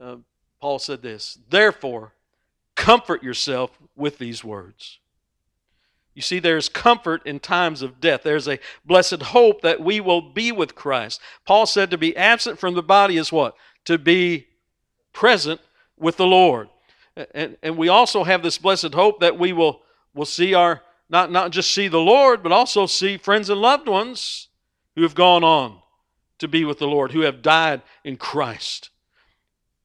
uh, 0.00 0.16
Paul 0.60 0.78
said 0.78 1.02
this 1.02 1.38
Therefore, 1.48 2.12
comfort 2.74 3.22
yourself 3.22 3.78
with 3.96 4.18
these 4.18 4.44
words. 4.44 4.98
You 6.14 6.22
see, 6.22 6.38
there's 6.38 6.70
comfort 6.70 7.26
in 7.26 7.40
times 7.40 7.82
of 7.82 8.00
death. 8.00 8.22
There's 8.22 8.48
a 8.48 8.58
blessed 8.86 9.22
hope 9.22 9.60
that 9.60 9.82
we 9.82 10.00
will 10.00 10.22
be 10.22 10.50
with 10.50 10.74
Christ. 10.74 11.20
Paul 11.44 11.66
said 11.66 11.90
to 11.90 11.98
be 11.98 12.16
absent 12.16 12.58
from 12.58 12.74
the 12.74 12.82
body 12.82 13.18
is 13.18 13.30
what? 13.30 13.54
To 13.84 13.98
be 13.98 14.46
present 15.12 15.60
with 15.98 16.16
the 16.16 16.26
Lord. 16.26 16.68
And, 17.34 17.58
and 17.62 17.76
we 17.76 17.88
also 17.88 18.24
have 18.24 18.42
this 18.42 18.56
blessed 18.56 18.94
hope 18.94 19.20
that 19.20 19.38
we 19.38 19.52
will, 19.52 19.82
will 20.14 20.24
see 20.24 20.54
our, 20.54 20.82
not, 21.10 21.30
not 21.30 21.50
just 21.50 21.70
see 21.70 21.88
the 21.88 22.00
Lord, 22.00 22.42
but 22.42 22.52
also 22.52 22.86
see 22.86 23.18
friends 23.18 23.50
and 23.50 23.60
loved 23.60 23.86
ones 23.86 24.48
who 24.96 25.02
have 25.02 25.14
gone 25.14 25.44
on 25.44 25.78
to 26.38 26.48
be 26.48 26.64
with 26.64 26.78
the 26.78 26.88
Lord, 26.88 27.12
who 27.12 27.20
have 27.20 27.42
died 27.42 27.82
in 28.02 28.16
Christ. 28.16 28.90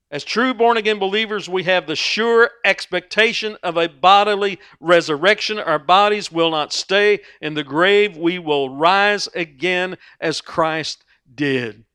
As 0.09 0.23
true 0.25 0.53
born 0.53 0.75
again 0.75 0.99
believers, 0.99 1.47
we 1.47 1.63
have 1.63 1.87
the 1.87 1.95
sure 1.95 2.49
expectation 2.65 3.55
of 3.63 3.77
a 3.77 3.87
bodily 3.87 4.59
resurrection. 4.81 5.57
Our 5.57 5.79
bodies 5.79 6.31
will 6.31 6.51
not 6.51 6.73
stay 6.73 7.19
in 7.39 7.53
the 7.53 7.63
grave. 7.63 8.17
We 8.17 8.37
will 8.39 8.69
rise 8.69 9.29
again 9.33 9.97
as 10.19 10.41
Christ 10.41 11.05
did. 11.33 11.85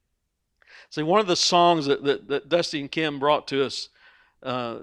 See, 0.89 1.03
one 1.03 1.21
of 1.21 1.27
the 1.27 1.37
songs 1.37 1.85
that, 1.87 2.05
that, 2.05 2.29
that 2.29 2.49
Dusty 2.49 2.81
and 2.81 2.91
Kim 2.91 3.19
brought 3.19 3.49
to 3.49 3.67
us 3.67 3.91
uh, 4.43 4.79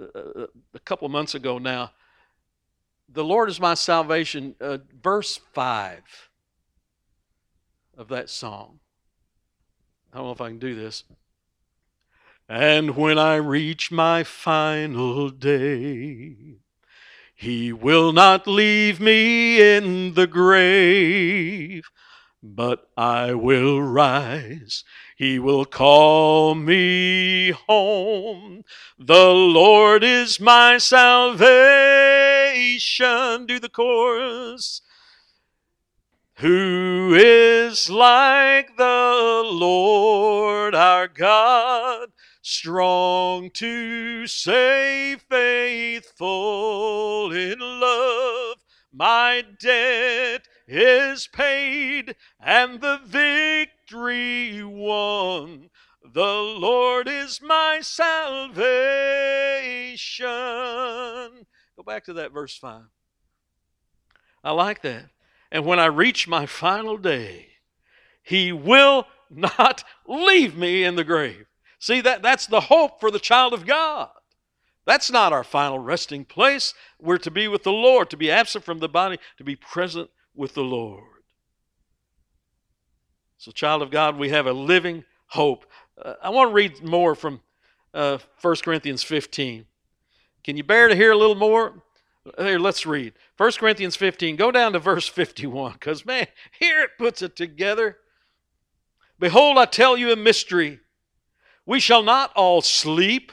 a 0.75 0.79
couple 0.86 1.09
months 1.09 1.34
ago 1.34 1.57
now, 1.57 1.91
The 3.09 3.23
Lord 3.23 3.49
is 3.49 3.59
my 3.59 3.73
salvation, 3.73 4.55
uh, 4.61 4.77
verse 5.01 5.39
5 5.53 6.03
of 7.97 8.07
that 8.09 8.29
song. 8.29 8.79
I 10.11 10.17
don't 10.17 10.27
know 10.27 10.31
if 10.31 10.41
I 10.41 10.49
can 10.49 10.59
do 10.59 10.75
this. 10.75 11.03
And 12.49 12.95
when 12.95 13.17
I 13.17 13.35
reach 13.35 13.91
my 13.91 14.23
final 14.23 15.29
day, 15.29 16.57
he 17.33 17.73
will 17.73 18.11
not 18.13 18.47
leave 18.47 18.99
me 18.99 19.59
in 19.75 20.13
the 20.13 20.27
grave, 20.27 21.89
but 22.41 22.89
I 22.95 23.33
will 23.33 23.81
rise. 23.81 24.83
He 25.15 25.39
will 25.39 25.65
call 25.65 26.53
me 26.55 27.51
home. 27.51 28.63
The 28.99 29.29
Lord 29.29 30.03
is 30.03 30.39
my 30.39 30.77
salvation. 30.77 31.47
Do 33.45 33.59
the 33.59 33.69
chorus. 33.69 34.81
Who 36.38 37.13
is 37.15 37.89
like 37.89 38.77
the 38.77 39.43
Lord 39.45 40.75
our 40.75 41.07
God? 41.07 42.09
strong 42.43 43.49
to 43.49 44.27
save, 44.27 45.23
faithful 45.29 47.31
in 47.31 47.57
love, 47.59 48.57
my 48.91 49.43
debt 49.59 50.47
is 50.67 51.27
paid 51.27 52.15
and 52.39 52.81
the 52.81 52.99
victory 53.05 54.63
won. 54.63 55.69
The 56.05 56.21
Lord 56.21 57.07
is 57.07 57.41
my 57.41 57.79
salvation. 57.81 58.53
Go 61.75 61.84
back 61.86 62.03
to 62.05 62.13
that 62.13 62.34
verse 62.34 62.57
5. 62.57 62.84
I 64.43 64.51
like 64.51 64.81
that. 64.81 65.05
And 65.53 65.65
when 65.65 65.79
I 65.79 65.85
reach 65.85 66.27
my 66.27 66.47
final 66.47 66.97
day, 66.97 67.49
He 68.23 68.51
will 68.51 69.05
not 69.29 69.83
leave 70.07 70.57
me 70.57 70.83
in 70.83 70.95
the 70.95 71.03
grave. 71.03 71.45
See, 71.79 72.01
that, 72.01 72.23
that's 72.23 72.47
the 72.47 72.61
hope 72.61 72.99
for 72.99 73.11
the 73.11 73.19
child 73.19 73.53
of 73.53 73.65
God. 73.65 74.09
That's 74.85 75.11
not 75.11 75.31
our 75.31 75.43
final 75.43 75.79
resting 75.79 76.25
place. 76.25 76.73
We're 76.99 77.19
to 77.19 77.31
be 77.31 77.47
with 77.47 77.63
the 77.63 77.71
Lord, 77.71 78.09
to 78.09 78.17
be 78.17 78.31
absent 78.31 78.65
from 78.65 78.79
the 78.79 78.89
body, 78.89 79.19
to 79.37 79.43
be 79.43 79.55
present 79.55 80.09
with 80.35 80.55
the 80.55 80.63
Lord. 80.63 81.03
So, 83.37 83.51
child 83.51 83.81
of 83.81 83.91
God, 83.91 84.17
we 84.17 84.29
have 84.29 84.47
a 84.47 84.53
living 84.53 85.03
hope. 85.27 85.65
Uh, 86.01 86.15
I 86.21 86.29
want 86.29 86.49
to 86.49 86.53
read 86.53 86.83
more 86.83 87.13
from 87.13 87.41
uh, 87.93 88.17
1 88.41 88.55
Corinthians 88.63 89.03
15. 89.03 89.65
Can 90.43 90.57
you 90.57 90.63
bear 90.63 90.87
to 90.87 90.95
hear 90.95 91.11
a 91.11 91.17
little 91.17 91.35
more? 91.35 91.83
Here, 92.37 92.59
let's 92.59 92.85
read. 92.85 93.13
1 93.43 93.51
Corinthians 93.59 93.95
15. 93.95 94.35
Go 94.35 94.51
down 94.51 94.73
to 94.73 94.79
verse 94.79 95.07
51, 95.07 95.73
because, 95.73 96.05
man, 96.05 96.27
here 96.59 96.81
it 96.81 96.91
puts 96.97 97.21
it 97.21 97.35
together. 97.35 97.97
Behold, 99.19 99.57
I 99.57 99.65
tell 99.65 99.97
you 99.97 100.11
a 100.11 100.15
mystery. 100.15 100.79
We 101.65 101.79
shall 101.79 102.03
not 102.03 102.31
all 102.35 102.61
sleep 102.61 103.31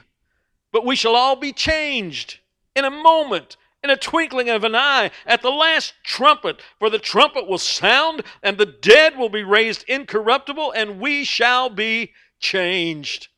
but 0.72 0.86
we 0.86 0.96
shall 0.96 1.16
all 1.16 1.36
be 1.36 1.52
changed 1.52 2.38
in 2.74 2.84
a 2.84 2.90
moment, 2.90 3.56
in 3.82 3.90
a 3.90 3.96
twinkling 3.96 4.48
of 4.48 4.64
an 4.64 4.74
eye, 4.74 5.10
at 5.26 5.42
the 5.42 5.50
last 5.50 5.94
trumpet. 6.04 6.62
For 6.78 6.90
the 6.90 6.98
trumpet 6.98 7.48
will 7.48 7.58
sound, 7.58 8.22
and 8.42 8.56
the 8.56 8.66
dead 8.66 9.16
will 9.16 9.28
be 9.28 9.42
raised 9.42 9.84
incorruptible, 9.88 10.72
and 10.72 11.00
we 11.00 11.24
shall 11.24 11.68
be 11.70 12.12
changed. 12.38 13.28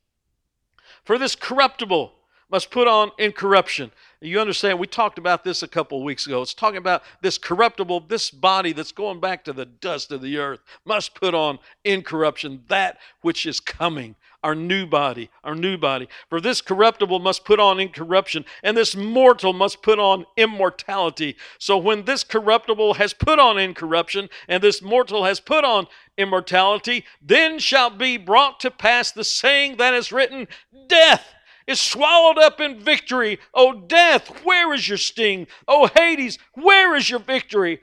For 1.05 1.19
this 1.19 1.35
corruptible 1.35 2.13
must 2.53 2.71
put 2.71 2.87
on 2.87 3.11
incorruption. 3.19 3.91
You 4.21 4.39
understand, 4.39 4.79
we 4.79 4.87
talked 4.87 5.19
about 5.19 5.43
this 5.43 5.63
a 5.63 5.69
couple 5.69 5.99
of 5.99 6.05
weeks 6.05 6.27
ago. 6.27 6.43
It's 6.43 6.53
talking 6.53 6.77
about 6.77 7.03
this 7.23 7.39
corruptible, 7.39 8.01
this 8.09 8.31
body 8.31 8.73
that's 8.73 8.93
going 8.93 9.21
back 9.21 9.43
to 9.45 9.55
the 9.55 9.65
dust 9.65 10.13
of 10.13 10.21
the 10.21 10.37
earth, 10.37 10.61
must 10.85 11.15
put 11.15 11.35
on 11.35 11.59
incorruption, 11.85 12.63
that 12.69 12.99
which 13.23 13.47
is 13.47 13.59
coming 13.59 14.15
our 14.45 14.55
new 14.55 14.87
body, 14.87 15.31
our 15.45 15.55
new 15.55 15.79
body. 15.79 16.09
For 16.29 16.41
this 16.41 16.61
corruptible 16.61 17.21
must 17.21 17.45
put 17.45 17.59
on 17.59 17.81
incorruption, 17.81 18.45
and 18.63 18.77
this 18.77 18.95
mortal 18.95 19.53
must 19.53 19.83
put 19.83 19.99
on 19.99 20.27
immortality. 20.37 21.37
So 21.59 21.79
when 21.79 22.05
this 22.05 22.23
corruptible 22.23 22.95
has 22.95 23.15
put 23.15 23.39
on 23.39 23.57
incorruption, 23.57 24.29
and 24.49 24.63
this 24.63 24.83
mortal 24.83 25.25
has 25.25 25.41
put 25.41 25.65
on 25.65 25.87
immortality, 26.19 27.05
then 27.23 27.59
shall 27.59 27.91
be 27.91 28.19
brought 28.19 28.61
to 28.61 28.71
pass 28.71 29.11
the 29.11 29.25
saying 29.25 29.77
that 29.77 29.95
is 29.95 30.13
written 30.13 30.49
Death 30.89 31.25
is 31.67 31.81
swallowed 31.81 32.39
up 32.39 32.61
in 32.61 32.81
victory. 32.81 33.39
O 33.55 33.73
death, 33.73 34.45
where 34.45 34.73
is 34.73 34.89
your 34.89 34.99
sting? 34.99 35.47
O 35.69 35.87
Hades, 35.87 36.39
where 36.55 36.97
is 36.97 37.09
your 37.09 37.21
victory? 37.21 37.81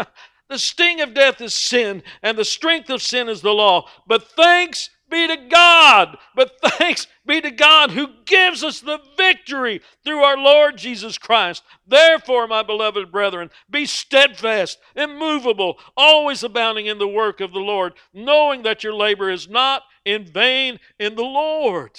the 0.48 0.58
sting 0.58 1.00
of 1.00 1.14
death 1.14 1.40
is 1.40 1.54
sin, 1.54 2.02
and 2.22 2.36
the 2.36 2.44
strength 2.44 2.90
of 2.90 3.02
sin 3.02 3.28
is 3.28 3.40
the 3.40 3.52
law. 3.52 3.88
But 4.06 4.28
thanks 4.28 4.90
be 5.10 5.26
to 5.26 5.36
God. 5.36 6.18
But 6.34 6.52
thanks 6.62 7.06
be 7.26 7.40
to 7.40 7.50
God 7.50 7.90
who 7.90 8.08
gives 8.24 8.62
us 8.62 8.80
the 8.80 9.00
victory 9.16 9.80
through 10.04 10.20
our 10.20 10.36
Lord 10.36 10.76
Jesus 10.76 11.18
Christ. 11.18 11.62
Therefore, 11.86 12.46
my 12.46 12.62
beloved 12.62 13.10
brethren, 13.10 13.50
be 13.70 13.86
steadfast, 13.86 14.78
immovable, 14.94 15.78
always 15.96 16.42
abounding 16.42 16.86
in 16.86 16.98
the 16.98 17.08
work 17.08 17.40
of 17.40 17.52
the 17.52 17.60
Lord, 17.60 17.94
knowing 18.12 18.62
that 18.62 18.84
your 18.84 18.94
labor 18.94 19.30
is 19.30 19.48
not 19.48 19.82
in 20.04 20.24
vain 20.24 20.78
in 20.98 21.14
the 21.14 21.22
Lord. 21.22 21.98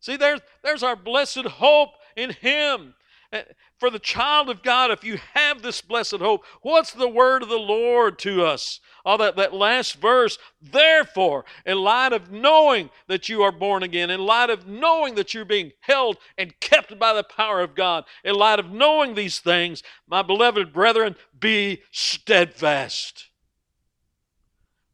See, 0.00 0.16
there's, 0.16 0.40
there's 0.62 0.82
our 0.82 0.96
blessed 0.96 1.46
hope 1.46 1.90
in 2.16 2.30
Him. 2.30 2.94
Eh, 3.32 3.42
for 3.78 3.90
the 3.90 3.98
child 3.98 4.50
of 4.50 4.62
God, 4.62 4.90
if 4.90 5.04
you 5.04 5.18
have 5.34 5.62
this 5.62 5.80
blessed 5.80 6.16
hope, 6.16 6.44
what's 6.62 6.92
the 6.92 7.08
word 7.08 7.42
of 7.42 7.48
the 7.48 7.56
Lord 7.56 8.18
to 8.20 8.44
us? 8.44 8.80
All 9.04 9.16
that, 9.18 9.36
that 9.36 9.54
last 9.54 9.94
verse. 9.94 10.36
Therefore, 10.60 11.44
in 11.64 11.78
light 11.78 12.12
of 12.12 12.30
knowing 12.30 12.90
that 13.06 13.28
you 13.28 13.42
are 13.42 13.52
born 13.52 13.82
again, 13.82 14.10
in 14.10 14.20
light 14.20 14.50
of 14.50 14.66
knowing 14.66 15.14
that 15.14 15.32
you're 15.32 15.46
being 15.46 15.72
held 15.80 16.18
and 16.36 16.58
kept 16.60 16.98
by 16.98 17.14
the 17.14 17.22
power 17.22 17.60
of 17.60 17.74
God, 17.74 18.04
in 18.22 18.34
light 18.34 18.58
of 18.58 18.70
knowing 18.70 19.14
these 19.14 19.38
things, 19.38 19.82
my 20.06 20.20
beloved 20.20 20.72
brethren, 20.72 21.16
be 21.38 21.80
steadfast, 21.90 23.28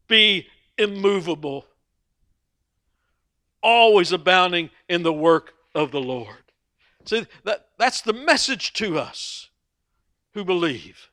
be 0.07 0.47
immovable, 0.79 1.65
always 3.63 4.13
abounding 4.13 4.71
in 4.89 5.03
the 5.03 5.13
work 5.13 5.55
of 5.75 5.91
the 5.91 6.01
Lord. 6.01 6.37
See, 7.05 7.27
that, 7.45 7.69
that's 7.79 8.01
the 8.01 8.13
message 8.13 8.73
to 8.75 8.99
us 8.99 9.49
who 10.35 10.45
believe 10.45 11.11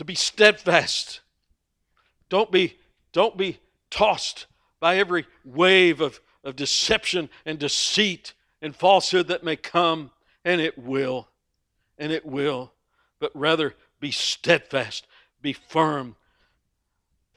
to 0.00 0.04
be 0.04 0.14
steadfast. 0.14 1.20
Don't 2.30 2.50
be, 2.50 2.78
don't 3.12 3.36
be 3.36 3.58
tossed 3.90 4.46
by 4.80 4.96
every 4.96 5.26
wave 5.44 6.00
of, 6.00 6.20
of 6.42 6.56
deception 6.56 7.28
and 7.44 7.58
deceit 7.58 8.32
and 8.62 8.74
falsehood 8.74 9.28
that 9.28 9.44
may 9.44 9.56
come, 9.56 10.10
and 10.42 10.58
it 10.58 10.78
will, 10.78 11.28
and 11.98 12.12
it 12.12 12.24
will, 12.24 12.72
but 13.18 13.30
rather 13.34 13.74
be 14.00 14.10
steadfast, 14.10 15.06
be 15.42 15.52
firm. 15.52 16.16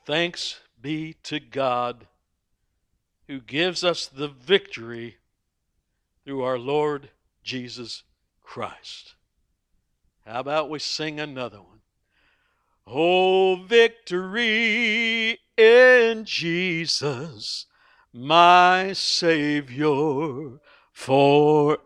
Thanks 0.05 0.61
be 0.81 1.15
to 1.23 1.41
God 1.41 2.07
who 3.33 3.39
gives 3.39 3.83
us 3.83 4.05
the 4.05 4.27
victory 4.27 5.17
through 6.23 6.43
our 6.43 6.59
Lord 6.59 7.09
Jesus 7.43 8.03
Christ. 8.43 9.15
How 10.23 10.39
about 10.41 10.69
we 10.69 10.77
sing 10.77 11.19
another 11.19 11.57
one? 11.57 11.79
Oh, 12.85 13.55
victory 13.55 15.39
in 15.57 16.25
Jesus, 16.25 17.65
my 18.13 18.93
Savior 18.93 20.59
forever. 20.91 21.77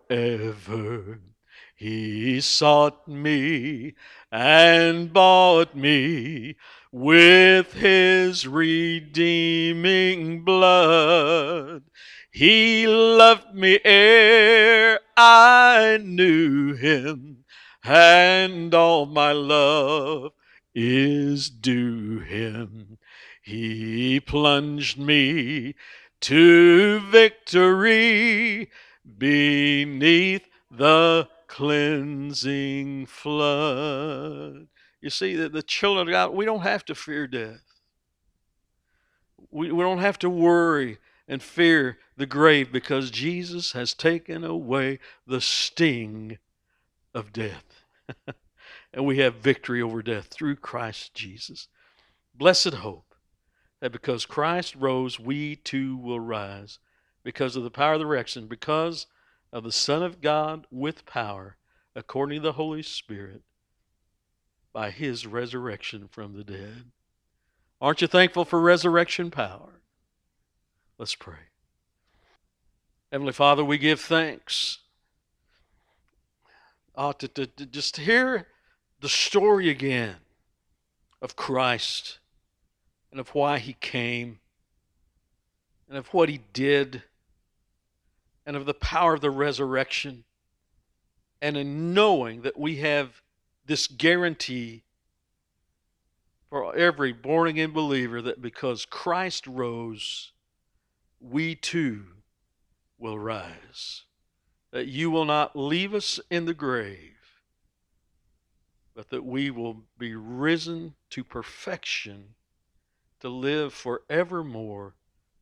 He 1.78 2.42
sought 2.42 3.08
me 3.08 3.94
and 4.32 5.14
bought 5.14 5.76
me 5.76 6.56
with 6.92 7.74
his 7.74 8.48
redeeming 8.48 10.44
blood. 10.44 11.84
He 12.32 12.88
loved 12.88 13.54
me 13.54 13.80
ere 13.86 15.00
I 15.16 16.00
knew 16.04 16.74
him, 16.74 17.46
and 17.84 18.74
all 18.74 19.06
my 19.06 19.32
love 19.32 20.32
is 20.74 21.48
due 21.52 22.18
him. 22.22 22.98
He 23.44 24.20
plunged 24.20 24.98
me 24.98 25.76
to 26.22 27.02
victory 27.02 28.72
beneath 29.18 30.48
the 30.72 31.30
cleansing 31.48 33.06
flood. 33.06 34.68
You 35.02 35.10
see, 35.10 35.36
that 35.36 35.54
the 35.54 35.64
children 35.64 36.08
of 36.08 36.12
God, 36.12 36.34
we 36.34 36.46
don't 36.46 36.62
have 36.62 36.86
to 36.86 36.96
fear 36.96 37.28
death. 37.28 37.64
We, 39.52 39.72
we 39.72 39.84
don't 39.84 40.00
have 40.00 40.20
to 40.20 40.30
worry 40.30 40.98
and 41.28 41.42
fear 41.42 41.98
the 42.16 42.26
grave 42.26 42.72
because 42.72 43.12
Jesus 43.12 43.74
has 43.74 43.94
taken 43.94 44.44
away 44.44 45.00
the 45.26 45.42
sting 45.42 46.38
of 47.14 47.34
death. 47.34 47.84
and 48.94 49.06
we 49.06 49.18
have 49.20 49.36
victory 49.36 49.82
over 49.82 50.02
death 50.02 50.28
through 50.28 50.56
Christ 50.56 51.14
Jesus. 51.14 51.68
Blessed 52.34 52.76
hope 52.76 53.16
that 53.82 53.92
because 53.92 54.26
Christ 54.26 54.76
rose, 54.76 55.20
we 55.20 55.56
too 55.56 55.98
will 55.98 56.20
rise 56.20 56.80
because 57.24 57.56
of 57.56 57.64
the 57.64 57.70
power 57.70 57.94
of 57.94 58.00
the 58.00 58.06
resurrection, 58.06 58.48
because 58.48 59.06
of 59.52 59.64
the 59.64 59.72
Son 59.72 60.04
of 60.04 60.22
God 60.22 60.68
with 60.72 61.06
power, 61.06 61.58
according 61.96 62.42
to 62.42 62.44
the 62.44 62.54
Holy 62.54 62.84
Spirit, 62.84 63.42
by 64.74 64.92
his 64.92 65.26
resurrection 65.26 66.08
from 66.08 66.34
the 66.34 66.44
dead. 66.44 66.86
Aren't 67.80 68.02
you 68.02 68.08
thankful 68.08 68.46
for 68.46 68.60
resurrection 68.60 69.32
power? 69.32 69.82
Let's 70.98 71.16
pray. 71.16 71.36
Heavenly 73.12 73.34
Father, 73.34 73.64
we 73.64 73.78
give 73.78 74.02
thanks. 74.02 74.80
Oh, 76.96 77.12
to, 77.14 77.28
to, 77.28 77.46
to 77.46 77.66
just 77.66 77.98
hear 77.98 78.48
the 79.00 79.10
story 79.10 79.70
again 79.70 80.18
of 81.22 81.36
Christ 81.36 82.20
and 83.12 83.20
of 83.20 83.30
why 83.30 83.60
he 83.60 83.74
came 83.74 84.40
and 85.88 85.98
of 85.98 86.08
what 86.08 86.30
he 86.30 86.42
did 86.54 87.04
and 88.48 88.56
of 88.56 88.66
the 88.66 88.74
power 88.74 89.14
of 89.14 89.22
the 89.22 89.30
resurrection 89.30 90.24
and 91.42 91.58
in 91.58 91.94
knowing 91.94 92.42
that 92.42 92.58
we 92.58 92.78
have 92.78 93.22
this 93.66 93.88
guarantee 93.88 94.84
for 96.50 96.74
every 96.74 97.12
born 97.12 97.50
again 97.50 97.72
believer 97.72 98.22
that 98.22 98.42
because 98.42 98.86
Christ 98.86 99.46
rose, 99.46 100.32
we 101.20 101.56
too 101.56 102.06
will 102.98 103.20
rise. 103.20 104.04
That 104.72 104.88
you 104.88 105.12
will 105.12 105.26
not 105.26 105.58
leave 105.58 105.94
us 105.94 106.20
in 106.30 106.46
the 106.46 106.54
grave, 106.54 107.42
but 108.96 109.10
that 109.10 109.26
we 109.26 109.52
will 109.52 109.84
be 109.98 110.16
risen 110.16 110.96
to 111.10 111.24
perfection 111.24 112.36
to 113.20 113.28
live 113.28 113.74
forevermore 113.74 114.94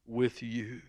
with 0.08 0.42
you. 0.42 0.82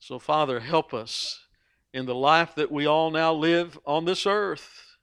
So, 0.00 0.18
Father, 0.18 0.60
help 0.60 0.94
us 0.94 1.44
in 1.92 2.06
the 2.06 2.14
life 2.14 2.54
that 2.54 2.72
we 2.72 2.86
all 2.86 3.10
now 3.10 3.34
live 3.34 3.78
on 3.84 4.06
this 4.06 4.26
earth. 4.26 4.96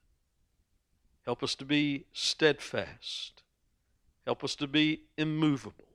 Help 1.24 1.42
us 1.42 1.54
to 1.54 1.64
be 1.64 2.06
steadfast. 2.12 3.42
Help 4.26 4.42
us 4.42 4.56
to 4.56 4.66
be 4.66 5.02
immovable. 5.16 5.86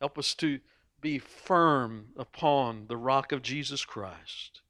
Help 0.00 0.18
us 0.18 0.34
to 0.36 0.60
be 1.02 1.18
firm 1.18 2.06
upon 2.16 2.86
the 2.88 2.96
rock 2.96 3.30
of 3.30 3.42
Jesus 3.42 3.84
Christ. 3.84 4.62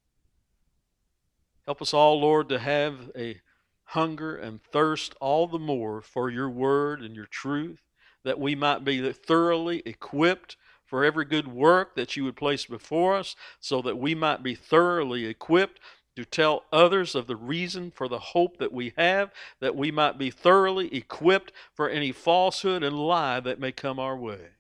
Help 1.65 1.81
us 1.81 1.95
all, 1.95 2.21
Lord, 2.21 2.49
to 2.49 2.59
have 2.59 3.13
a 3.17 3.41
hunger 3.85 4.37
and 4.37 4.61
thirst 4.63 5.15
all 5.21 5.47
the 5.47 5.61
more 5.61 6.03
for 6.03 6.29
your 6.29 6.51
word 6.51 7.03
and 7.03 7.15
your 7.15 7.27
truth, 7.27 7.83
that 8.25 8.41
we 8.41 8.57
might 8.57 8.85
be 8.85 9.13
thoroughly 9.13 9.81
equipped 9.87 10.57
for 10.87 11.05
every 11.05 11.25
good 11.25 11.49
work 11.49 11.95
that 11.97 12.17
you 12.17 12.25
would 12.25 12.37
place 12.37 12.65
before 12.65 13.17
us, 13.17 13.37
so 13.61 13.83
that 13.83 13.99
we 13.99 14.15
might 14.15 14.43
be 14.43 14.55
thoroughly 14.55 15.27
equipped 15.27 15.81
to 16.15 16.25
tell 16.25 16.65
others 16.73 17.15
of 17.15 17.27
the 17.27 17.37
reason 17.37 17.91
for 17.91 18.09
the 18.09 18.19
hope 18.19 18.57
that 18.59 18.73
we 18.73 18.95
have, 18.97 19.31
that 19.61 19.77
we 19.77 19.91
might 19.91 20.17
be 20.17 20.31
thoroughly 20.31 20.95
equipped 20.95 21.53
for 21.75 21.91
any 21.91 22.11
falsehood 22.11 22.83
and 22.83 22.99
lie 22.99 23.39
that 23.41 23.61
may 23.61 23.71
come 23.71 23.99
our 23.99 24.17
way. 24.17 24.53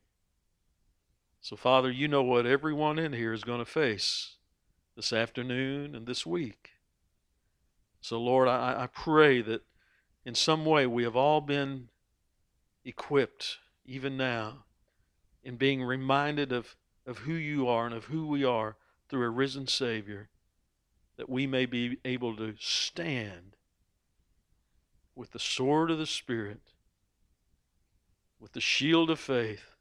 So, 1.40 1.56
Father, 1.56 1.90
you 1.90 2.08
know 2.08 2.22
what 2.22 2.44
everyone 2.44 2.98
in 2.98 3.12
here 3.12 3.32
is 3.32 3.44
going 3.44 3.60
to 3.60 3.64
face 3.64 4.34
this 4.96 5.12
afternoon 5.12 5.94
and 5.94 6.06
this 6.06 6.26
week. 6.26 6.72
So, 8.00 8.20
Lord, 8.20 8.48
I, 8.48 8.82
I 8.82 8.86
pray 8.88 9.40
that 9.42 9.62
in 10.24 10.34
some 10.34 10.64
way 10.64 10.86
we 10.86 11.04
have 11.04 11.16
all 11.16 11.40
been 11.40 11.88
equipped, 12.84 13.58
even 13.86 14.16
now, 14.16 14.64
in 15.46 15.54
being 15.54 15.80
reminded 15.80 16.50
of, 16.50 16.74
of 17.06 17.18
who 17.18 17.32
you 17.32 17.68
are 17.68 17.86
and 17.86 17.94
of 17.94 18.06
who 18.06 18.26
we 18.26 18.42
are 18.42 18.76
through 19.08 19.24
a 19.24 19.30
risen 19.30 19.68
Savior, 19.68 20.28
that 21.16 21.30
we 21.30 21.46
may 21.46 21.64
be 21.66 21.98
able 22.04 22.34
to 22.36 22.54
stand 22.58 23.54
with 25.14 25.30
the 25.30 25.38
sword 25.38 25.88
of 25.92 25.98
the 25.98 26.06
Spirit, 26.06 26.72
with 28.40 28.54
the 28.54 28.60
shield 28.60 29.08
of 29.08 29.20
faith, 29.20 29.76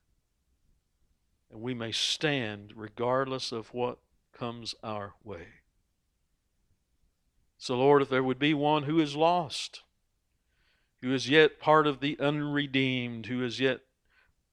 and 1.52 1.64
we 1.64 1.74
may 1.74 1.92
stand 1.92 2.72
regardless 2.76 3.52
of 3.52 3.74
what 3.74 3.98
comes 4.38 4.76
our 4.84 5.16
way. 5.24 5.48
So, 7.58 7.76
Lord, 7.76 8.04
if 8.04 8.10
there 8.10 8.24
would 8.24 8.38
be 8.38 8.54
one 8.54 8.84
who 8.84 9.00
is 9.00 9.16
lost, 9.16 9.82
who 11.02 11.12
is 11.12 11.28
yet 11.28 11.60
part 11.60 11.88
of 11.88 12.02
the 12.02 12.20
unredeemed, 12.20 13.26
who 13.26 13.44
is 13.44 13.60
yet 13.60 13.80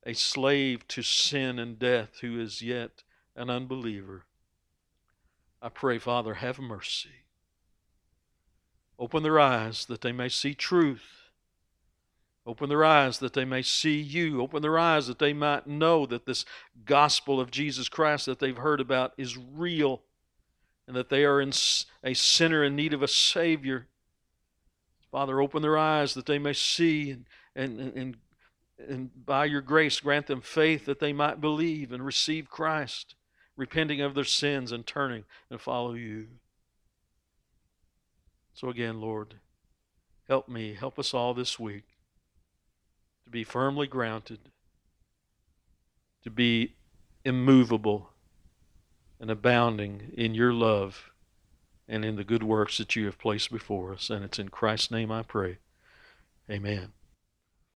a 0.05 0.15
slave 0.15 0.87
to 0.89 1.03
sin 1.03 1.59
and 1.59 1.79
death 1.79 2.19
who 2.21 2.41
is 2.41 2.63
yet 2.63 3.03
an 3.37 3.51
unbeliever. 3.51 4.25
I 5.61 5.69
pray, 5.69 5.99
Father, 5.99 6.35
have 6.35 6.59
mercy. 6.59 7.11
Open 8.99 9.23
their 9.23 9.39
eyes 9.39 9.87
that 9.87 10.01
they 10.01 10.13
may 10.13 10.29
see 10.29 10.55
truth. 10.55 11.31
Open 12.45 12.69
their 12.69 12.85
eyes 12.85 13.19
that 13.19 13.35
they 13.35 13.45
may 13.45 13.63
see 13.63 14.01
you. 14.01 14.43
Open 14.43 14.63
their 14.63 14.79
eyes 14.79 15.07
that 15.07 15.21
they 15.21 15.33
might 15.33 15.67
know 15.67 16.07
that 16.07 16.27
this 16.27 16.45
gospel 16.85 17.41
of 17.41 17.53
Jesus 17.53 17.89
Christ 17.89 18.27
that 18.27 18.41
they've 18.41 18.57
heard 18.57 18.81
about 18.81 19.13
is 19.17 19.39
real 19.39 20.03
and 20.89 20.97
that 20.97 21.09
they 21.09 21.25
are 21.25 21.41
in 21.41 21.53
a 22.03 22.15
sinner 22.15 22.65
in 22.65 22.75
need 22.75 22.93
of 22.93 23.03
a 23.03 23.09
Savior. 23.09 23.87
Father, 25.13 25.41
open 25.41 25.63
their 25.63 25.79
eyes 25.79 26.15
that 26.15 26.27
they 26.27 26.39
may 26.39 26.53
see 26.53 27.13
and, 27.13 27.27
and, 27.55 27.79
and 27.95 28.17
and 28.89 29.11
by 29.27 29.45
your 29.45 29.61
grace 29.61 30.01
grant 30.01 30.27
them 30.27 30.41
faith 30.41 30.87
that 30.87 31.01
they 31.01 31.13
might 31.13 31.41
believe 31.41 31.93
and 31.93 32.05
receive 32.05 32.51
Christ, 32.51 33.15
repenting 33.57 34.01
of 34.01 34.15
their 34.15 34.25
sins 34.25 34.73
and 34.73 34.87
turning 34.87 35.25
and 35.51 35.61
follow 35.61 35.95
you. 35.95 36.27
So 38.55 38.69
again, 38.69 39.01
Lord, 39.01 39.35
help 40.29 40.49
me, 40.49 40.75
help 40.75 40.99
us 40.99 41.15
all 41.15 41.35
this 41.35 41.59
week 41.59 41.85
to 43.25 43.31
be 43.31 43.45
firmly 43.45 43.87
grounded, 43.87 44.41
to 46.23 46.31
be 46.31 46.75
immovable 47.25 48.11
and 49.21 49.31
abounding 49.31 50.13
in 50.17 50.35
your 50.35 50.53
love 50.53 51.11
and 51.89 52.05
in 52.05 52.17
the 52.17 52.25
good 52.25 52.43
works 52.43 52.79
that 52.79 52.97
you 52.97 53.07
have 53.07 53.19
placed 53.19 53.51
before 53.51 53.93
us. 53.93 54.11
And 54.11 54.25
it's 54.25 54.39
in 54.39 54.49
Christ's 54.49 54.91
name 54.91 55.11
I 55.11 55.23
pray. 55.23 55.59
Amen. 56.51 56.93